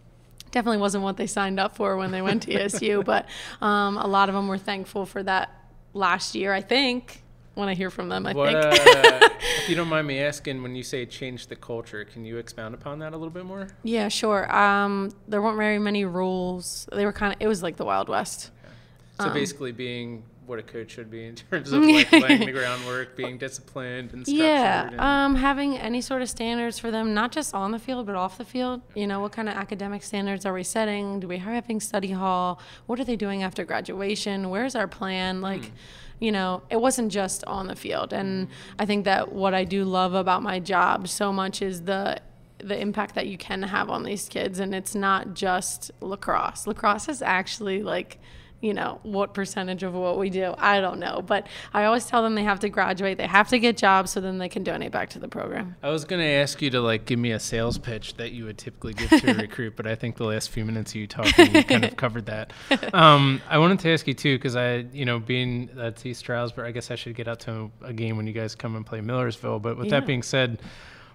definitely 0.49 0.79
wasn't 0.79 1.03
what 1.03 1.17
they 1.17 1.27
signed 1.27 1.59
up 1.59 1.75
for 1.75 1.97
when 1.97 2.11
they 2.11 2.23
went 2.23 2.43
to 2.43 2.53
ESU, 2.53 3.05
but 3.05 3.27
um, 3.61 3.97
a 3.97 4.07
lot 4.07 4.29
of 4.29 4.33
them 4.33 4.47
were 4.47 4.57
thankful 4.57 5.05
for 5.05 5.21
that 5.21 5.62
last 5.93 6.35
year, 6.35 6.53
I 6.53 6.61
think. 6.61 7.21
When 7.55 7.69
I 7.69 7.75
hear 7.75 7.91
from 7.91 8.09
them, 8.09 8.25
I 8.25 8.33
what, 8.33 8.51
think. 8.51 8.65
uh, 8.65 9.29
if 9.59 9.69
you 9.69 9.75
don't 9.75 9.87
mind 9.87 10.07
me 10.07 10.19
asking, 10.19 10.63
when 10.63 10.73
you 10.73 10.81
say 10.81 11.05
change 11.05 11.45
the 11.45 11.55
culture, 11.55 12.03
can 12.03 12.25
you 12.25 12.37
expound 12.37 12.73
upon 12.73 12.97
that 12.99 13.13
a 13.13 13.15
little 13.15 13.29
bit 13.29 13.45
more? 13.45 13.67
Yeah, 13.83 14.07
sure. 14.07 14.51
Um, 14.51 15.11
there 15.27 15.39
weren't 15.39 15.57
very 15.57 15.77
many 15.77 16.03
rules. 16.03 16.89
They 16.91 17.05
were 17.05 17.13
kind 17.13 17.31
of. 17.31 17.39
It 17.39 17.47
was 17.47 17.61
like 17.61 17.75
the 17.75 17.85
Wild 17.85 18.09
West. 18.09 18.49
Okay. 18.63 18.73
So 19.19 19.25
um, 19.25 19.33
basically, 19.33 19.71
being 19.71 20.23
what 20.45 20.59
a 20.59 20.63
coach 20.63 20.91
should 20.91 21.09
be 21.09 21.25
in 21.25 21.35
terms 21.51 21.71
of 21.71 21.83
like 21.83 22.11
laying 22.11 22.45
the 22.45 22.51
groundwork, 22.51 23.15
being 23.15 23.37
disciplined 23.37 24.13
and 24.13 24.25
structured. 24.25 24.45
Yeah, 24.45 24.87
and 24.89 24.99
um, 24.99 25.35
having 25.35 25.77
any 25.77 26.01
sort 26.01 26.21
of 26.21 26.29
standards 26.29 26.79
for 26.79 26.91
them, 26.91 27.13
not 27.13 27.31
just 27.31 27.53
on 27.53 27.71
the 27.71 27.79
field 27.79 28.05
but 28.05 28.15
off 28.15 28.37
the 28.37 28.45
field. 28.45 28.81
You 28.95 29.07
know, 29.07 29.19
what 29.19 29.31
kind 29.31 29.49
of 29.49 29.55
academic 29.55 30.03
standards 30.03 30.45
are 30.45 30.53
we 30.53 30.63
setting? 30.63 31.19
Do 31.19 31.27
we 31.27 31.37
have 31.37 31.53
having 31.53 31.79
study 31.79 32.11
hall? 32.11 32.59
What 32.85 32.99
are 32.99 33.05
they 33.05 33.15
doing 33.15 33.43
after 33.43 33.63
graduation? 33.63 34.49
Where's 34.49 34.75
our 34.75 34.87
plan? 34.87 35.41
Like. 35.41 35.61
Mm 35.61 35.71
you 36.19 36.31
know, 36.31 36.61
it 36.69 36.79
wasn't 36.79 37.11
just 37.11 37.43
on 37.45 37.67
the 37.67 37.75
field. 37.75 38.13
And 38.13 38.47
I 38.79 38.85
think 38.85 39.03
that 39.03 39.33
what 39.33 39.53
I 39.53 39.65
do 39.65 39.83
love 39.83 40.13
about 40.13 40.41
my 40.41 40.57
job 40.57 41.09
so 41.09 41.33
much 41.33 41.61
is 41.61 41.81
the 41.81 42.21
the 42.59 42.79
impact 42.79 43.15
that 43.15 43.27
you 43.27 43.37
can 43.37 43.61
have 43.61 43.89
on 43.89 44.03
these 44.03 44.29
kids 44.29 44.59
and 44.59 44.73
it's 44.73 44.95
not 44.95 45.33
just 45.33 45.91
lacrosse. 45.99 46.65
Lacrosse 46.65 47.09
is 47.09 47.21
actually 47.21 47.83
like 47.83 48.19
you 48.63 48.73
know, 48.73 48.97
what 49.03 49.33
percentage 49.33 49.83
of 49.83 49.93
what 49.93 50.17
we 50.17 50.29
do. 50.29 50.55
I 50.57 50.79
don't 50.79 50.97
know. 50.97 51.21
But 51.21 51.47
I 51.73 51.83
always 51.83 52.05
tell 52.05 52.23
them 52.23 52.33
they 52.33 52.45
have 52.45 52.61
to 52.61 52.69
graduate, 52.69 53.17
they 53.17 53.27
have 53.27 53.49
to 53.49 53.59
get 53.59 53.75
jobs 53.75 54.11
so 54.11 54.21
then 54.21 54.37
they 54.37 54.47
can 54.47 54.63
donate 54.63 54.93
back 54.93 55.09
to 55.11 55.19
the 55.19 55.27
program. 55.27 55.75
I 55.83 55.89
was 55.89 56.05
going 56.05 56.21
to 56.21 56.27
ask 56.27 56.61
you 56.61 56.69
to 56.69 56.79
like 56.79 57.03
give 57.03 57.19
me 57.19 57.33
a 57.33 57.41
sales 57.41 57.77
pitch 57.77 58.15
that 58.15 58.31
you 58.31 58.45
would 58.45 58.57
typically 58.57 58.93
give 58.93 59.09
to 59.09 59.31
a 59.31 59.33
recruit, 59.41 59.75
but 59.75 59.85
I 59.85 59.95
think 59.95 60.15
the 60.15 60.23
last 60.23 60.49
few 60.49 60.63
minutes 60.63 60.91
of 60.91 60.95
you 60.95 61.07
talking, 61.07 61.53
you 61.53 61.63
kind 61.65 61.83
of 61.83 61.97
covered 61.97 62.25
that. 62.27 62.53
Um, 62.93 63.41
I 63.49 63.57
wanted 63.57 63.79
to 63.79 63.91
ask 63.91 64.07
you 64.07 64.13
too, 64.13 64.37
because 64.37 64.55
I, 64.55 64.85
you 64.93 65.03
know, 65.05 65.17
being 65.19 65.69
at 65.79 66.05
East 66.05 66.19
Stroudsburg, 66.19 66.67
I 66.67 66.71
guess 66.71 66.91
I 66.91 66.95
should 66.95 67.15
get 67.15 67.27
out 67.27 67.39
to 67.41 67.71
a 67.81 67.91
game 67.91 68.17
when 68.17 68.27
you 68.27 68.33
guys 68.33 68.55
come 68.55 68.75
and 68.75 68.85
play 68.85 69.01
Millersville. 69.01 69.59
But 69.59 69.77
with 69.77 69.87
yeah. 69.87 69.99
that 69.99 70.05
being 70.05 70.21
said, 70.21 70.61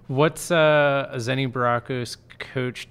what's 0.08 0.50
uh, 0.50 1.08
a 1.12 1.16
Zenny 1.18 1.50
Barakos 1.50 2.16
coach 2.38 2.88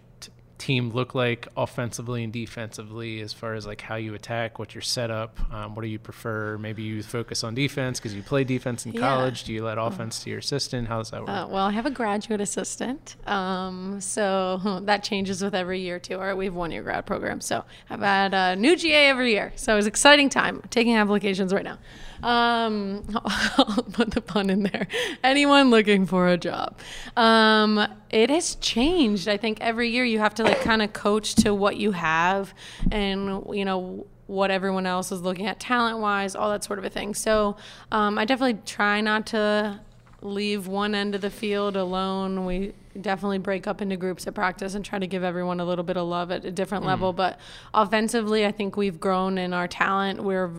team 0.57 0.89
look 0.89 1.13
like 1.13 1.47
offensively 1.55 2.23
and 2.23 2.33
defensively 2.33 3.21
as 3.21 3.31
far 3.31 3.53
as 3.53 3.67
like 3.67 3.81
how 3.81 3.95
you 3.95 4.13
attack 4.13 4.57
what's 4.59 4.73
your 4.73 4.81
setup 4.81 5.37
um, 5.53 5.75
what 5.75 5.83
do 5.83 5.87
you 5.87 5.99
prefer? 5.99 6.57
Maybe 6.57 6.83
you 6.83 7.03
focus 7.03 7.43
on 7.43 7.53
defense 7.55 7.99
because 7.99 8.13
you 8.13 8.23
play 8.23 8.43
defense 8.43 8.85
in 8.85 8.93
yeah. 8.93 9.01
college. 9.01 9.43
Do 9.43 9.53
you 9.53 9.63
let 9.63 9.77
offense 9.77 10.23
to 10.23 10.29
your 10.29 10.39
assistant? 10.39 10.87
How 10.87 10.97
does 10.97 11.11
that 11.11 11.21
work? 11.21 11.29
Uh, 11.29 11.47
well 11.49 11.65
i 11.65 11.71
have 11.71 11.85
a 11.85 11.91
graduate 11.91 12.41
assistant 12.41 13.15
um, 13.27 13.99
so 14.01 14.81
that 14.83 15.03
changes 15.03 15.43
with 15.43 15.55
every 15.55 15.79
year 15.79 15.99
too 15.99 16.15
or 16.15 16.35
we 16.35 16.45
have 16.45 16.55
one 16.55 16.71
year 16.71 16.83
grad 16.83 17.05
program. 17.05 17.41
So 17.41 17.63
i've 17.89 17.99
had 17.99 18.33
a 18.33 18.55
new 18.55 18.75
ga 18.75 19.07
every 19.07 19.31
year 19.31 19.53
so 19.55 19.77
it's 19.77 19.87
exciting 19.87 20.29
time. 20.29 20.61
Taking 20.69 20.95
applications 20.95 21.53
right 21.53 21.63
now. 21.63 21.77
Um, 22.23 23.03
I'll 23.57 23.83
put 23.91 24.11
the 24.11 24.21
pun 24.21 24.49
in 24.49 24.63
there. 24.63 24.87
Anyone 25.23 25.69
looking 25.69 26.05
for 26.05 26.27
a 26.27 26.37
job. 26.37 26.77
Um, 27.15 27.87
it 28.09 28.29
has 28.29 28.55
changed. 28.55 29.27
I 29.27 29.37
think 29.37 29.59
every 29.61 29.89
year 29.89 30.05
you 30.05 30.19
have 30.19 30.33
to 30.35 30.43
like 30.43 30.61
kind 30.61 30.81
of 30.81 30.93
coach 30.93 31.35
to 31.35 31.53
what 31.53 31.77
you 31.77 31.91
have 31.91 32.53
and, 32.91 33.45
you 33.51 33.65
know, 33.65 34.05
what 34.27 34.51
everyone 34.51 34.85
else 34.85 35.11
is 35.11 35.21
looking 35.21 35.47
at 35.47 35.59
talent 35.59 35.99
wise, 35.99 36.35
all 36.35 36.49
that 36.49 36.63
sort 36.63 36.79
of 36.79 36.85
a 36.85 36.89
thing. 36.89 37.13
So 37.13 37.55
um, 37.91 38.17
I 38.17 38.25
definitely 38.25 38.61
try 38.65 39.01
not 39.01 39.25
to 39.27 39.79
leave 40.21 40.67
one 40.67 40.95
end 40.95 41.15
of 41.15 41.21
the 41.21 41.29
field 41.29 41.77
alone. 41.77 42.45
We 42.45 42.73
definitely 42.99 43.37
break 43.37 43.67
up 43.67 43.81
into 43.81 43.95
groups 43.95 44.27
at 44.27 44.33
practice 44.33 44.73
and 44.73 44.83
try 44.83 44.99
to 44.99 45.07
give 45.07 45.23
everyone 45.23 45.59
a 45.59 45.65
little 45.65 45.83
bit 45.83 45.97
of 45.97 46.07
love 46.07 46.31
at 46.31 46.43
a 46.43 46.51
different 46.51 46.83
mm. 46.83 46.87
level. 46.87 47.13
But 47.13 47.39
offensively, 47.73 48.45
I 48.45 48.51
think 48.51 48.75
we've 48.75 48.99
grown 48.99 49.37
in 49.37 49.53
our 49.53 49.67
talent. 49.67 50.23
We're 50.23 50.51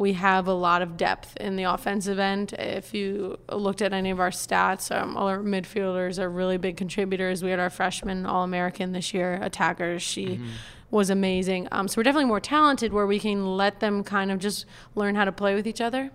we 0.00 0.14
have 0.14 0.48
a 0.48 0.54
lot 0.54 0.80
of 0.80 0.96
depth 0.96 1.36
in 1.36 1.56
the 1.56 1.64
offensive 1.64 2.18
end. 2.18 2.54
If 2.54 2.94
you 2.94 3.38
looked 3.52 3.82
at 3.82 3.92
any 3.92 4.08
of 4.08 4.18
our 4.18 4.30
stats, 4.30 4.90
um, 4.90 5.14
all 5.14 5.28
our 5.28 5.40
midfielders 5.40 6.18
are 6.18 6.30
really 6.30 6.56
big 6.56 6.78
contributors. 6.78 7.44
We 7.44 7.50
had 7.50 7.60
our 7.60 7.68
freshman 7.68 8.24
All 8.24 8.42
American 8.42 8.92
this 8.92 9.12
year, 9.12 9.38
attackers. 9.42 10.00
She 10.00 10.26
mm-hmm. 10.26 10.46
was 10.90 11.10
amazing. 11.10 11.68
Um, 11.70 11.86
so 11.86 11.98
we're 11.98 12.04
definitely 12.04 12.28
more 12.28 12.40
talented 12.40 12.94
where 12.94 13.06
we 13.06 13.18
can 13.20 13.58
let 13.58 13.80
them 13.80 14.02
kind 14.02 14.30
of 14.30 14.38
just 14.38 14.64
learn 14.94 15.16
how 15.16 15.26
to 15.26 15.32
play 15.32 15.54
with 15.54 15.66
each 15.66 15.82
other. 15.82 16.10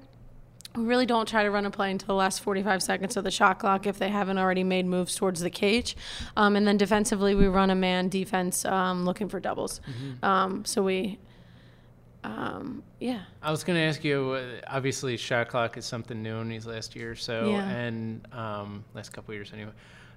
we 0.76 0.84
really 0.84 1.06
don't 1.06 1.28
try 1.28 1.44
to 1.44 1.52
run 1.52 1.68
a 1.68 1.70
play 1.70 1.92
until 1.92 2.08
the 2.08 2.16
last 2.16 2.42
45 2.42 2.82
seconds 2.82 3.16
of 3.18 3.24
the 3.24 3.30
shot 3.30 3.60
clock 3.60 3.86
if 3.86 4.00
they 4.00 4.10
haven't 4.10 4.40
already 4.40 4.64
made 4.64 4.88
moves 4.88 5.14
towards 5.16 5.42
the 5.42 5.52
cage. 5.52 5.96
Um, 6.36 6.56
and 6.56 6.68
then 6.68 6.78
defensively, 6.78 7.36
we 7.36 7.46
run 7.46 7.70
a 7.70 7.76
man 7.76 8.10
defense 8.10 8.66
um, 8.66 9.06
looking 9.06 9.30
for 9.30 9.40
doubles. 9.40 9.80
Mm-hmm. 9.88 10.26
Um, 10.26 10.66
so 10.66 10.82
we, 10.82 11.20
um, 12.26 12.84
yeah. 13.00 13.22
I 13.42 13.52
was 13.52 13.64
going 13.64 13.78
to 13.78 13.84
ask 13.84 14.04
you 14.04 14.32
uh, 14.32 14.62
obviously, 14.68 15.16
shot 15.18 15.48
clock 15.48 15.78
is 15.78 15.86
something 15.86 16.22
new 16.22 16.38
in 16.38 16.50
these 16.50 16.66
last 16.66 16.96
year 16.96 17.12
or 17.12 17.16
so, 17.16 17.50
yeah. 17.50 17.70
and 17.70 18.28
um, 18.34 18.84
last 18.94 19.14
couple 19.14 19.34
years 19.34 19.52
anyway. 19.54 19.72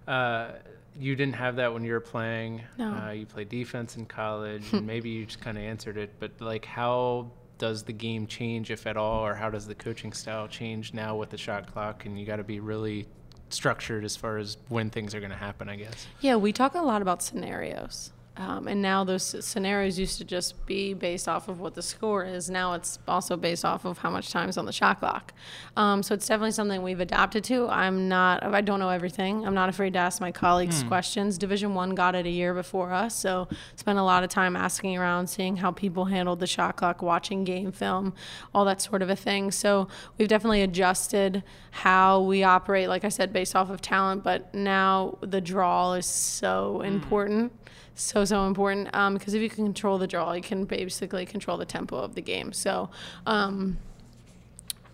Uh, 0.07 0.53
you 0.99 1.14
didn't 1.14 1.35
have 1.35 1.57
that 1.57 1.73
when 1.73 1.85
you 1.85 1.92
were 1.92 2.01
playing. 2.01 2.62
No. 2.79 2.92
Uh, 2.92 3.11
you 3.11 3.27
played 3.27 3.51
defense 3.51 3.97
in 3.97 4.07
college, 4.07 4.64
and 4.73 4.87
maybe 4.87 5.11
you 5.11 5.27
just 5.27 5.40
kind 5.40 5.59
of 5.59 5.64
answered 5.64 5.99
it. 5.99 6.14
But 6.18 6.33
like, 6.40 6.64
how 6.64 7.31
does 7.59 7.83
the 7.83 7.92
game 7.92 8.27
change, 8.27 8.71
if 8.71 8.87
at 8.87 8.97
all, 8.97 9.25
or 9.25 9.35
how 9.35 9.51
does 9.51 9.66
the 9.66 9.75
coaching 9.75 10.12
style 10.12 10.49
change 10.49 10.94
now 10.94 11.16
with 11.16 11.31
the 11.31 11.38
shot 11.38 11.71
clock? 11.71 12.07
And 12.07 12.18
you 12.18 12.25
got 12.25 12.37
to 12.37 12.44
be 12.44 12.61
really 12.61 13.07
structured 13.51 14.05
as 14.05 14.16
far 14.16 14.38
as 14.38 14.57
when 14.68 14.90
things 14.90 15.14
are 15.14 15.21
going 15.21 15.33
to 15.33 15.37
happen, 15.37 15.68
I 15.68 15.77
guess. 15.77 16.07
Yeah, 16.21 16.37
we 16.37 16.53
talk 16.53 16.75
a 16.75 16.81
lot 16.81 17.03
about 17.03 17.23
scenarios. 17.23 18.12
Um, 18.38 18.68
and 18.68 18.81
now 18.81 19.03
those 19.03 19.44
scenarios 19.44 19.98
used 19.98 20.18
to 20.18 20.24
just 20.24 20.64
be 20.64 20.94
based 20.94 21.29
off 21.29 21.48
of 21.48 21.59
what 21.59 21.74
the 21.74 21.83
score 21.83 22.24
is. 22.24 22.48
Now 22.48 22.74
it's 22.74 23.01
also 23.09 23.37
based 23.37 23.64
off 23.64 23.85
of 23.85 23.98
how 23.98 24.11
much 24.11 24.31
time 24.31 24.48
is 24.48 24.57
on 24.57 24.64
the 24.64 24.72
shot 24.72 25.01
clock. 25.01 25.33
Um, 25.77 26.05
so 26.05 26.14
it's 26.14 26.27
definitely 26.27 26.53
something 26.53 26.81
we've 26.83 27.01
adapted 27.01 27.42
to. 27.44 27.68
I'm 27.68 28.09
not. 28.09 28.44
I 28.44 28.61
don't 28.61 28.79
know 28.79 28.90
everything. 28.90 29.44
I'm 29.44 29.55
not 29.55 29.68
afraid 29.68 29.94
to 29.94 29.98
ask 29.98 30.20
my 30.20 30.31
colleagues 30.31 30.83
hmm. 30.83 30.88
questions. 30.88 31.37
Division 31.37 31.74
One 31.74 31.96
got 31.96 32.14
it 32.14 32.27
a 32.27 32.31
year 32.31 32.55
before 32.55 32.92
us, 32.92 33.16
so 33.16 33.48
spent 33.74 33.98
a 33.98 34.05
lot 34.05 34.22
of 34.22 34.31
time 34.31 34.55
asking 34.55 34.96
around, 34.96 35.27
seeing 35.27 35.57
how 35.57 35.72
people 35.72 36.05
handled 36.05 36.38
the 36.38 36.46
shot 36.46 36.77
clock, 36.77 37.03
watching 37.03 37.42
game 37.42 37.72
film, 37.72 38.14
all 38.55 38.64
that 38.66 38.81
sort 38.81 39.03
of 39.03 39.11
a 39.11 39.16
thing. 39.16 39.51
So 39.51 39.88
we've 40.16 40.29
definitely 40.29 40.62
adjusted 40.62 41.42
how 41.72 42.20
we 42.20 42.44
operate. 42.44 42.88
Like 42.88 43.05
I 43.05 43.09
said, 43.09 43.33
based 43.33 43.57
off 43.57 43.68
of 43.68 43.83
talent, 43.83 44.22
but 44.22 44.55
now 44.55 45.18
the 45.22 45.40
draw 45.40 45.94
is 45.94 46.07
so 46.07 46.77
hmm. 46.79 46.85
important 46.85 47.53
so 47.98 48.24
so 48.24 48.46
important 48.46 48.87
because 48.87 49.34
um, 49.34 49.37
if 49.37 49.42
you 49.42 49.50
can 49.50 49.64
control 49.64 49.98
the 49.98 50.06
draw, 50.06 50.32
you 50.32 50.42
can 50.42 50.64
basically 50.64 51.26
control 51.26 51.56
the 51.56 51.66
tempo 51.66 51.96
of 51.96 52.14
the 52.14 52.22
game. 52.22 52.52
So. 52.52 52.90
Um, 53.26 53.78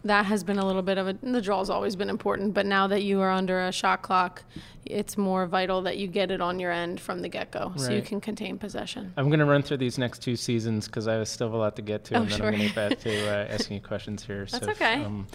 that 0.04 0.26
has 0.26 0.44
been 0.44 0.58
a 0.58 0.66
little 0.66 0.82
bit 0.82 0.98
of 0.98 1.08
a 1.08 1.14
the 1.14 1.40
draw's 1.40 1.70
always 1.70 1.96
been 1.96 2.10
important 2.10 2.52
but 2.52 2.66
now 2.66 2.86
that 2.86 3.02
you 3.02 3.20
are 3.20 3.30
under 3.30 3.66
a 3.66 3.72
shot 3.72 4.02
clock 4.02 4.44
it's 4.84 5.16
more 5.16 5.46
vital 5.46 5.80
that 5.80 5.96
you 5.96 6.06
get 6.06 6.30
it 6.30 6.42
on 6.42 6.60
your 6.60 6.70
end 6.70 7.00
from 7.00 7.22
the 7.22 7.28
get-go 7.28 7.70
right. 7.70 7.80
so 7.80 7.90
you 7.90 8.02
can 8.02 8.20
contain 8.20 8.58
possession 8.58 9.12
i'm 9.16 9.28
going 9.28 9.38
to 9.38 9.46
run 9.46 9.62
through 9.62 9.78
these 9.78 9.96
next 9.96 10.18
two 10.18 10.36
seasons 10.36 10.86
because 10.86 11.08
i 11.08 11.24
still 11.24 11.46
have 11.46 11.54
a 11.54 11.56
lot 11.56 11.74
to 11.74 11.82
get 11.82 12.04
to 12.04 12.14
oh, 12.14 12.20
and 12.20 12.30
then 12.30 12.36
sure. 12.36 12.46
i'm 12.48 12.52
going 12.52 12.68
to 12.68 12.74
get 12.74 12.90
back 12.90 12.98
to 12.98 13.28
uh, 13.28 13.46
asking 13.50 13.76
you 13.76 13.82
questions 13.82 14.22
here 14.22 14.44
that's 14.44 14.64
so 14.64 14.70
okay 14.70 15.00
if, 15.00 15.06
um, 15.06 15.26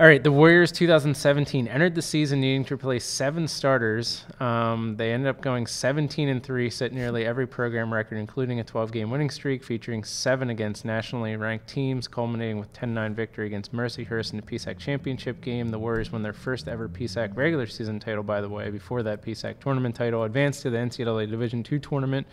all 0.00 0.06
right, 0.06 0.22
the 0.22 0.30
Warriors 0.30 0.70
2017 0.70 1.66
entered 1.66 1.96
the 1.96 2.02
season 2.02 2.40
needing 2.40 2.64
to 2.66 2.74
replace 2.74 3.04
seven 3.04 3.48
starters. 3.48 4.24
Um, 4.38 4.94
they 4.96 5.12
ended 5.12 5.28
up 5.28 5.40
going 5.40 5.66
17 5.66 6.28
and 6.28 6.40
three, 6.40 6.70
set 6.70 6.92
nearly 6.92 7.26
every 7.26 7.48
program 7.48 7.92
record, 7.92 8.16
including 8.16 8.60
a 8.60 8.64
12-game 8.64 9.10
winning 9.10 9.28
streak 9.28 9.64
featuring 9.64 10.04
seven 10.04 10.50
against 10.50 10.84
nationally 10.84 11.34
ranked 11.34 11.66
teams, 11.66 12.06
culminating 12.06 12.60
with 12.60 12.72
10-9 12.74 13.12
victory 13.12 13.48
against 13.48 13.74
Mercyhurst 13.74 14.30
in 14.30 14.36
the 14.36 14.42
PSAC 14.46 14.78
championship 14.78 15.40
game. 15.40 15.68
The 15.70 15.80
Warriors 15.80 16.12
won 16.12 16.22
their 16.22 16.32
first 16.32 16.68
ever 16.68 16.88
PSAC 16.88 17.36
regular 17.36 17.66
season 17.66 17.98
title, 17.98 18.22
by 18.22 18.40
the 18.40 18.48
way. 18.48 18.70
Before 18.70 19.02
that 19.02 19.24
PSAC 19.24 19.58
tournament 19.58 19.96
title, 19.96 20.22
advanced 20.22 20.62
to 20.62 20.70
the 20.70 20.78
NCAA 20.78 21.28
Division 21.28 21.66
II 21.68 21.80
tournament 21.80 22.24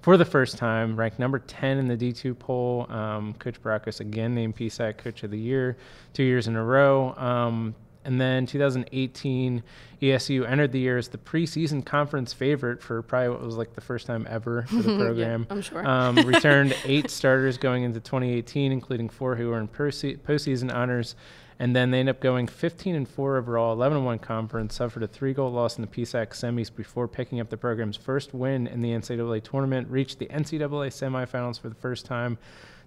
for 0.00 0.16
the 0.16 0.24
first 0.24 0.56
time, 0.56 0.96
ranked 0.96 1.18
number 1.18 1.38
10 1.38 1.78
in 1.78 1.88
the 1.88 1.96
D2 1.96 2.38
poll. 2.38 2.86
Um, 2.90 3.34
Coach 3.34 3.60
Barakos 3.62 4.00
again 4.00 4.34
named 4.34 4.56
PSAC 4.56 4.98
Coach 4.98 5.22
of 5.22 5.30
the 5.30 5.38
Year 5.38 5.76
two 6.12 6.22
years 6.22 6.46
in 6.46 6.56
a 6.56 6.64
row. 6.64 7.14
Um, 7.16 7.74
and 8.04 8.20
then 8.20 8.46
2018, 8.46 9.64
ESU 10.00 10.48
entered 10.48 10.70
the 10.70 10.78
year 10.78 10.96
as 10.96 11.08
the 11.08 11.18
preseason 11.18 11.84
conference 11.84 12.32
favorite 12.32 12.80
for 12.80 13.02
probably 13.02 13.30
what 13.30 13.42
was 13.42 13.56
like 13.56 13.74
the 13.74 13.80
first 13.80 14.06
time 14.06 14.26
ever 14.30 14.62
for 14.62 14.76
the 14.76 14.96
program. 14.98 15.44
yeah, 15.48 15.54
I'm 15.54 15.60
sure. 15.60 15.86
Um, 15.86 16.14
returned 16.24 16.76
eight 16.84 17.10
starters 17.10 17.58
going 17.58 17.82
into 17.82 17.98
2018, 17.98 18.70
including 18.70 19.08
four 19.08 19.34
who 19.34 19.48
were 19.48 19.58
in 19.58 19.66
postseason 19.66 20.72
honors 20.72 21.16
and 21.58 21.74
then 21.74 21.90
they 21.90 22.00
end 22.00 22.08
up 22.08 22.20
going 22.20 22.46
15 22.46 22.94
and 22.94 23.08
4 23.08 23.36
overall, 23.38 23.72
11 23.72 23.98
and 23.98 24.06
1 24.06 24.18
conference, 24.18 24.74
suffered 24.74 25.02
a 25.02 25.06
three 25.06 25.32
goal 25.32 25.50
loss 25.50 25.78
in 25.78 25.82
the 25.82 25.88
PSAC 25.88 26.28
semis 26.28 26.74
before 26.74 27.08
picking 27.08 27.40
up 27.40 27.48
the 27.48 27.56
program's 27.56 27.96
first 27.96 28.34
win 28.34 28.66
in 28.66 28.82
the 28.82 28.90
NCAA 28.90 29.42
tournament, 29.42 29.88
reached 29.90 30.18
the 30.18 30.26
NCAA 30.26 30.88
semifinals 30.88 31.58
for 31.58 31.68
the 31.68 31.74
first 31.74 32.04
time. 32.04 32.38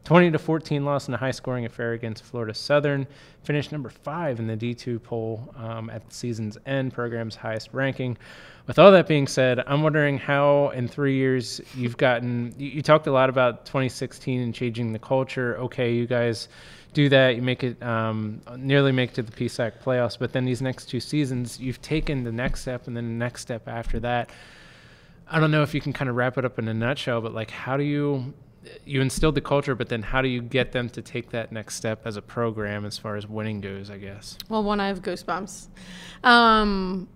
20 0.05 0.31
to 0.31 0.39
14 0.39 0.85
loss 0.85 1.07
in 1.07 1.13
a 1.13 1.17
high 1.17 1.31
scoring 1.31 1.65
affair 1.65 1.93
against 1.93 2.23
Florida 2.23 2.53
Southern. 2.53 3.05
Finished 3.43 3.71
number 3.71 3.89
five 3.89 4.39
in 4.39 4.47
the 4.47 4.55
D2 4.55 5.01
poll 5.03 5.53
um, 5.57 5.89
at 5.89 6.07
the 6.07 6.13
season's 6.13 6.57
end, 6.65 6.93
program's 6.93 7.35
highest 7.35 7.69
ranking. 7.73 8.17
With 8.65 8.79
all 8.79 8.91
that 8.91 9.07
being 9.07 9.27
said, 9.27 9.63
I'm 9.67 9.81
wondering 9.81 10.17
how 10.17 10.69
in 10.69 10.87
three 10.87 11.15
years 11.15 11.59
you've 11.75 11.97
gotten. 11.97 12.53
You, 12.57 12.69
you 12.69 12.81
talked 12.81 13.07
a 13.07 13.11
lot 13.11 13.29
about 13.29 13.65
2016 13.65 14.41
and 14.41 14.53
changing 14.53 14.93
the 14.93 14.99
culture. 14.99 15.57
Okay, 15.57 15.93
you 15.93 16.05
guys 16.05 16.49
do 16.93 17.09
that, 17.09 17.35
you 17.35 17.41
make 17.41 17.63
it 17.63 17.81
um, 17.83 18.41
nearly 18.57 18.91
make 18.91 19.11
it 19.11 19.15
to 19.15 19.23
the 19.23 19.31
PSAC 19.31 19.81
playoffs. 19.83 20.17
But 20.17 20.33
then 20.33 20.45
these 20.45 20.61
next 20.61 20.85
two 20.85 20.99
seasons, 20.99 21.59
you've 21.59 21.81
taken 21.81 22.23
the 22.23 22.31
next 22.31 22.61
step 22.61 22.87
and 22.87 22.95
then 22.95 23.07
the 23.07 23.13
next 23.13 23.41
step 23.41 23.67
after 23.67 23.99
that. 24.01 24.29
I 25.31 25.39
don't 25.39 25.51
know 25.51 25.61
if 25.61 25.73
you 25.75 25.81
can 25.81 25.93
kind 25.93 26.09
of 26.09 26.15
wrap 26.15 26.37
it 26.37 26.45
up 26.45 26.57
in 26.57 26.67
a 26.67 26.73
nutshell, 26.73 27.21
but 27.21 27.33
like, 27.33 27.51
how 27.51 27.77
do 27.77 27.83
you 27.83 28.33
you 28.85 29.01
instilled 29.01 29.35
the 29.35 29.41
culture, 29.41 29.73
but 29.73 29.87
then 29.87 30.01
how 30.01 30.21
do 30.21 30.27
you 30.27 30.41
get 30.41 30.73
them 30.73 30.89
to 30.89 31.01
take 31.01 31.29
that 31.29 31.51
next 31.51 31.75
step 31.75 32.01
as 32.05 32.17
a 32.17 32.21
program 32.21 32.85
as 32.85 32.97
far 32.97 33.15
as 33.15 33.27
winning 33.27 33.61
goes? 33.61 33.89
I 33.89 33.97
guess. 33.97 34.37
Well, 34.49 34.63
one, 34.63 34.79
I 34.79 34.87
have 34.87 35.01
goosebumps. 35.01 35.67
Um, 36.23 37.07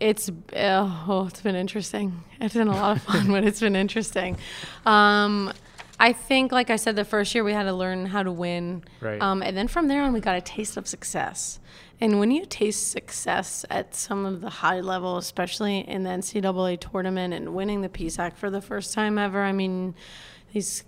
it's 0.00 0.30
oh, 0.56 1.26
it's 1.28 1.42
been 1.42 1.54
interesting. 1.54 2.24
It's 2.40 2.54
been 2.54 2.68
a 2.68 2.74
lot 2.74 2.96
of 2.96 3.02
fun, 3.02 3.26
but 3.30 3.44
it's 3.44 3.60
been 3.60 3.76
interesting. 3.76 4.38
Um, 4.86 5.52
I 6.00 6.14
think, 6.14 6.50
like 6.50 6.70
I 6.70 6.76
said, 6.76 6.96
the 6.96 7.04
first 7.04 7.34
year 7.34 7.44
we 7.44 7.52
had 7.52 7.64
to 7.64 7.74
learn 7.74 8.06
how 8.06 8.22
to 8.22 8.32
win. 8.32 8.82
Right. 9.00 9.20
Um, 9.20 9.42
and 9.42 9.56
then 9.56 9.68
from 9.68 9.86
there 9.86 10.02
on, 10.02 10.12
we 10.12 10.20
got 10.20 10.34
a 10.34 10.40
taste 10.40 10.76
of 10.76 10.88
success. 10.88 11.60
And 12.00 12.18
when 12.18 12.30
you 12.30 12.46
taste 12.46 12.90
success 12.90 13.66
at 13.68 13.94
some 13.94 14.24
of 14.24 14.40
the 14.40 14.48
high 14.48 14.80
level, 14.80 15.18
especially 15.18 15.80
in 15.80 16.02
the 16.04 16.10
NCAA 16.10 16.80
tournament 16.80 17.34
and 17.34 17.54
winning 17.54 17.82
the 17.82 17.90
PSAC 17.90 18.36
for 18.36 18.50
the 18.50 18.62
first 18.62 18.94
time 18.94 19.18
ever, 19.18 19.42
I 19.42 19.52
mean, 19.52 19.94
these 20.54 20.84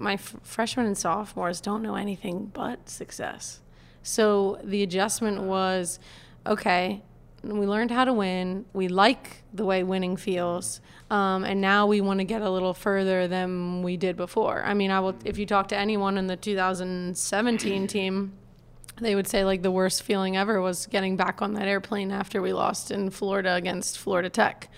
my 0.00 0.14
f- 0.14 0.34
freshmen 0.42 0.86
and 0.86 0.98
sophomores 0.98 1.60
don't 1.60 1.80
know 1.80 1.94
anything 1.94 2.50
but 2.52 2.88
success. 2.88 3.60
So 4.02 4.58
the 4.64 4.82
adjustment 4.82 5.42
was 5.42 6.00
okay, 6.44 7.02
we 7.48 7.66
learned 7.66 7.90
how 7.90 8.04
to 8.04 8.12
win. 8.12 8.64
We 8.72 8.88
like 8.88 9.42
the 9.52 9.64
way 9.64 9.82
winning 9.82 10.16
feels. 10.16 10.80
Um, 11.10 11.44
and 11.44 11.60
now 11.60 11.86
we 11.86 12.00
want 12.00 12.20
to 12.20 12.24
get 12.24 12.42
a 12.42 12.50
little 12.50 12.74
further 12.74 13.28
than 13.28 13.82
we 13.82 13.96
did 13.96 14.16
before. 14.16 14.62
I 14.64 14.74
mean, 14.74 14.90
I 14.90 15.00
will. 15.00 15.16
If 15.24 15.38
you 15.38 15.46
talk 15.46 15.68
to 15.68 15.76
anyone 15.76 16.18
in 16.18 16.26
the 16.26 16.36
2017 16.36 17.86
team, 17.86 18.32
they 19.00 19.14
would 19.14 19.28
say 19.28 19.44
like 19.44 19.62
the 19.62 19.70
worst 19.70 20.02
feeling 20.02 20.36
ever 20.36 20.60
was 20.60 20.86
getting 20.86 21.16
back 21.16 21.42
on 21.42 21.54
that 21.54 21.68
airplane 21.68 22.10
after 22.10 22.40
we 22.40 22.52
lost 22.52 22.90
in 22.90 23.10
Florida 23.10 23.54
against 23.54 23.98
Florida 23.98 24.30
Tech. 24.30 24.68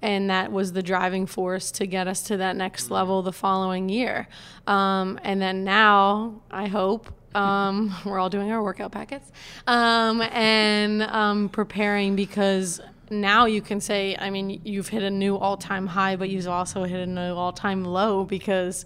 And 0.00 0.30
that 0.30 0.50
was 0.50 0.72
the 0.72 0.82
driving 0.82 1.26
force 1.26 1.70
to 1.72 1.86
get 1.86 2.08
us 2.08 2.22
to 2.22 2.36
that 2.38 2.56
next 2.56 2.90
level 2.90 3.22
the 3.22 3.32
following 3.32 3.88
year. 3.88 4.26
Um, 4.66 5.20
and 5.22 5.40
then 5.40 5.62
now, 5.62 6.42
I 6.50 6.66
hope 6.66 7.12
um, 7.34 7.94
we're 8.04 8.18
all 8.18 8.30
doing 8.30 8.50
our 8.50 8.62
workout 8.62 8.92
packets 8.92 9.30
um, 9.66 10.20
and 10.22 11.02
um, 11.02 11.48
preparing 11.48 12.16
because 12.16 12.80
now 13.10 13.44
you 13.44 13.60
can 13.60 13.80
say, 13.80 14.16
I 14.18 14.30
mean, 14.30 14.60
you've 14.64 14.88
hit 14.88 15.02
a 15.02 15.10
new 15.10 15.36
all 15.36 15.56
time 15.56 15.86
high, 15.86 16.16
but 16.16 16.30
you've 16.30 16.48
also 16.48 16.84
hit 16.84 17.00
a 17.00 17.06
new 17.06 17.34
all 17.34 17.52
time 17.52 17.84
low 17.84 18.24
because, 18.24 18.84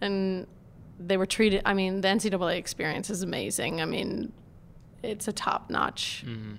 and 0.00 0.46
they 0.98 1.16
were 1.16 1.26
treated, 1.26 1.62
I 1.64 1.74
mean, 1.74 2.00
the 2.00 2.08
NCAA 2.08 2.56
experience 2.56 3.10
is 3.10 3.22
amazing. 3.22 3.80
I 3.80 3.84
mean, 3.84 4.32
it's 5.02 5.28
a 5.28 5.32
top 5.32 5.70
notch. 5.70 6.24
Mm-hmm 6.26 6.54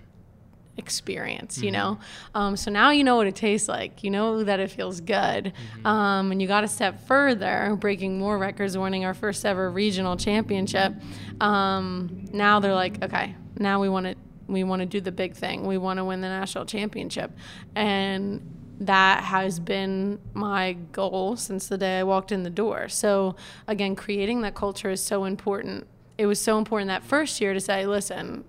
experience, 0.77 1.57
you 1.57 1.71
mm-hmm. 1.71 1.73
know? 1.73 1.99
Um, 2.33 2.57
so 2.57 2.71
now 2.71 2.91
you 2.91 3.03
know 3.03 3.15
what 3.15 3.27
it 3.27 3.35
tastes 3.35 3.67
like. 3.67 4.03
You 4.03 4.11
know 4.11 4.43
that 4.43 4.59
it 4.59 4.71
feels 4.71 5.01
good. 5.01 5.53
Mm-hmm. 5.53 5.87
Um, 5.87 6.31
and 6.31 6.41
you 6.41 6.47
got 6.47 6.63
a 6.63 6.67
step 6.67 7.07
further, 7.07 7.75
breaking 7.79 8.19
more 8.19 8.37
records, 8.37 8.77
winning 8.77 9.05
our 9.05 9.13
first 9.13 9.45
ever 9.45 9.69
regional 9.69 10.17
championship. 10.17 10.93
Um, 11.39 12.27
now 12.31 12.59
they're 12.59 12.73
like, 12.73 13.03
okay, 13.03 13.35
now 13.57 13.81
we 13.81 13.89
want 13.89 14.07
to. 14.07 14.15
We 14.47 14.63
want 14.63 14.81
to 14.81 14.85
do 14.85 15.01
the 15.01 15.11
big 15.11 15.33
thing. 15.33 15.65
We 15.65 15.79
want 15.79 15.97
to 15.97 16.05
win 16.05 16.21
the 16.21 16.27
national 16.27 16.65
championship. 16.65 17.31
And 17.73 18.55
that 18.79 19.23
has 19.23 19.59
been 19.59 20.19
my 20.35 20.73
goal 20.91 21.35
since 21.35 21.67
the 21.67 21.79
day 21.79 21.97
I 21.97 22.03
walked 22.03 22.31
in 22.31 22.43
the 22.43 22.51
door. 22.51 22.87
So, 22.87 23.35
again, 23.67 23.95
creating 23.95 24.41
that 24.41 24.53
culture 24.53 24.91
is 24.91 25.01
so 25.01 25.25
important. 25.25 25.87
It 26.19 26.27
was 26.27 26.39
so 26.39 26.59
important 26.59 26.89
that 26.89 27.03
first 27.03 27.41
year 27.41 27.55
to 27.55 27.59
say, 27.59 27.87
listen, 27.87 28.43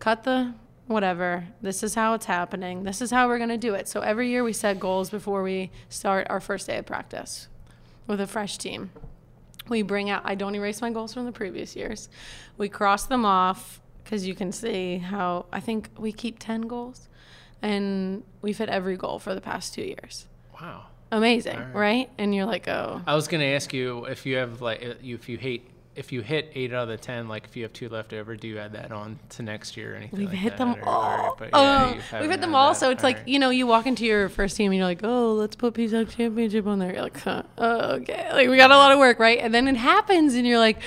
cut 0.00 0.24
the 0.24 0.54
whatever. 0.86 1.48
This 1.62 1.82
is 1.82 1.94
how 1.94 2.14
it's 2.14 2.26
happening. 2.26 2.84
This 2.84 3.00
is 3.00 3.10
how 3.10 3.28
we're 3.28 3.38
going 3.38 3.50
to 3.50 3.56
do 3.56 3.74
it. 3.74 3.88
So 3.88 4.00
every 4.00 4.28
year 4.28 4.44
we 4.44 4.52
set 4.52 4.78
goals 4.78 5.10
before 5.10 5.42
we 5.42 5.70
start 5.88 6.26
our 6.30 6.40
first 6.40 6.66
day 6.66 6.78
of 6.78 6.86
practice 6.86 7.48
with 8.06 8.20
a 8.20 8.26
fresh 8.26 8.58
team. 8.58 8.90
We 9.68 9.82
bring 9.82 10.10
out, 10.10 10.22
I 10.24 10.36
don't 10.36 10.54
erase 10.54 10.80
my 10.80 10.90
goals 10.90 11.12
from 11.12 11.24
the 11.24 11.32
previous 11.32 11.74
years. 11.74 12.08
We 12.56 12.68
cross 12.68 13.06
them 13.06 13.24
off, 13.24 13.80
because 14.06 14.24
you 14.24 14.36
can 14.36 14.52
see 14.52 14.98
how 14.98 15.46
I 15.52 15.58
think 15.58 15.90
we 15.98 16.12
keep 16.12 16.38
10 16.38 16.62
goals 16.62 17.08
and 17.60 18.22
we've 18.40 18.56
hit 18.56 18.68
every 18.68 18.96
goal 18.96 19.18
for 19.18 19.34
the 19.34 19.40
past 19.40 19.74
two 19.74 19.82
years. 19.82 20.26
Wow. 20.60 20.86
Amazing, 21.10 21.58
right. 21.58 21.74
right. 21.74 22.10
And 22.16 22.32
you're 22.32 22.46
like, 22.46 22.68
oh. 22.68 23.02
I 23.04 23.16
was 23.16 23.26
going 23.26 23.40
to 23.40 23.46
ask 23.48 23.72
you 23.74 24.04
if 24.04 24.24
you 24.24 24.36
have 24.36 24.62
like, 24.62 24.80
if 24.80 25.28
you 25.28 25.38
hate 25.38 25.68
if 25.96 26.12
you 26.12 26.20
hit 26.20 26.52
eight 26.54 26.72
out 26.72 26.84
of 26.84 26.88
the 26.88 26.96
ten, 26.96 27.26
like 27.26 27.44
if 27.44 27.56
you 27.56 27.62
have 27.62 27.72
two 27.72 27.88
left 27.88 28.12
over, 28.12 28.36
do 28.36 28.46
you 28.46 28.58
add 28.58 28.72
that 28.74 28.92
on 28.92 29.18
to 29.30 29.42
next 29.42 29.76
year 29.76 29.94
or 29.94 29.96
anything? 29.96 30.20
We've 30.20 30.28
like 30.28 30.38
hit 30.38 30.50
that, 30.50 30.58
them 30.58 30.74
or, 30.82 30.88
all. 30.88 31.36
Or, 31.40 31.46
yeah, 31.46 32.00
oh, 32.12 32.20
we've 32.20 32.30
hit 32.30 32.40
them 32.40 32.54
all. 32.54 32.72
That. 32.72 32.78
So 32.78 32.90
it's 32.90 33.02
all 33.02 33.08
like 33.08 33.16
right. 33.18 33.28
you 33.28 33.38
know, 33.38 33.50
you 33.50 33.66
walk 33.66 33.86
into 33.86 34.04
your 34.04 34.28
first 34.28 34.56
team 34.56 34.72
and 34.72 34.78
you're 34.78 34.86
like, 34.86 35.00
oh, 35.02 35.32
let's 35.32 35.56
put 35.56 35.74
PSAC 35.74 36.10
championship 36.10 36.66
on 36.66 36.78
there. 36.78 36.92
You're 36.92 37.02
like, 37.02 37.18
huh, 37.18 37.42
oh, 37.58 37.94
okay, 37.96 38.28
like 38.32 38.48
we 38.48 38.56
got 38.56 38.70
a 38.70 38.76
lot 38.76 38.92
of 38.92 38.98
work, 38.98 39.18
right? 39.18 39.38
And 39.38 39.54
then 39.54 39.66
it 39.68 39.76
happens, 39.76 40.34
and 40.34 40.46
you're 40.46 40.58
like. 40.58 40.78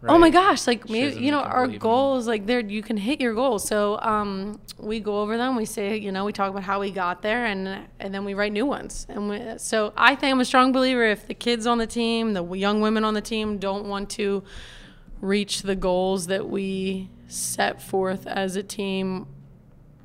Right. 0.00 0.14
Oh 0.14 0.18
my 0.18 0.30
gosh! 0.30 0.66
Like 0.66 0.88
maybe 0.88 1.20
you 1.20 1.32
know 1.32 1.40
our 1.40 1.66
goals, 1.66 2.28
like 2.28 2.46
there 2.46 2.60
you 2.60 2.82
can 2.82 2.96
hit 2.96 3.20
your 3.20 3.34
goals. 3.34 3.66
So 3.66 3.98
um, 4.00 4.60
we 4.78 5.00
go 5.00 5.20
over 5.20 5.36
them. 5.36 5.56
We 5.56 5.64
say 5.64 5.96
you 5.96 6.12
know 6.12 6.24
we 6.24 6.32
talk 6.32 6.50
about 6.50 6.62
how 6.62 6.78
we 6.78 6.92
got 6.92 7.22
there, 7.22 7.46
and 7.46 7.86
and 7.98 8.14
then 8.14 8.24
we 8.24 8.34
write 8.34 8.52
new 8.52 8.64
ones. 8.64 9.06
And 9.08 9.28
we, 9.28 9.58
so 9.58 9.92
I 9.96 10.14
think 10.14 10.32
I'm 10.32 10.40
a 10.40 10.44
strong 10.44 10.70
believer 10.70 11.02
if 11.02 11.26
the 11.26 11.34
kids 11.34 11.66
on 11.66 11.78
the 11.78 11.86
team, 11.86 12.34
the 12.34 12.44
young 12.54 12.80
women 12.80 13.02
on 13.02 13.14
the 13.14 13.20
team, 13.20 13.58
don't 13.58 13.86
want 13.86 14.08
to 14.10 14.44
reach 15.20 15.62
the 15.62 15.74
goals 15.74 16.28
that 16.28 16.48
we 16.48 17.10
set 17.26 17.82
forth 17.82 18.26
as 18.26 18.56
a 18.56 18.62
team, 18.62 19.26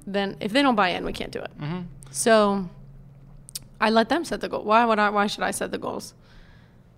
then 0.05 0.37
if 0.39 0.51
they 0.51 0.61
don't 0.61 0.75
buy 0.75 0.89
in, 0.89 1.05
we 1.05 1.13
can't 1.13 1.31
do 1.31 1.39
it. 1.39 1.51
Mm-hmm. 1.59 1.81
So 2.11 2.69
I 3.79 3.89
let 3.89 4.09
them 4.09 4.25
set 4.25 4.41
the 4.41 4.49
goal. 4.49 4.63
Why 4.63 4.85
would 4.85 4.99
I? 4.99 5.09
Why 5.09 5.27
should 5.27 5.43
I 5.43 5.51
set 5.51 5.71
the 5.71 5.77
goals? 5.77 6.13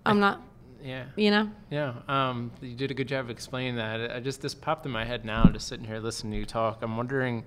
I'm 0.04 0.20
not. 0.20 0.42
Yeah. 0.86 1.04
You 1.16 1.30
know? 1.32 1.50
Yeah. 1.68 1.94
Um, 2.08 2.52
you 2.62 2.76
did 2.76 2.90
a 2.90 2.94
good 2.94 3.08
job 3.08 3.24
of 3.24 3.30
explaining 3.30 3.76
that. 3.76 4.12
I 4.12 4.20
just, 4.20 4.40
this 4.40 4.54
popped 4.54 4.86
in 4.86 4.92
my 4.92 5.04
head 5.04 5.24
now, 5.24 5.44
just 5.46 5.66
sitting 5.66 5.84
here 5.84 5.98
listening 5.98 6.32
to 6.32 6.38
you 6.38 6.46
talk. 6.46 6.78
I'm 6.82 6.96
wondering, 6.96 7.44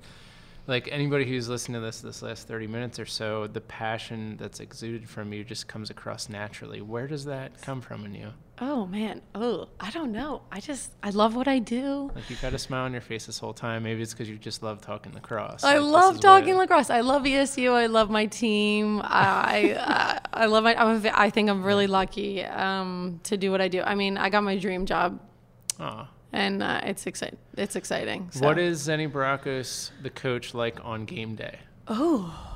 like, 0.68 0.90
anybody 0.92 1.26
who's 1.26 1.48
listened 1.48 1.76
to 1.76 1.80
this 1.80 2.02
this 2.02 2.22
last 2.22 2.48
30 2.50 2.68
minutes 2.68 3.00
or 3.00 3.06
so, 3.06 3.48
the 3.48 3.62
passion 3.62 4.36
that's 4.38 4.60
exuded 4.60 5.10
from 5.10 5.32
you 5.32 5.46
just 5.46 5.68
comes 5.70 5.90
across 5.90 6.28
naturally. 6.28 6.82
Where 6.82 7.08
does 7.08 7.26
that 7.26 7.62
come 7.62 7.80
from 7.80 8.06
in 8.06 8.14
you? 8.14 8.34
Oh 8.62 8.86
man, 8.86 9.22
oh 9.36 9.70
I 9.80 9.90
don't 9.92 10.12
know. 10.12 10.42
I 10.52 10.60
just 10.60 10.92
I 11.02 11.12
love 11.12 11.36
what 11.36 11.48
I 11.48 11.60
do. 11.60 12.12
Like 12.14 12.30
you've 12.30 12.42
got 12.42 12.54
a 12.54 12.60
smile 12.60 12.86
on 12.86 12.92
your 12.92 13.02
face 13.02 13.26
this 13.26 13.40
whole 13.40 13.54
time. 13.54 13.84
Maybe 13.84 14.02
it's 14.02 14.14
because 14.14 14.30
you 14.30 14.38
just 14.38 14.62
love 14.62 14.82
talking 14.82 15.14
lacrosse. 15.14 15.64
I 15.64 15.78
like, 15.78 15.92
love 15.92 16.20
talking 16.20 16.58
lacrosse. 16.58 16.90
I 16.90 17.00
love 17.02 17.24
ESU. 17.24 17.72
I 17.72 17.86
love 17.86 18.10
my 18.10 18.26
team. 18.26 19.02
I 19.04 19.78
I, 19.80 20.20
I 20.44 20.46
love 20.48 20.66
my. 20.66 20.76
I'm 20.76 21.06
a, 21.06 21.12
I 21.18 21.30
think 21.30 21.50
I'm 21.50 21.64
really 21.64 21.88
lucky 21.88 22.44
um, 22.44 23.22
to 23.24 23.38
do 23.38 23.50
what 23.50 23.62
I 23.62 23.70
do. 23.70 23.82
I 23.82 23.96
mean, 23.96 24.18
I 24.18 24.30
got 24.30 24.44
my 24.44 24.58
dream 24.58 24.86
job. 24.86 25.20
Oh. 25.80 26.08
And 26.34 26.62
uh, 26.62 26.82
it's 26.84 27.08
exciting. 27.08 27.40
It's 27.58 27.76
exciting. 27.76 28.30
So. 28.32 28.46
What 28.46 28.60
is 28.60 28.88
Zenny 28.88 29.12
Barakos, 29.12 29.92
the 30.04 30.10
coach, 30.10 30.54
like 30.54 30.84
on 30.84 31.06
game 31.06 31.36
day? 31.36 31.60
Oh 31.88 32.49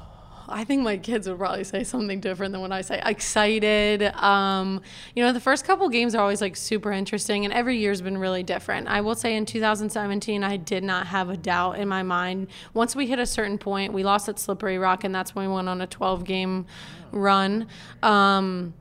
I 0.47 0.63
think 0.63 0.83
my 0.83 0.97
kids 0.97 1.27
would 1.27 1.37
probably 1.37 1.63
say 1.63 1.83
something 1.83 2.19
different 2.19 2.51
than 2.51 2.61
what 2.61 2.71
I 2.71 2.81
say. 2.81 3.01
Excited. 3.05 4.03
Um, 4.15 4.81
you 5.15 5.23
know, 5.23 5.33
the 5.33 5.39
first 5.39 5.65
couple 5.65 5.87
games 5.89 6.15
are 6.15 6.21
always 6.21 6.41
like 6.41 6.55
super 6.55 6.91
interesting, 6.91 7.45
and 7.45 7.53
every 7.53 7.77
year's 7.77 8.01
been 8.01 8.17
really 8.17 8.43
different. 8.43 8.87
I 8.87 9.01
will 9.01 9.15
say 9.15 9.35
in 9.35 9.45
2017, 9.45 10.43
I 10.43 10.57
did 10.57 10.83
not 10.83 11.07
have 11.07 11.29
a 11.29 11.37
doubt 11.37 11.79
in 11.79 11.87
my 11.87 12.03
mind. 12.03 12.47
Once 12.73 12.95
we 12.95 13.07
hit 13.07 13.19
a 13.19 13.25
certain 13.25 13.57
point, 13.57 13.93
we 13.93 14.03
lost 14.03 14.29
at 14.29 14.39
Slippery 14.39 14.77
Rock, 14.77 15.03
and 15.03 15.13
that's 15.13 15.35
when 15.35 15.47
we 15.47 15.53
went 15.53 15.69
on 15.69 15.81
a 15.81 15.87
12 15.87 16.23
game 16.23 16.65
run. 17.11 17.67
Um, 18.01 18.73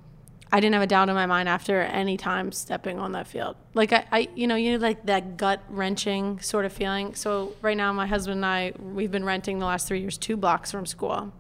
I 0.54 0.60
didn't 0.60 0.74
have 0.74 0.82
a 0.82 0.86
doubt 0.86 1.08
in 1.08 1.14
my 1.14 1.24
mind 1.24 1.48
after 1.48 1.80
any 1.80 2.18
time 2.18 2.52
stepping 2.52 2.98
on 2.98 3.12
that 3.12 3.26
field. 3.26 3.56
Like 3.72 3.94
I, 3.94 4.04
I 4.12 4.28
you 4.34 4.46
know, 4.46 4.54
you 4.54 4.72
know, 4.72 4.78
like 4.78 5.06
that 5.06 5.38
gut 5.38 5.62
wrenching 5.70 6.40
sort 6.40 6.66
of 6.66 6.74
feeling. 6.74 7.14
So 7.14 7.54
right 7.62 7.76
now, 7.76 7.90
my 7.94 8.06
husband 8.06 8.38
and 8.38 8.46
I, 8.46 8.72
we've 8.78 9.10
been 9.10 9.24
renting 9.24 9.60
the 9.60 9.64
last 9.64 9.88
three 9.88 10.00
years 10.00 10.18
two 10.18 10.36
blocks 10.36 10.70
from 10.70 10.84
school. 10.84 11.32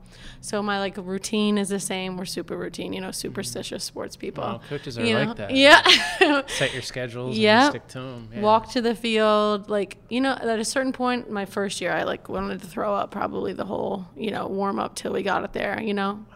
So 0.42 0.60
my 0.60 0.80
like 0.80 0.96
routine 0.96 1.56
is 1.56 1.68
the 1.68 1.78
same. 1.78 2.16
We're 2.16 2.24
super 2.24 2.56
routine, 2.56 2.92
you 2.92 3.00
know, 3.00 3.12
superstitious 3.12 3.84
sports 3.84 4.16
people. 4.16 4.60
Coaches 4.68 4.98
are 4.98 5.04
you 5.04 5.14
like 5.14 5.36
that. 5.36 5.52
Yeah. 5.52 6.42
Set 6.48 6.72
your 6.72 6.82
schedules. 6.82 7.38
Yeah. 7.38 7.70
Stick 7.70 7.86
to 7.88 8.00
them. 8.00 8.28
Yeah. 8.34 8.40
Walk 8.40 8.70
to 8.72 8.80
the 8.82 8.96
field. 8.96 9.70
Like 9.70 9.98
you 10.08 10.20
know, 10.20 10.32
at 10.32 10.58
a 10.58 10.64
certain 10.64 10.92
point, 10.92 11.30
my 11.30 11.44
first 11.44 11.80
year, 11.80 11.92
I 11.92 12.02
like 12.02 12.28
wanted 12.28 12.60
to 12.60 12.66
throw 12.66 12.92
up 12.92 13.12
probably 13.12 13.52
the 13.52 13.64
whole 13.64 14.06
you 14.16 14.32
know 14.32 14.48
warm 14.48 14.80
up 14.80 14.96
till 14.96 15.12
we 15.12 15.22
got 15.22 15.44
it 15.44 15.52
there. 15.52 15.80
You 15.80 15.94
know, 15.94 16.26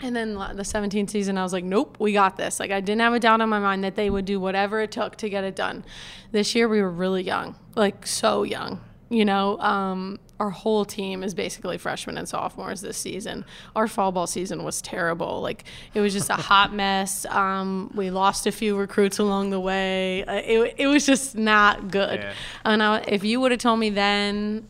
and 0.00 0.14
then 0.14 0.34
the 0.34 0.62
17th 0.62 1.10
season, 1.10 1.36
I 1.36 1.42
was 1.42 1.52
like, 1.52 1.64
nope, 1.64 1.96
we 1.98 2.12
got 2.12 2.36
this. 2.36 2.60
Like, 2.60 2.70
I 2.70 2.80
didn't 2.80 3.00
have 3.00 3.14
a 3.14 3.20
doubt 3.20 3.40
in 3.40 3.48
my 3.48 3.58
mind 3.58 3.84
that 3.84 3.94
they 3.94 4.10
would 4.10 4.24
do 4.24 4.38
whatever 4.38 4.80
it 4.80 4.90
took 4.90 5.16
to 5.16 5.28
get 5.28 5.44
it 5.44 5.56
done. 5.56 5.84
This 6.30 6.54
year, 6.54 6.68
we 6.68 6.82
were 6.82 6.90
really 6.90 7.22
young, 7.22 7.56
like, 7.74 8.06
so 8.06 8.42
young. 8.42 8.80
You 9.14 9.24
know, 9.24 9.58
um, 9.60 10.18
our 10.40 10.50
whole 10.50 10.84
team 10.84 11.22
is 11.22 11.34
basically 11.34 11.78
freshmen 11.78 12.18
and 12.18 12.28
sophomores 12.28 12.80
this 12.80 12.98
season. 12.98 13.44
Our 13.76 13.86
fall 13.86 14.12
ball 14.12 14.26
season 14.26 14.64
was 14.64 14.82
terrible. 14.82 15.40
Like, 15.40 15.64
it 15.94 16.00
was 16.00 16.12
just 16.12 16.30
a 16.30 16.34
hot 16.50 16.72
mess. 16.72 17.24
Um, 17.26 17.92
we 17.94 18.10
lost 18.10 18.46
a 18.46 18.52
few 18.52 18.76
recruits 18.76 19.18
along 19.18 19.50
the 19.50 19.60
way. 19.60 20.24
Uh, 20.24 20.34
it, 20.34 20.74
it 20.78 20.86
was 20.88 21.06
just 21.06 21.36
not 21.36 21.90
good. 21.90 22.20
Yeah. 22.20 22.32
And 22.64 22.82
I, 22.82 23.04
if 23.06 23.22
you 23.22 23.40
would 23.40 23.52
have 23.52 23.60
told 23.60 23.78
me 23.78 23.90
then 23.90 24.66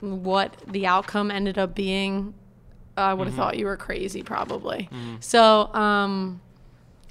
what 0.00 0.56
the 0.66 0.86
outcome 0.86 1.30
ended 1.30 1.58
up 1.58 1.74
being, 1.74 2.34
I 2.96 3.14
would 3.14 3.26
have 3.26 3.34
mm-hmm. 3.34 3.42
thought 3.42 3.58
you 3.58 3.66
were 3.66 3.76
crazy, 3.76 4.22
probably. 4.22 4.88
Mm-hmm. 4.92 5.16
So, 5.20 5.72
um, 5.72 6.40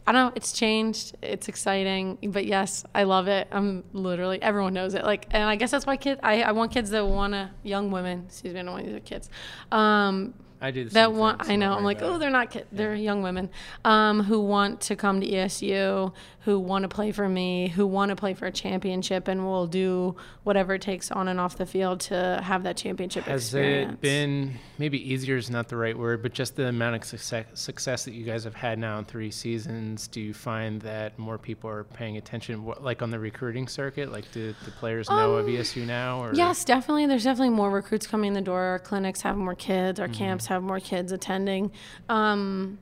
I 0.08 0.12
don't 0.12 0.28
know. 0.28 0.34
It's 0.36 0.51
changed. 0.51 1.16
It's 1.22 1.47
exciting, 1.47 2.18
but 2.30 2.45
yes, 2.45 2.86
I 2.93 3.03
love 3.03 3.28
it. 3.28 3.47
I'm 3.51 3.84
literally 3.93 4.41
everyone 4.41 4.74
knows 4.74 4.93
it. 4.93 5.03
Like, 5.03 5.28
and 5.32 5.43
I 5.43 5.56
guess 5.56 5.72
that's 5.72 5.86
why 5.86 5.97
kids. 5.97 6.20
I, 6.24 6.43
I 6.43 6.51
want 6.51 6.72
kids 6.72 6.91
that 6.91 7.06
want 7.06 7.34
to 7.34 7.49
young 7.64 7.89
women. 7.89 8.26
Excuse 8.28 8.53
me, 8.53 8.60
I 8.60 8.64
don't 8.64 8.74
want 8.74 8.86
these 8.86 8.95
are 8.95 8.99
kids. 8.99 9.30
Um, 9.72 10.36
I 10.62 10.72
do 10.72 10.86
that 10.89 11.12
one. 11.12 11.38
I 11.39 11.56
know. 11.56 11.74
I'm 11.74 11.84
like, 11.84 12.01
oh, 12.01 12.18
they're 12.18 12.30
not 12.30 12.51
kids. 12.51 12.68
They're 12.72 12.95
young 12.95 13.24
women 13.24 13.49
um, 13.84 14.24
who 14.24 14.41
want 14.41 14.82
to 14.82 14.95
come 14.95 15.22
to 15.22 15.28
ESU, 15.28 16.14
who 16.46 16.60
want 16.60 16.84
to 16.84 16.88
play 16.88 17.12
for 17.12 17.28
me, 17.28 17.70
who 17.70 17.88
want 17.88 18.12
to 18.12 18.16
play 18.16 18.36
for 18.36 18.46
a 18.46 18.52
championship, 18.52 19.28
and 19.28 19.43
will 19.43 19.66
do 19.66 20.16
whatever 20.43 20.76
it 20.76 20.82
takes 20.82 21.10
on 21.10 21.28
and 21.28 21.39
off 21.39 21.58
the 21.58 21.66
field 21.66 22.00
to 22.00 22.39
have 22.43 22.62
that 22.62 22.78
championship 22.78 23.24
Has 23.24 23.46
experience. 23.46 23.93
it 23.93 24.02
been 24.02 24.54
maybe 24.78 25.12
easier 25.12 25.38
is 25.38 25.50
not 25.50 25.70
the 25.70 25.76
right 25.76 25.98
word, 25.98 26.22
but 26.22 26.34
just 26.34 26.56
the 26.56 26.68
amount 26.68 26.98
of 26.98 27.04
success, 27.04 27.46
success 27.56 28.06
that 28.06 28.14
you 28.14 28.24
guys 28.24 28.43
have 28.43 28.54
had 28.54 28.78
now 28.78 29.00
in 29.00 29.06
three 29.06 29.32
seasons? 29.32 30.08
Do 30.08 30.22
you 30.22 30.36
find 30.36 30.80
that 30.84 31.18
more 31.18 31.39
people 31.39 31.68
are 31.68 31.84
paying 31.84 32.18
attention, 32.18 32.64
like 32.80 33.02
on 33.02 33.10
the 33.10 33.18
recruiting 33.18 33.68
circuit? 33.68 34.12
Like, 34.12 34.32
do 34.32 34.54
the 34.66 34.72
players 34.72 35.10
know 35.10 35.39
um, 35.39 35.39
of 35.39 35.48
ESU 35.48 35.84
now? 35.84 36.24
Or? 36.24 36.36
Yes, 36.36 36.64
definitely. 36.64 37.08
There's 37.08 37.24
definitely 37.24 37.56
more 37.56 37.72
recruits 37.72 38.06
coming 38.06 38.28
in 38.28 38.34
the 38.36 38.41
door. 38.41 38.62
Our 38.62 38.80
clinics 38.80 39.22
have 39.22 39.36
more 39.36 39.56
kids. 39.56 40.00
Our 40.00 40.06
mm-hmm. 40.06 40.16
camps 40.16 40.46
have 40.46 40.62
more 40.62 40.80
kids 40.80 41.12
attending. 41.12 41.72
Um, 42.08 42.78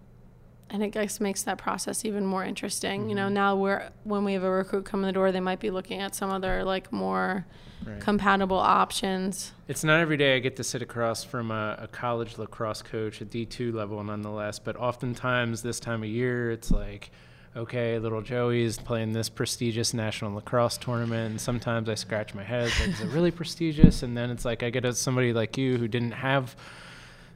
and 0.74 0.82
it 0.84 0.90
guess 0.90 1.20
makes 1.20 1.44
that 1.44 1.60
process 1.60 2.04
even 2.04 2.26
more 2.26 2.44
interesting. 2.44 3.08
You 3.08 3.16
know, 3.16 3.26
mm-hmm. 3.28 3.36
now 3.36 3.56
we're 3.56 3.90
when 4.04 4.26
we 4.26 4.34
have 4.34 4.44
a 4.44 4.50
recruit 4.50 4.86
come 4.86 5.02
in 5.02 5.06
the 5.06 5.14
door, 5.14 5.32
they 5.32 5.40
might 5.40 5.60
be 5.60 5.70
looking 5.70 6.02
at 6.02 6.16
some 6.16 6.32
other 6.32 6.64
like 6.64 6.92
more 6.92 7.46
right. 7.86 8.00
compatible 8.02 8.58
options. 8.58 9.54
It's 9.68 9.84
not 9.84 10.00
every 10.00 10.18
day 10.18 10.36
I 10.36 10.40
get 10.40 10.56
to 10.56 10.64
sit 10.64 10.82
across 10.82 11.24
from 11.24 11.52
a, 11.52 11.78
a 11.80 11.88
college 11.88 12.40
lacrosse 12.40 12.82
coach, 12.82 13.22
a 13.22 13.26
D 13.26 13.46
two 13.46 13.72
level, 13.72 14.04
nonetheless. 14.04 14.58
But 14.58 14.76
oftentimes 14.76 15.62
this 15.62 15.80
time 15.80 16.02
of 16.02 16.10
year, 16.10 16.52
it's 16.52 16.72
like 16.72 17.12
okay, 17.56 18.00
little 18.00 18.24
Joey's 18.24 18.80
playing 18.80 19.14
this 19.14 19.30
prestigious 19.30 19.94
national 19.94 20.34
lacrosse 20.34 20.76
tournament. 20.76 21.30
And 21.30 21.40
sometimes 21.40 21.88
I 21.88 21.94
scratch 21.94 22.34
my 22.34 22.44
head, 22.44 22.72
like, 22.80 22.90
is 22.90 23.02
it 23.02 23.10
really 23.10 23.30
prestigious? 23.42 24.02
And 24.02 24.18
then 24.18 24.32
it's 24.32 24.44
like 24.44 24.64
I 24.64 24.72
get 24.72 24.92
somebody 24.98 25.34
like 25.34 25.56
you 25.56 25.78
who 25.78 25.88
didn't 25.88 26.14
have 26.14 26.56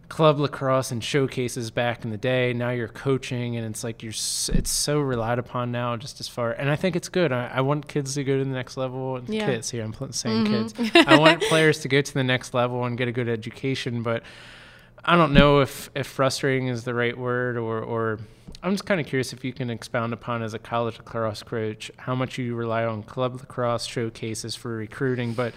club 0.09 0.39
lacrosse 0.39 0.91
and 0.91 1.03
showcases 1.03 1.71
back 1.71 2.03
in 2.03 2.11
the 2.11 2.17
day. 2.17 2.53
Now 2.53 2.69
you're 2.69 2.87
coaching, 2.87 3.55
and 3.57 3.65
it's 3.65 3.83
like 3.83 4.03
you're. 4.03 4.11
It's 4.11 4.69
so 4.69 4.99
relied 4.99 5.39
upon 5.39 5.71
now, 5.71 5.95
just 5.97 6.19
as 6.19 6.27
far. 6.27 6.51
And 6.51 6.69
I 6.69 6.75
think 6.75 6.95
it's 6.95 7.09
good. 7.09 7.31
I, 7.31 7.51
I 7.55 7.61
want 7.61 7.87
kids 7.87 8.15
to 8.15 8.23
go 8.23 8.37
to 8.37 8.43
the 8.43 8.49
next 8.49 8.77
level. 8.77 9.21
Yeah. 9.27 9.45
Kids 9.45 9.69
here, 9.69 9.83
I'm 9.83 9.93
saying 10.11 10.45
mm-hmm. 10.45 10.83
kids. 10.83 11.07
I 11.07 11.17
want 11.17 11.41
players 11.49 11.79
to 11.79 11.87
go 11.87 12.01
to 12.01 12.13
the 12.13 12.23
next 12.23 12.53
level 12.53 12.85
and 12.85 12.97
get 12.97 13.07
a 13.07 13.11
good 13.11 13.29
education, 13.29 14.03
but. 14.03 14.23
I 15.09 15.15
don't 15.15 15.31
know 15.31 15.61
if, 15.61 15.89
if 15.95 16.05
frustrating 16.05 16.67
is 16.67 16.83
the 16.83 16.93
right 16.93 17.17
word 17.17 17.55
or, 17.55 17.79
or 17.79 18.19
I'm 18.61 18.73
just 18.73 18.85
kind 18.85 18.99
of 18.99 19.07
curious 19.07 19.31
if 19.31 19.45
you 19.45 19.53
can 19.53 19.69
expound 19.69 20.11
upon 20.11 20.41
as 20.41 20.53
a 20.53 20.59
college 20.59 20.97
lacrosse 20.97 21.43
coach 21.43 21.89
how 21.97 22.13
much 22.13 22.37
you 22.37 22.55
rely 22.55 22.83
on 22.83 23.03
club 23.03 23.35
lacrosse 23.35 23.85
showcases 23.85 24.55
for 24.55 24.75
recruiting. 24.75 25.33
But 25.33 25.53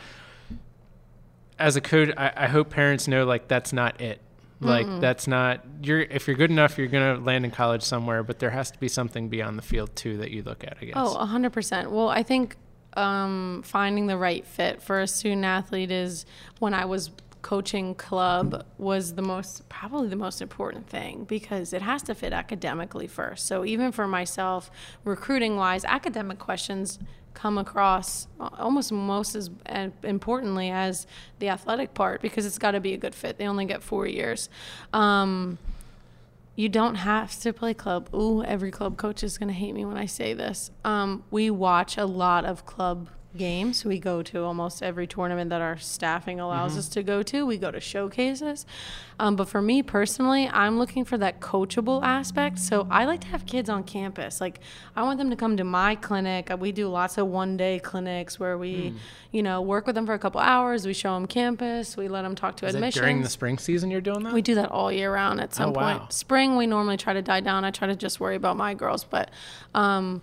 as 1.58 1.76
a 1.76 1.80
coach, 1.80 2.14
I, 2.16 2.32
I 2.36 2.46
hope 2.46 2.70
parents 2.70 3.08
know 3.08 3.24
like 3.24 3.48
that's 3.48 3.72
not 3.72 4.00
it. 4.00 4.20
Like 4.60 4.86
mm 4.86 5.00
that's 5.00 5.26
not 5.26 5.64
you're 5.82 6.02
if 6.02 6.26
you're 6.26 6.36
good 6.36 6.50
enough, 6.50 6.76
you're 6.76 6.86
gonna 6.86 7.18
land 7.18 7.46
in 7.46 7.50
college 7.50 7.82
somewhere. 7.82 8.22
But 8.22 8.38
there 8.38 8.50
has 8.50 8.70
to 8.70 8.78
be 8.78 8.88
something 8.88 9.30
beyond 9.30 9.56
the 9.56 9.62
field 9.62 9.96
too 9.96 10.18
that 10.18 10.30
you 10.30 10.42
look 10.42 10.62
at. 10.64 10.76
I 10.80 10.84
guess. 10.84 10.94
Oh, 10.96 11.14
hundred 11.24 11.54
percent. 11.54 11.90
Well, 11.90 12.10
I 12.10 12.22
think 12.22 12.56
um, 12.94 13.62
finding 13.64 14.06
the 14.06 14.18
right 14.18 14.46
fit 14.46 14.82
for 14.82 15.00
a 15.00 15.06
student 15.06 15.44
athlete 15.44 15.90
is 15.90 16.26
when 16.58 16.74
I 16.74 16.84
was 16.84 17.10
coaching 17.42 17.94
club 17.94 18.66
was 18.76 19.14
the 19.14 19.22
most 19.22 19.66
probably 19.70 20.08
the 20.08 20.16
most 20.16 20.42
important 20.42 20.86
thing 20.86 21.24
because 21.24 21.72
it 21.72 21.80
has 21.82 22.02
to 22.02 22.14
fit 22.14 22.32
academically 22.32 23.06
first. 23.06 23.46
So 23.46 23.64
even 23.64 23.92
for 23.92 24.06
myself, 24.06 24.70
recruiting 25.04 25.56
wise, 25.56 25.84
academic 25.84 26.38
questions 26.38 26.98
come 27.40 27.56
across 27.56 28.26
almost 28.38 28.92
most 28.92 29.34
as 29.34 29.50
importantly 30.02 30.68
as 30.70 31.06
the 31.38 31.48
athletic 31.48 31.94
part 31.94 32.20
because 32.20 32.44
it's 32.44 32.58
got 32.58 32.72
to 32.72 32.80
be 32.80 32.92
a 32.92 32.98
good 32.98 33.14
fit. 33.14 33.38
They 33.38 33.46
only 33.46 33.64
get 33.64 33.82
four 33.82 34.06
years. 34.06 34.50
Um, 34.92 35.56
you 36.54 36.68
don't 36.68 36.96
have 36.96 37.40
to 37.40 37.54
play 37.54 37.72
club. 37.72 38.14
Ooh, 38.14 38.42
every 38.42 38.70
club 38.70 38.98
coach 38.98 39.22
is 39.22 39.38
going 39.38 39.48
to 39.48 39.54
hate 39.54 39.74
me 39.74 39.86
when 39.86 39.96
I 39.96 40.04
say 40.04 40.34
this. 40.34 40.70
Um, 40.84 41.24
we 41.30 41.48
watch 41.48 41.96
a 41.96 42.04
lot 42.04 42.44
of 42.44 42.66
club 42.66 43.08
games. 43.36 43.84
We 43.84 43.98
go 43.98 44.22
to 44.22 44.42
almost 44.42 44.82
every 44.82 45.06
tournament 45.06 45.50
that 45.50 45.60
our 45.60 45.76
staffing 45.78 46.40
allows 46.40 46.72
mm-hmm. 46.72 46.78
us 46.80 46.88
to 46.90 47.02
go 47.02 47.22
to. 47.22 47.46
We 47.46 47.58
go 47.58 47.70
to 47.70 47.80
showcases. 47.80 48.66
Um, 49.18 49.36
but 49.36 49.48
for 49.48 49.62
me 49.62 49.82
personally, 49.82 50.48
I'm 50.48 50.78
looking 50.78 51.04
for 51.04 51.18
that 51.18 51.40
coachable 51.40 52.02
aspect. 52.02 52.58
So 52.58 52.88
I 52.90 53.04
like 53.04 53.20
to 53.20 53.26
have 53.28 53.46
kids 53.46 53.68
on 53.68 53.84
campus. 53.84 54.40
Like 54.40 54.60
I 54.96 55.02
want 55.02 55.18
them 55.18 55.30
to 55.30 55.36
come 55.36 55.56
to 55.58 55.64
my 55.64 55.94
clinic. 55.94 56.50
We 56.58 56.72
do 56.72 56.88
lots 56.88 57.18
of 57.18 57.28
one 57.28 57.56
day 57.56 57.78
clinics 57.78 58.40
where 58.40 58.58
we, 58.58 58.74
mm. 58.74 58.96
you 59.30 59.42
know, 59.42 59.60
work 59.60 59.86
with 59.86 59.94
them 59.94 60.06
for 60.06 60.14
a 60.14 60.18
couple 60.18 60.40
hours. 60.40 60.86
We 60.86 60.94
show 60.94 61.14
them 61.14 61.26
campus. 61.26 61.96
We 61.96 62.08
let 62.08 62.22
them 62.22 62.34
talk 62.34 62.56
to 62.58 62.66
Is 62.66 62.74
admissions. 62.74 63.00
during 63.00 63.22
the 63.22 63.28
spring 63.28 63.58
season, 63.58 63.90
you're 63.90 64.00
doing 64.00 64.24
that? 64.24 64.32
We 64.32 64.42
do 64.42 64.54
that 64.56 64.70
all 64.70 64.90
year 64.90 65.12
round 65.12 65.40
at 65.40 65.54
some 65.54 65.70
oh, 65.70 65.74
point. 65.74 66.00
Wow. 66.00 66.06
Spring, 66.08 66.56
we 66.56 66.66
normally 66.66 66.96
try 66.96 67.12
to 67.12 67.22
die 67.22 67.40
down. 67.40 67.64
I 67.64 67.70
try 67.70 67.86
to 67.86 67.96
just 67.96 68.18
worry 68.20 68.36
about 68.36 68.56
my 68.56 68.74
girls, 68.74 69.04
but. 69.04 69.30
Um, 69.74 70.22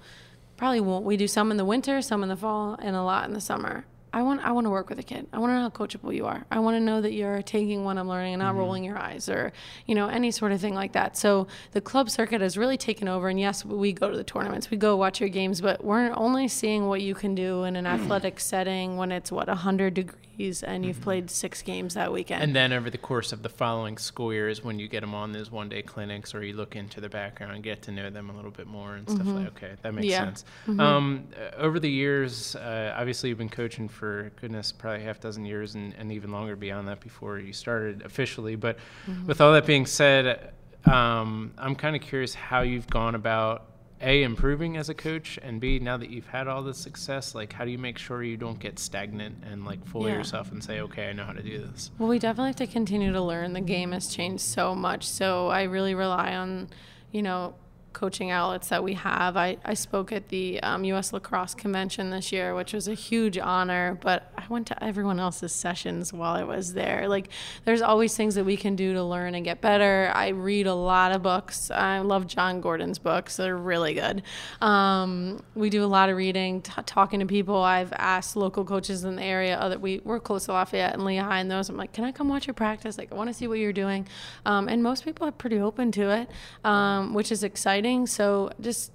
probably 0.57 0.81
won't. 0.81 1.05
We 1.05 1.15
do 1.15 1.27
some 1.27 1.51
in 1.51 1.57
the 1.57 1.65
winter, 1.65 2.01
some 2.01 2.23
in 2.23 2.29
the 2.29 2.35
fall, 2.35 2.75
and 2.79 2.95
a 2.95 3.03
lot 3.03 3.27
in 3.27 3.33
the 3.33 3.41
summer. 3.41 3.85
I 4.17 4.23
want 4.23 4.41
I 4.43 4.51
want 4.51 4.65
to 4.65 4.71
work 4.71 4.89
with 4.89 4.97
a 4.97 5.03
kid. 5.03 5.27
I 5.31 5.37
want 5.37 5.51
to 5.51 5.53
know 5.53 5.61
how 5.61 5.69
coachable 5.69 6.15
you 6.15 6.25
are. 6.25 6.43
I 6.49 6.57
want 6.57 6.75
to 6.75 6.79
know 6.79 7.01
that 7.01 7.13
you're 7.13 7.43
taking 7.43 7.83
what 7.83 7.99
I'm 7.99 8.09
learning 8.09 8.33
and 8.33 8.41
not 8.41 8.49
mm-hmm. 8.49 8.59
rolling 8.59 8.83
your 8.83 8.97
eyes 8.97 9.29
or 9.29 9.53
you 9.85 9.93
know 9.93 10.07
any 10.07 10.31
sort 10.31 10.51
of 10.51 10.59
thing 10.59 10.73
like 10.73 10.93
that. 10.93 11.15
So 11.15 11.45
the 11.73 11.81
club 11.81 12.09
circuit 12.09 12.41
has 12.41 12.57
really 12.57 12.77
taken 12.77 13.07
over. 13.07 13.29
And 13.29 13.39
yes, 13.39 13.63
we 13.63 13.93
go 13.93 14.09
to 14.09 14.17
the 14.17 14.23
tournaments, 14.23 14.71
we 14.71 14.77
go 14.77 14.95
watch 14.95 15.19
your 15.19 15.29
games, 15.29 15.61
but 15.61 15.83
we're 15.83 16.11
only 16.15 16.47
seeing 16.47 16.87
what 16.87 17.01
you 17.01 17.13
can 17.13 17.35
do 17.35 17.63
in 17.65 17.75
an 17.75 17.85
athletic 17.85 18.39
setting 18.39 18.97
when 18.97 19.11
it's 19.11 19.31
what 19.31 19.47
100 19.47 19.93
degrees 19.93 20.27
and 20.63 20.85
you've 20.85 20.95
mm-hmm. 20.97 21.03
played 21.03 21.31
six 21.31 21.61
games 21.61 21.95
that 21.95 22.11
weekend. 22.11 22.43
And 22.43 22.55
then 22.55 22.71
over 22.71 22.89
the 22.89 22.97
course 22.97 23.31
of 23.31 23.41
the 23.41 23.49
following 23.49 23.97
school 23.97 24.31
year 24.31 24.49
is 24.49 24.63
when 24.63 24.77
you 24.77 24.87
get 24.87 25.01
them 25.01 25.15
on 25.15 25.31
those 25.31 25.51
one 25.51 25.69
day 25.69 25.81
clinics 25.81 26.35
or 26.35 26.43
you 26.43 26.53
look 26.53 26.75
into 26.75 27.01
their 27.01 27.09
background 27.09 27.53
and 27.53 27.63
get 27.63 27.81
to 27.83 27.91
know 27.91 28.09
them 28.09 28.29
a 28.29 28.35
little 28.35 28.51
bit 28.51 28.67
more 28.67 28.95
and 28.95 29.09
stuff 29.09 29.21
mm-hmm. 29.25 29.37
like 29.37 29.47
okay, 29.47 29.73
that 29.81 29.93
makes 29.93 30.07
yeah. 30.07 30.25
sense. 30.25 30.45
Mm-hmm. 30.67 30.79
Um, 30.79 31.27
over 31.57 31.79
the 31.79 31.89
years, 31.89 32.55
uh, 32.55 32.95
obviously 32.95 33.29
you've 33.29 33.37
been 33.37 33.49
coaching 33.49 33.89
for 33.89 34.06
goodness, 34.41 34.71
probably 34.71 35.03
half 35.03 35.19
dozen 35.19 35.45
years 35.45 35.75
and, 35.75 35.93
and 35.97 36.11
even 36.11 36.31
longer 36.31 36.55
beyond 36.55 36.87
that 36.87 36.99
before 36.99 37.39
you 37.39 37.53
started 37.53 38.03
officially. 38.03 38.55
But 38.55 38.77
mm-hmm. 39.07 39.27
with 39.27 39.41
all 39.41 39.53
that 39.53 39.65
being 39.65 39.85
said, 39.85 40.51
um, 40.85 41.53
I'm 41.57 41.75
kind 41.75 41.95
of 41.95 42.01
curious 42.01 42.33
how 42.33 42.61
you've 42.61 42.87
gone 42.87 43.15
about 43.15 43.67
a 44.01 44.23
improving 44.23 44.77
as 44.77 44.89
a 44.89 44.93
coach 44.93 45.39
and 45.41 45.59
b 45.59 45.79
now 45.79 45.97
that 45.97 46.09
you've 46.11 46.27
had 46.27 46.47
all 46.47 46.61
this 46.61 46.77
success 46.77 47.33
like 47.33 47.51
how 47.51 47.65
do 47.65 47.71
you 47.71 47.79
make 47.79 47.97
sure 47.97 48.21
you 48.21 48.37
don't 48.37 48.59
get 48.59 48.77
stagnant 48.77 49.35
and 49.43 49.65
like 49.65 49.83
fool 49.87 50.07
yeah. 50.07 50.15
yourself 50.15 50.51
and 50.51 50.63
say 50.63 50.81
okay 50.81 51.09
i 51.09 51.13
know 51.13 51.23
how 51.23 51.33
to 51.33 51.41
do 51.41 51.57
this 51.57 51.89
well 51.97 52.07
we 52.07 52.19
definitely 52.19 52.49
have 52.49 52.55
to 52.55 52.67
continue 52.67 53.11
to 53.11 53.21
learn 53.21 53.53
the 53.53 53.61
game 53.61 53.91
has 53.91 54.07
changed 54.13 54.43
so 54.43 54.75
much 54.75 55.07
so 55.07 55.47
i 55.47 55.63
really 55.63 55.95
rely 55.95 56.35
on 56.35 56.69
you 57.11 57.23
know 57.23 57.55
coaching 57.97 58.29
outlets 58.29 58.67
that 58.67 58.83
we 58.83 58.93
have. 58.93 59.35
I, 59.35 59.57
I 59.65 59.73
spoke 59.73 60.11
at 60.11 60.27
the 60.29 60.61
um, 60.61 60.83
U.S. 60.83 61.13
Lacrosse 61.13 61.55
Convention 61.55 62.11
this 62.11 62.31
year, 62.31 62.53
which 62.53 62.71
was 62.71 62.87
a 62.87 62.93
huge 62.93 63.39
honor, 63.39 63.97
but 64.01 64.31
I 64.37 64.43
went 64.49 64.67
to 64.67 64.83
everyone 64.83 65.19
else's 65.19 65.51
sessions 65.51 66.13
while 66.13 66.35
I 66.35 66.43
was 66.43 66.73
there. 66.73 67.07
Like, 67.07 67.29
there's 67.65 67.81
always 67.81 68.15
things 68.15 68.35
that 68.35 68.43
we 68.43 68.55
can 68.55 68.75
do 68.75 68.93
to 68.93 69.03
learn 69.03 69.33
and 69.33 69.43
get 69.43 69.61
better. 69.61 70.11
I 70.13 70.27
read 70.27 70.67
a 70.67 70.75
lot 70.75 71.11
of 71.11 71.23
books. 71.23 71.71
I 71.71 71.97
love 71.99 72.27
Jon 72.27 72.61
Gordon's 72.61 72.99
books, 72.99 73.37
they're 73.37 73.57
really 73.57 73.95
good. 73.95 74.21
Um, 74.61 75.41
we 75.55 75.71
do 75.71 75.83
a 75.83 75.87
lot 75.87 76.09
of 76.09 76.17
reading, 76.17 76.61
t- 76.61 76.73
talking 76.85 77.19
to 77.21 77.25
people. 77.25 77.63
I've 77.63 77.93
asked 77.93 78.35
local 78.35 78.63
coaches 78.63 79.05
in 79.05 79.15
the 79.15 79.23
area, 79.23 79.57
other, 79.57 79.79
we, 79.79 80.01
we're 80.03 80.19
close 80.19 80.45
to 80.45 80.53
Lafayette 80.53 80.93
and 80.93 81.03
Lehigh, 81.03 81.39
and 81.39 81.49
those, 81.49 81.67
I'm 81.67 81.77
like, 81.77 81.93
can 81.93 82.03
I 82.03 82.11
come 82.11 82.29
watch 82.29 82.45
your 82.45 82.53
practice? 82.53 82.99
Like, 82.99 83.11
I 83.11 83.15
want 83.15 83.31
to 83.31 83.33
see 83.33 83.47
what 83.47 83.57
you're 83.57 83.73
doing. 83.73 84.07
Um, 84.45 84.67
and 84.67 84.83
most 84.83 85.03
people 85.03 85.27
are 85.27 85.31
pretty 85.31 85.57
open 85.57 85.91
to 85.93 86.11
it, 86.11 86.29
um, 86.63 87.15
which 87.15 87.31
is 87.31 87.43
exciting 87.43 87.86
So 88.07 88.51
just 88.59 88.91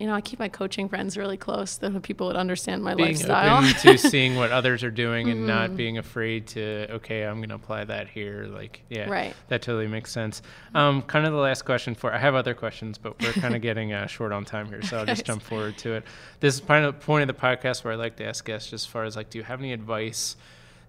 you 0.00 0.06
know, 0.06 0.14
I 0.14 0.22
keep 0.22 0.38
my 0.38 0.48
coaching 0.48 0.88
friends 0.88 1.18
really 1.18 1.36
close, 1.36 1.76
the 1.76 2.00
people 2.00 2.28
that 2.28 2.36
understand 2.36 2.82
my 2.82 2.94
being 2.94 3.10
lifestyle. 3.10 3.58
Open 3.58 3.74
to 3.82 3.98
seeing 4.08 4.34
what 4.34 4.50
others 4.50 4.82
are 4.82 4.90
doing 4.90 5.28
and 5.28 5.40
mm-hmm. 5.40 5.46
not 5.46 5.76
being 5.76 5.98
afraid 5.98 6.46
to, 6.48 6.90
okay, 6.90 7.24
I'm 7.24 7.36
going 7.36 7.50
to 7.50 7.56
apply 7.56 7.84
that 7.84 8.08
here. 8.08 8.46
Like, 8.50 8.80
yeah, 8.88 9.10
right. 9.10 9.34
that 9.48 9.60
totally 9.60 9.88
makes 9.88 10.10
sense. 10.10 10.40
Um, 10.74 11.02
kind 11.02 11.26
of 11.26 11.34
the 11.34 11.38
last 11.38 11.66
question 11.66 11.94
for, 11.94 12.14
I 12.14 12.16
have 12.16 12.34
other 12.34 12.54
questions, 12.54 12.96
but 12.96 13.20
we're 13.22 13.34
kind 13.34 13.54
of 13.54 13.60
getting 13.70 13.92
uh, 13.92 14.06
short 14.06 14.32
on 14.32 14.46
time 14.46 14.68
here, 14.68 14.80
so 14.80 14.96
I'll 14.96 15.04
just 15.04 15.26
jump 15.26 15.42
forward 15.42 15.76
to 15.78 15.92
it. 15.92 16.04
This 16.40 16.54
is 16.54 16.60
kind 16.62 16.86
of 16.86 16.98
the 16.98 17.04
point 17.04 17.28
of 17.28 17.36
the 17.36 17.38
podcast 17.38 17.84
where 17.84 17.92
I 17.92 17.96
like 17.96 18.16
to 18.16 18.24
ask 18.24 18.42
guests, 18.42 18.70
just 18.70 18.86
as 18.86 18.90
far 18.90 19.04
as 19.04 19.16
like, 19.16 19.28
do 19.28 19.36
you 19.36 19.44
have 19.44 19.60
any 19.60 19.74
advice? 19.74 20.34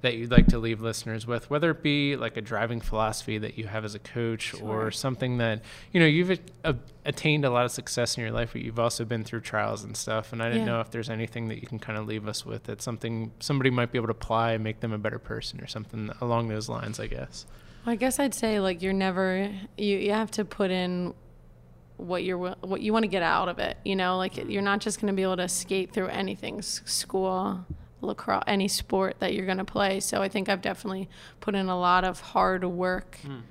That 0.02 0.16
you'd 0.16 0.32
like 0.32 0.48
to 0.48 0.58
leave 0.58 0.82
listeners 0.82 1.28
with, 1.28 1.50
whether 1.50 1.72
it 1.72 1.84
be 1.84 2.16
like 2.16 2.36
a 2.38 2.42
driving 2.42 2.82
philosophy 2.82 3.38
that 3.38 3.58
you 3.58 3.68
have 3.68 3.86
as 3.86 3.96
a 3.96 4.00
coach 4.00 4.42
sure. 4.42 4.64
or 4.64 4.92
something 4.92 5.38
that, 5.38 5.62
you 5.92 6.00
know, 6.00 6.06
you've 6.06 6.40
a- 6.64 6.76
attained 7.06 7.46
a 7.46 7.50
lot 7.50 7.66
of 7.66 7.72
success 7.72 8.18
in 8.18 8.22
your 8.22 8.32
life, 8.32 8.52
but 8.54 8.62
you've 8.62 8.80
also 8.80 9.06
been 9.06 9.24
through 9.24 9.42
trials 9.42 9.84
and 9.84 9.96
stuff. 9.96 10.34
And 10.34 10.42
I 10.42 10.48
didn't 10.48 10.62
yeah. 10.62 10.74
know 10.74 10.82
if 10.82 10.90
there's 10.92 11.10
anything 11.10 11.48
that 11.50 11.62
you 11.62 11.68
can 11.68 11.80
kind 11.80 11.98
of 11.98 12.08
leave 12.08 12.28
us 12.28 12.46
with 12.46 12.64
that 12.64 12.82
something 12.82 13.32
somebody 13.40 13.70
might 13.70 13.92
be 13.92 13.98
able 13.98 14.08
to 14.08 14.14
apply 14.14 14.54
and 14.54 14.64
make 14.64 14.80
them 14.80 14.92
a 14.92 14.98
better 14.98 15.20
person 15.20 15.62
or 15.62 15.68
something 15.68 16.10
along 16.20 16.48
those 16.48 16.68
lines, 16.68 17.00
I 17.00 17.08
guess. 17.08 17.46
Well, 17.86 17.94
I 17.94 17.96
guess 17.96 18.20
I'd 18.20 18.34
say 18.34 18.60
like 18.60 18.82
you're 18.82 18.94
never, 18.94 19.52
you, 19.78 19.98
you 19.98 20.12
have 20.14 20.32
to 20.32 20.46
put 20.46 20.72
in 20.72 21.14
what 21.98 22.24
you're 22.24 22.56
what 22.62 22.82
you 22.82 22.92
want 22.92 23.04
to 23.04 23.08
get 23.08 23.22
out 23.22 23.48
of 23.48 23.60
it 23.60 23.78
you 23.86 23.96
know 23.96 24.18
like 24.18 24.34
mm-hmm. 24.34 24.50
you're 24.50 24.64
not 24.64 24.80
just 24.80 25.00
going 25.00 25.08
to 25.08 25.16
be 25.16 25.22
able 25.22 25.38
to 25.38 25.48
skate 25.48 25.94
through 25.94 26.08
anything 26.08 26.60
school 26.60 27.64
lacrosse, 28.02 28.44
any 28.48 28.68
sport 28.68 29.18
that 29.20 29.34
you're 29.34 29.46
going 29.46 29.58
to 29.58 29.66
play. 29.66 30.00
So 30.00 30.22
I 30.22 30.30
think 30.30 30.50
I've 30.50 30.62
definitely 30.62 31.10
put 31.40 31.56
in 31.56 31.68
a 31.70 31.80
lot 31.80 32.04
of 32.04 32.20
hard 32.20 32.64
work, 32.66 33.18
mm. 33.24 33.42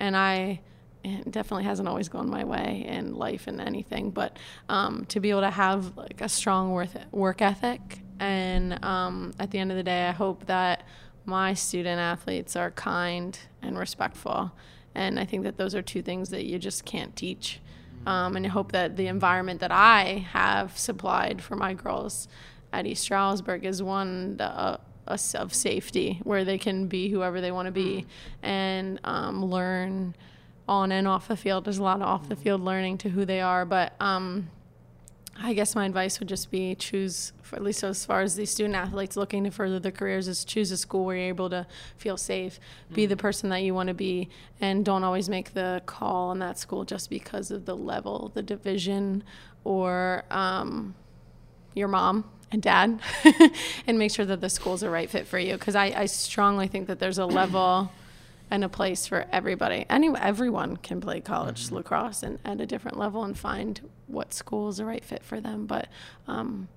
and 0.00 0.16
I 0.16 0.60
it 1.04 1.30
definitely 1.30 1.64
hasn't 1.64 1.88
always 1.88 2.08
gone 2.08 2.28
my 2.28 2.44
way 2.44 2.84
in 2.86 3.14
life 3.14 3.46
and 3.46 3.60
anything. 3.60 4.10
But 4.10 4.36
um, 4.68 5.04
to 5.06 5.20
be 5.20 5.30
able 5.30 5.42
to 5.42 5.50
have 5.50 5.96
like 5.96 6.20
a 6.20 6.28
strong 6.28 6.72
work 6.72 6.90
work 7.12 7.42
ethic, 7.42 8.00
and 8.20 8.82
um, 8.84 9.32
at 9.38 9.50
the 9.50 9.58
end 9.58 9.70
of 9.70 9.76
the 9.76 9.82
day, 9.82 10.08
I 10.08 10.12
hope 10.12 10.46
that 10.46 10.84
my 11.24 11.54
student 11.54 12.00
athletes 12.00 12.56
are 12.56 12.70
kind 12.70 13.38
and 13.62 13.78
respectful. 13.78 14.52
And 14.94 15.20
I 15.20 15.24
think 15.24 15.44
that 15.44 15.58
those 15.58 15.74
are 15.74 15.82
two 15.82 16.02
things 16.02 16.30
that 16.30 16.46
you 16.46 16.58
just 16.58 16.84
can't 16.84 17.14
teach. 17.14 17.60
Hmm. 18.02 18.08
Um, 18.08 18.36
and 18.36 18.46
I 18.46 18.48
hope 18.48 18.72
that 18.72 18.96
the 18.96 19.06
environment 19.06 19.60
that 19.60 19.70
I 19.70 20.26
have 20.30 20.76
supplied 20.76 21.42
for 21.42 21.54
my 21.54 21.74
girls 21.74 22.28
at 22.72 22.86
East 22.86 23.02
Stroudsburg 23.02 23.64
is 23.64 23.82
one 23.82 24.40
uh, 24.40 24.78
of 25.06 25.54
safety 25.54 26.20
where 26.24 26.44
they 26.44 26.58
can 26.58 26.86
be 26.86 27.08
whoever 27.08 27.40
they 27.40 27.50
want 27.50 27.66
to 27.66 27.72
be 27.72 28.06
and 28.42 29.00
um, 29.04 29.44
learn 29.44 30.14
on 30.68 30.92
and 30.92 31.08
off 31.08 31.28
the 31.28 31.36
field. 31.36 31.64
There's 31.64 31.78
a 31.78 31.82
lot 31.82 31.96
of 31.96 32.02
off 32.02 32.28
the 32.28 32.36
field 32.36 32.60
learning 32.60 32.98
to 32.98 33.08
who 33.08 33.24
they 33.24 33.40
are, 33.40 33.64
but 33.64 33.94
um, 34.00 34.50
I 35.40 35.54
guess 35.54 35.74
my 35.74 35.86
advice 35.86 36.20
would 36.20 36.28
just 36.28 36.50
be 36.50 36.74
choose, 36.74 37.32
at 37.52 37.62
least 37.62 37.82
as 37.84 38.04
far 38.04 38.20
as 38.20 38.36
the 38.36 38.44
student 38.44 38.74
athletes 38.74 39.16
looking 39.16 39.44
to 39.44 39.50
further 39.50 39.78
their 39.78 39.92
careers, 39.92 40.28
is 40.28 40.44
choose 40.44 40.70
a 40.70 40.76
school 40.76 41.06
where 41.06 41.16
you're 41.16 41.28
able 41.28 41.48
to 41.50 41.66
feel 41.96 42.16
safe, 42.16 42.60
be 42.92 43.06
the 43.06 43.14
mm-hmm. 43.14 43.20
person 43.20 43.48
that 43.50 43.62
you 43.62 43.72
want 43.72 43.86
to 43.86 43.94
be, 43.94 44.28
and 44.60 44.84
don't 44.84 45.04
always 45.04 45.28
make 45.28 45.54
the 45.54 45.80
call 45.86 46.30
on 46.30 46.40
that 46.40 46.58
school 46.58 46.84
just 46.84 47.08
because 47.08 47.50
of 47.50 47.64
the 47.64 47.76
level, 47.76 48.30
the 48.34 48.42
division, 48.42 49.24
or 49.64 50.24
um, 50.30 50.94
your 51.74 51.88
mom 51.88 52.24
and 52.50 52.62
dad 52.62 53.00
and 53.86 53.98
make 53.98 54.10
sure 54.10 54.24
that 54.24 54.40
the 54.40 54.48
school's 54.48 54.82
a 54.82 54.90
right 54.90 55.10
fit 55.10 55.26
for 55.26 55.38
you. 55.38 55.54
Because 55.54 55.74
I, 55.74 55.86
I 55.86 56.06
strongly 56.06 56.68
think 56.68 56.86
that 56.86 56.98
there's 56.98 57.18
a 57.18 57.26
level 57.26 57.92
and 58.50 58.64
a 58.64 58.68
place 58.68 59.06
for 59.06 59.26
everybody. 59.30 59.84
Any 59.90 60.08
everyone 60.16 60.78
can 60.78 61.00
play 61.00 61.20
college 61.20 61.66
mm-hmm. 61.66 61.76
lacrosse 61.76 62.22
and 62.22 62.38
at 62.44 62.60
a 62.60 62.66
different 62.66 62.98
level 62.98 63.24
and 63.24 63.38
find 63.38 63.80
what 64.06 64.32
school 64.32 64.68
is 64.68 64.80
a 64.80 64.84
right 64.84 65.04
fit 65.04 65.22
for 65.22 65.40
them. 65.40 65.66
But 65.66 65.88
um, 66.26 66.68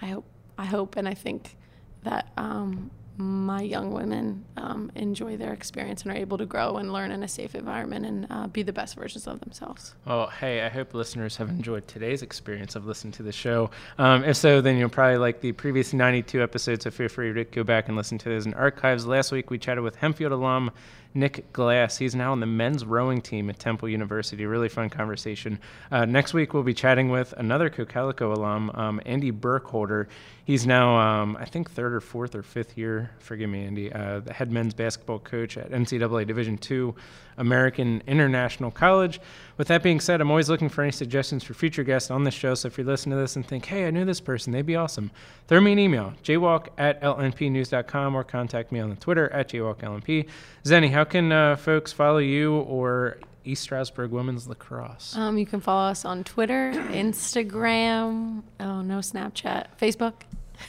i 0.00 0.06
hope 0.06 0.24
i 0.56 0.64
hope 0.64 0.96
and 0.96 1.08
i 1.08 1.14
think 1.14 1.56
that 2.04 2.30
um, 2.36 2.90
my 3.18 3.60
young 3.60 3.92
women 3.92 4.44
um, 4.56 4.92
enjoy 4.94 5.36
their 5.36 5.52
experience 5.52 6.02
and 6.02 6.12
are 6.12 6.14
able 6.14 6.38
to 6.38 6.46
grow 6.46 6.76
and 6.76 6.92
learn 6.92 7.10
in 7.10 7.24
a 7.24 7.28
safe 7.28 7.56
environment 7.56 8.06
and 8.06 8.26
uh, 8.30 8.46
be 8.46 8.62
the 8.62 8.72
best 8.72 8.94
versions 8.94 9.26
of 9.26 9.40
themselves. 9.40 9.96
Well, 10.06 10.28
hey, 10.28 10.62
I 10.62 10.68
hope 10.68 10.94
listeners 10.94 11.36
have 11.36 11.48
enjoyed 11.48 11.88
today's 11.88 12.22
experience 12.22 12.76
of 12.76 12.86
listening 12.86 13.12
to 13.14 13.24
the 13.24 13.32
show. 13.32 13.70
Um, 13.98 14.22
if 14.24 14.36
so, 14.36 14.60
then 14.60 14.76
you'll 14.76 14.88
probably 14.88 15.18
like 15.18 15.40
the 15.40 15.52
previous 15.52 15.92
92 15.92 16.40
episodes, 16.40 16.84
so 16.84 16.90
feel 16.92 17.08
free 17.08 17.32
to 17.32 17.44
go 17.44 17.64
back 17.64 17.88
and 17.88 17.96
listen 17.96 18.18
to 18.18 18.28
those 18.28 18.46
in 18.46 18.54
archives. 18.54 19.04
Last 19.04 19.32
week, 19.32 19.50
we 19.50 19.58
chatted 19.58 19.82
with 19.82 19.96
Hempfield 19.98 20.30
alum 20.32 20.70
Nick 21.14 21.52
Glass. 21.52 21.96
He's 21.96 22.14
now 22.14 22.32
on 22.32 22.40
the 22.40 22.46
men's 22.46 22.84
rowing 22.84 23.20
team 23.20 23.50
at 23.50 23.58
Temple 23.58 23.88
University. 23.88 24.46
Really 24.46 24.68
fun 24.68 24.90
conversation. 24.90 25.58
Uh, 25.90 26.04
next 26.04 26.34
week, 26.34 26.54
we'll 26.54 26.62
be 26.62 26.74
chatting 26.74 27.08
with 27.10 27.32
another 27.36 27.70
Cocalico 27.70 28.32
alum, 28.32 28.70
um, 28.74 29.00
Andy 29.06 29.30
Burkholder. 29.30 30.08
He's 30.44 30.66
now, 30.66 30.96
um, 30.98 31.36
I 31.38 31.44
think, 31.44 31.70
third 31.70 31.92
or 31.92 32.00
fourth 32.00 32.34
or 32.34 32.42
fifth 32.42 32.78
year 32.78 33.10
forgive 33.18 33.50
me, 33.50 33.64
Andy, 33.66 33.92
uh, 33.92 34.20
the 34.20 34.32
head 34.32 34.50
men's 34.50 34.74
basketball 34.74 35.18
coach 35.18 35.58
at 35.58 35.70
NCAA 35.70 36.26
Division 36.26 36.58
II 36.70 36.94
American 37.36 38.02
International 38.06 38.70
College. 38.70 39.20
With 39.58 39.66
that 39.68 39.82
being 39.82 39.98
said, 39.98 40.20
I'm 40.20 40.30
always 40.30 40.48
looking 40.48 40.68
for 40.68 40.82
any 40.82 40.92
suggestions 40.92 41.42
for 41.42 41.52
future 41.52 41.82
guests 41.82 42.12
on 42.12 42.22
this 42.22 42.32
show. 42.32 42.54
So 42.54 42.68
if 42.68 42.78
you 42.78 42.84
listen 42.84 43.10
to 43.10 43.16
this 43.16 43.34
and 43.34 43.44
think, 43.44 43.66
hey, 43.66 43.88
I 43.88 43.90
knew 43.90 44.04
this 44.04 44.20
person, 44.20 44.52
they'd 44.52 44.64
be 44.64 44.76
awesome, 44.76 45.10
throw 45.48 45.60
me 45.60 45.72
an 45.72 45.80
email, 45.80 46.14
jwalk 46.22 46.68
at 46.78 47.02
lnpnews.com, 47.02 48.14
or 48.14 48.22
contact 48.22 48.70
me 48.70 48.78
on 48.78 48.88
the 48.88 48.96
Twitter 48.96 49.28
at 49.32 49.48
jwalklnp. 49.48 50.28
Zenny, 50.64 50.90
how 50.92 51.02
can 51.02 51.32
uh, 51.32 51.56
folks 51.56 51.92
follow 51.92 52.18
you 52.18 52.54
or 52.60 53.18
East 53.44 53.64
Stroudsburg 53.64 54.12
Women's 54.12 54.46
Lacrosse? 54.46 55.16
Um, 55.16 55.36
you 55.36 55.46
can 55.46 55.60
follow 55.60 55.90
us 55.90 56.04
on 56.04 56.22
Twitter, 56.22 56.72
Instagram, 56.90 58.44
oh, 58.60 58.82
no 58.82 58.98
Snapchat, 58.98 59.66
Facebook. 59.80 60.14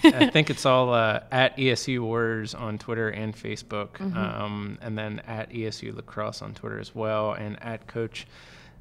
I 0.04 0.30
think 0.32 0.50
it's 0.50 0.66
all 0.66 0.94
uh, 0.96 1.20
at 1.32 1.56
ESU 1.58 2.00
Warriors 2.00 2.56
on 2.56 2.80
Twitter 2.80 3.10
and 3.10 3.36
Facebook, 3.36 3.90
mm-hmm. 3.98 4.18
um, 4.18 4.80
and 4.82 4.98
then 4.98 5.20
at 5.28 5.52
ESU 5.52 5.96
Lacrosse 5.96 6.42
on 6.42 6.56
Twitter 6.56 6.80
as 6.80 6.96
well, 6.96 7.34
and 7.34 7.62
at 7.62 7.86
Coach 7.86 8.26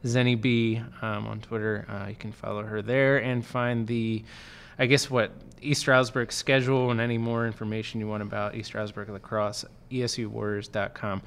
Zenny 0.04 0.40
B 0.40 0.80
um, 1.02 1.26
on 1.26 1.40
Twitter. 1.40 1.86
Uh, 1.88 2.08
you 2.08 2.14
can 2.14 2.32
follow 2.32 2.62
her 2.62 2.82
there 2.82 3.18
and 3.18 3.44
find 3.44 3.86
the, 3.86 4.24
I 4.78 4.86
guess, 4.86 5.10
what 5.10 5.32
East 5.60 5.80
Stroudsburg 5.80 6.32
schedule 6.32 6.90
and 6.90 7.00
any 7.00 7.18
more 7.18 7.46
information 7.46 8.00
you 8.00 8.08
want 8.08 8.22
about 8.22 8.54
East 8.54 8.68
Stroudsburg 8.68 9.08
Lacrosse, 9.08 9.64
ESUWarriors.com. 9.90 11.22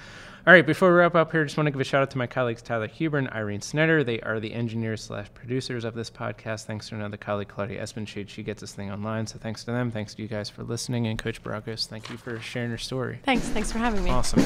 All 0.47 0.53
right, 0.53 0.65
before 0.65 0.89
we 0.89 0.95
wrap 0.97 1.13
up 1.13 1.32
here, 1.32 1.43
just 1.43 1.55
want 1.55 1.67
to 1.67 1.72
give 1.72 1.82
a 1.82 1.84
shout 1.84 2.01
out 2.01 2.09
to 2.11 2.17
my 2.17 2.26
colleagues 2.26 2.63
Tyler 2.63 2.88
Huber 2.88 3.19
and 3.19 3.30
Irene 3.30 3.61
Snetter. 3.61 4.03
They 4.03 4.19
are 4.22 4.39
the 4.39 4.53
engineers 4.53 5.03
slash 5.03 5.28
producers 5.36 5.84
of 5.84 5.93
this 5.93 6.09
podcast. 6.09 6.65
Thanks 6.65 6.89
to 6.89 6.95
another 6.95 7.17
colleague, 7.17 7.49
Claudia 7.49 7.82
Espenshade. 7.82 8.28
She 8.28 8.41
gets 8.41 8.61
this 8.61 8.74
thing 8.74 8.91
online. 8.91 9.28
So 9.28 9.38
thanks 9.38 9.63
to 9.65 9.72
them. 9.72 9.91
Thanks 9.91 10.15
to 10.15 10.22
you 10.22 10.28
guys 10.28 10.49
for 10.49 10.63
listening. 10.63 11.05
And 11.05 11.19
Coach 11.19 11.43
Barakos, 11.43 11.86
thank 11.88 12.09
you 12.09 12.17
for 12.17 12.39
sharing 12.39 12.69
your 12.69 12.80
story. 12.80 13.19
Thanks. 13.24 13.47
Thanks 13.49 13.72
for 13.72 13.78
having 13.78 14.03
me. 14.03 14.09
Awesome. 14.09 14.41